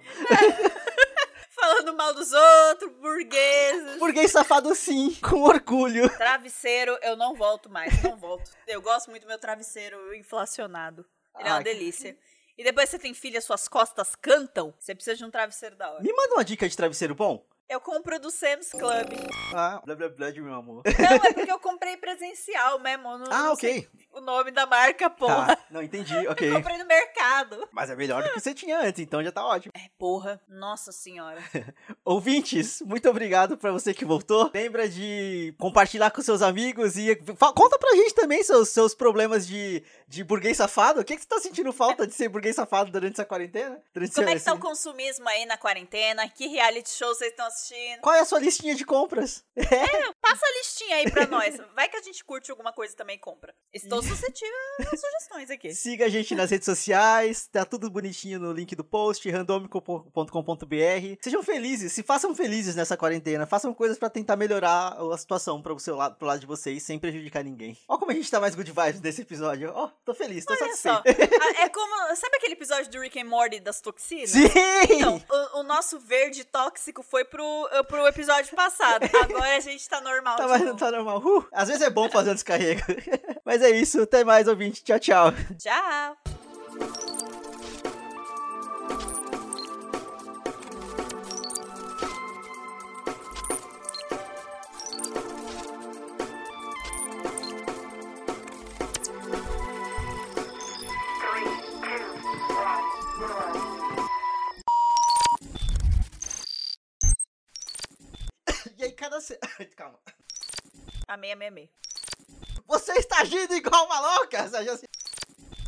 Falando 1.71 1.95
mal 1.95 2.13
dos 2.13 2.33
outros, 2.33 2.91
burgueses. 2.97 3.97
Burguês 3.97 4.29
safado 4.29 4.75
sim, 4.75 5.15
com 5.21 5.43
orgulho. 5.43 6.09
Travesseiro, 6.17 6.97
eu 7.01 7.15
não 7.15 7.33
volto 7.33 7.69
mais, 7.69 8.03
não 8.03 8.17
volto. 8.17 8.51
Eu 8.67 8.81
gosto 8.81 9.09
muito 9.09 9.23
do 9.23 9.27
meu 9.29 9.39
travesseiro 9.39 10.13
inflacionado. 10.13 11.05
Ele 11.39 11.47
é 11.47 11.53
uma 11.53 11.63
delícia. 11.63 12.17
E 12.57 12.63
depois 12.63 12.89
você 12.89 12.99
tem 12.99 13.13
filha, 13.13 13.39
suas 13.39 13.69
costas 13.69 14.15
cantam, 14.15 14.73
você 14.77 14.93
precisa 14.93 15.15
de 15.15 15.23
um 15.23 15.31
travesseiro 15.31 15.77
da 15.77 15.89
hora. 15.89 16.03
Me 16.03 16.11
manda 16.11 16.33
uma 16.33 16.43
dica 16.43 16.67
de 16.67 16.75
travesseiro 16.75 17.15
bom. 17.15 17.41
Eu 17.71 17.79
compro 17.79 18.19
do 18.19 18.29
Sam's 18.29 18.69
Club. 18.71 19.13
Ah, 19.55 19.81
blá 19.85 19.95
blá 19.95 20.09
blá 20.09 20.29
de 20.29 20.41
meu 20.41 20.53
amor. 20.53 20.83
Não, 20.85 21.15
é 21.25 21.33
porque 21.33 21.49
eu 21.49 21.57
comprei 21.57 21.95
presencial 21.95 22.77
mesmo. 22.79 23.17
Não, 23.17 23.31
Ah, 23.31 23.43
não 23.43 23.53
ok. 23.53 23.87
o 24.11 24.19
nome 24.19 24.51
da 24.51 24.65
marca, 24.65 25.09
porra. 25.09 25.55
Tá, 25.55 25.65
não 25.71 25.81
entendi, 25.81 26.13
ok. 26.27 26.49
Eu 26.49 26.55
comprei 26.55 26.77
no 26.77 26.85
mercado. 26.85 27.69
Mas 27.71 27.89
é 27.89 27.95
melhor 27.95 28.23
do 28.23 28.33
que 28.33 28.41
você 28.41 28.53
tinha 28.53 28.77
antes, 28.77 28.99
então 28.99 29.23
já 29.23 29.31
tá 29.31 29.45
ótimo. 29.45 29.71
É, 29.73 29.89
porra. 29.97 30.41
Nossa 30.49 30.91
senhora. 30.91 31.41
Ouvintes, 32.03 32.81
muito 32.81 33.07
obrigado 33.07 33.55
pra 33.57 33.71
você 33.71 33.93
que 33.93 34.03
voltou. 34.03 34.49
Lembra 34.53 34.89
de 34.89 35.53
compartilhar 35.59 36.09
com 36.09 36.21
seus 36.21 36.41
amigos 36.41 36.97
e 36.97 37.15
conta 37.55 37.77
pra 37.77 37.95
gente 37.95 38.15
também 38.15 38.43
seus, 38.43 38.69
seus 38.69 38.95
problemas 38.95 39.45
de, 39.45 39.83
de 40.07 40.23
burguês 40.23 40.57
safado. 40.57 41.01
O 41.01 41.05
que, 41.05 41.15
que 41.15 41.21
você 41.21 41.27
tá 41.27 41.39
sentindo 41.39 41.71
falta 41.71 42.07
de 42.07 42.13
ser 42.15 42.27
burguês 42.27 42.55
safado 42.55 42.91
durante 42.91 43.13
essa 43.13 43.25
quarentena? 43.25 43.79
Durante 43.93 44.15
Como 44.15 44.29
é 44.29 44.33
que 44.35 44.43
tá 44.43 44.53
o 44.53 44.59
consumismo 44.59 45.29
aí 45.29 45.45
na 45.45 45.57
quarentena? 45.57 46.27
Que 46.27 46.47
reality 46.47 46.89
show 46.89 47.13
vocês 47.13 47.29
estão 47.29 47.45
assistindo? 47.45 48.01
Qual 48.01 48.15
é 48.15 48.21
a 48.21 48.25
sua 48.25 48.39
listinha 48.39 48.73
de 48.73 48.83
compras? 48.83 49.45
Passa 50.21 50.45
a 50.45 50.57
listinha 50.59 50.95
aí 50.97 51.09
pra 51.11 51.25
nós. 51.27 51.57
Vai 51.75 51.89
que 51.89 51.97
a 51.97 52.01
gente 52.01 52.23
curte 52.23 52.51
alguma 52.51 52.71
coisa 52.71 52.95
também 52.95 53.15
e 53.15 53.19
compra. 53.19 53.53
Estou 53.73 54.01
suscetível 54.03 54.55
a 54.79 54.95
sugestões 54.97 55.49
aqui. 55.49 55.73
Siga 55.73 56.05
a 56.05 56.09
gente 56.09 56.35
nas 56.35 56.51
redes 56.51 56.65
sociais, 56.65 57.47
tá 57.47 57.65
tudo 57.65 57.89
bonitinho 57.89 58.39
no 58.39 58.51
link 58.53 58.75
do 58.75 58.83
post, 58.83 59.27
randomico.com.br. 59.29 61.17
Sejam 61.21 61.43
felizes, 61.43 61.91
se 61.93 62.03
façam 62.03 62.35
felizes 62.35 62.75
nessa 62.75 62.95
quarentena, 62.97 63.45
façam 63.45 63.73
coisas 63.73 63.97
pra 63.97 64.09
tentar 64.09 64.35
melhorar 64.35 64.97
a 65.11 65.17
situação 65.17 65.61
para 65.61 65.73
o 65.73 65.79
seu 65.79 65.95
lado, 65.95 66.15
pro 66.15 66.27
lado 66.27 66.39
de 66.39 66.45
vocês, 66.45 66.83
sem 66.83 66.99
prejudicar 66.99 67.43
ninguém. 67.43 67.77
Ó 67.87 67.97
como 67.97 68.11
a 68.11 68.13
gente 68.13 68.29
tá 68.29 68.39
mais 68.39 68.55
good 68.55 68.71
vibes 68.71 69.01
nesse 69.01 69.21
episódio. 69.21 69.71
Ó, 69.73 69.87
tô 70.05 70.13
feliz, 70.13 70.45
tô 70.45 70.53
Olha 70.53 70.75
só. 70.75 70.95
satisfeito. 71.03 71.33
a- 71.41 71.61
É 71.63 71.69
como. 71.69 72.15
Sabe 72.15 72.37
aquele 72.37 72.53
episódio 72.53 72.91
do 72.91 72.99
Rick 72.99 73.19
and 73.19 73.25
Morty 73.25 73.59
das 73.59 73.81
toxinas? 73.81 74.29
Sim! 74.31 74.49
Então, 74.89 75.23
o, 75.55 75.59
o 75.59 75.63
nosso 75.63 75.99
verde 75.99 76.43
tóxico 76.43 77.01
foi 77.03 77.23
pro, 77.25 77.43
pro 77.87 78.05
episódio 78.07 78.53
passado. 78.55 79.03
Agora 79.23 79.55
a 79.55 79.59
gente 79.59 79.87
tá 79.87 80.01
normal. 80.11 80.37
Tá, 80.37 80.57
novo. 80.57 80.77
tá 80.77 80.91
normal. 80.91 81.17
Uh, 81.19 81.45
às 81.51 81.67
vezes 81.67 81.83
é 81.83 81.89
bom 81.89 82.09
fazer 82.09 82.31
um 82.31 82.35
descarrego. 82.35 82.81
Mas 83.45 83.61
é 83.61 83.69
isso, 83.69 84.01
até 84.01 84.23
mais, 84.23 84.47
ouvinte. 84.47 84.83
Tchau, 84.83 84.99
tchau. 84.99 85.33
Tchau. 85.57 87.10
666. 111.21 111.69
Você 112.67 112.93
está 112.93 113.21
agindo 113.21 113.53
igual 113.53 113.85
uma 113.85 113.99
louca, 113.99 114.49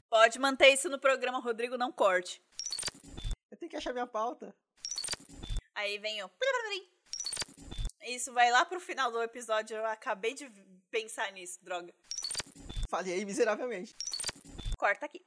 Pode 0.10 0.40
manter 0.40 0.70
isso 0.70 0.90
no 0.90 1.00
programa, 1.00 1.40
Rodrigo, 1.40 1.78
não 1.78 1.92
corte. 1.92 2.42
Eu 3.50 3.58
tenho 3.58 3.70
que 3.70 3.78
achar 3.78 3.94
minha 3.94 4.08
pauta. 4.08 4.56
Aí 5.76 5.98
vem 5.98 6.24
o. 6.24 6.30
Isso 8.06 8.34
vai 8.34 8.52
lá 8.52 8.66
pro 8.66 8.80
final 8.80 9.12
do 9.12 9.22
episódio. 9.22 9.78
Eu 9.78 9.86
acabei 9.86 10.34
de 10.34 10.52
pensar 10.92 11.32
nisso, 11.32 11.60
droga. 11.64 11.94
Falei 12.90 13.26
miseravelmente. 13.26 13.96
Corta 14.78 15.06
aqui. 15.06 15.26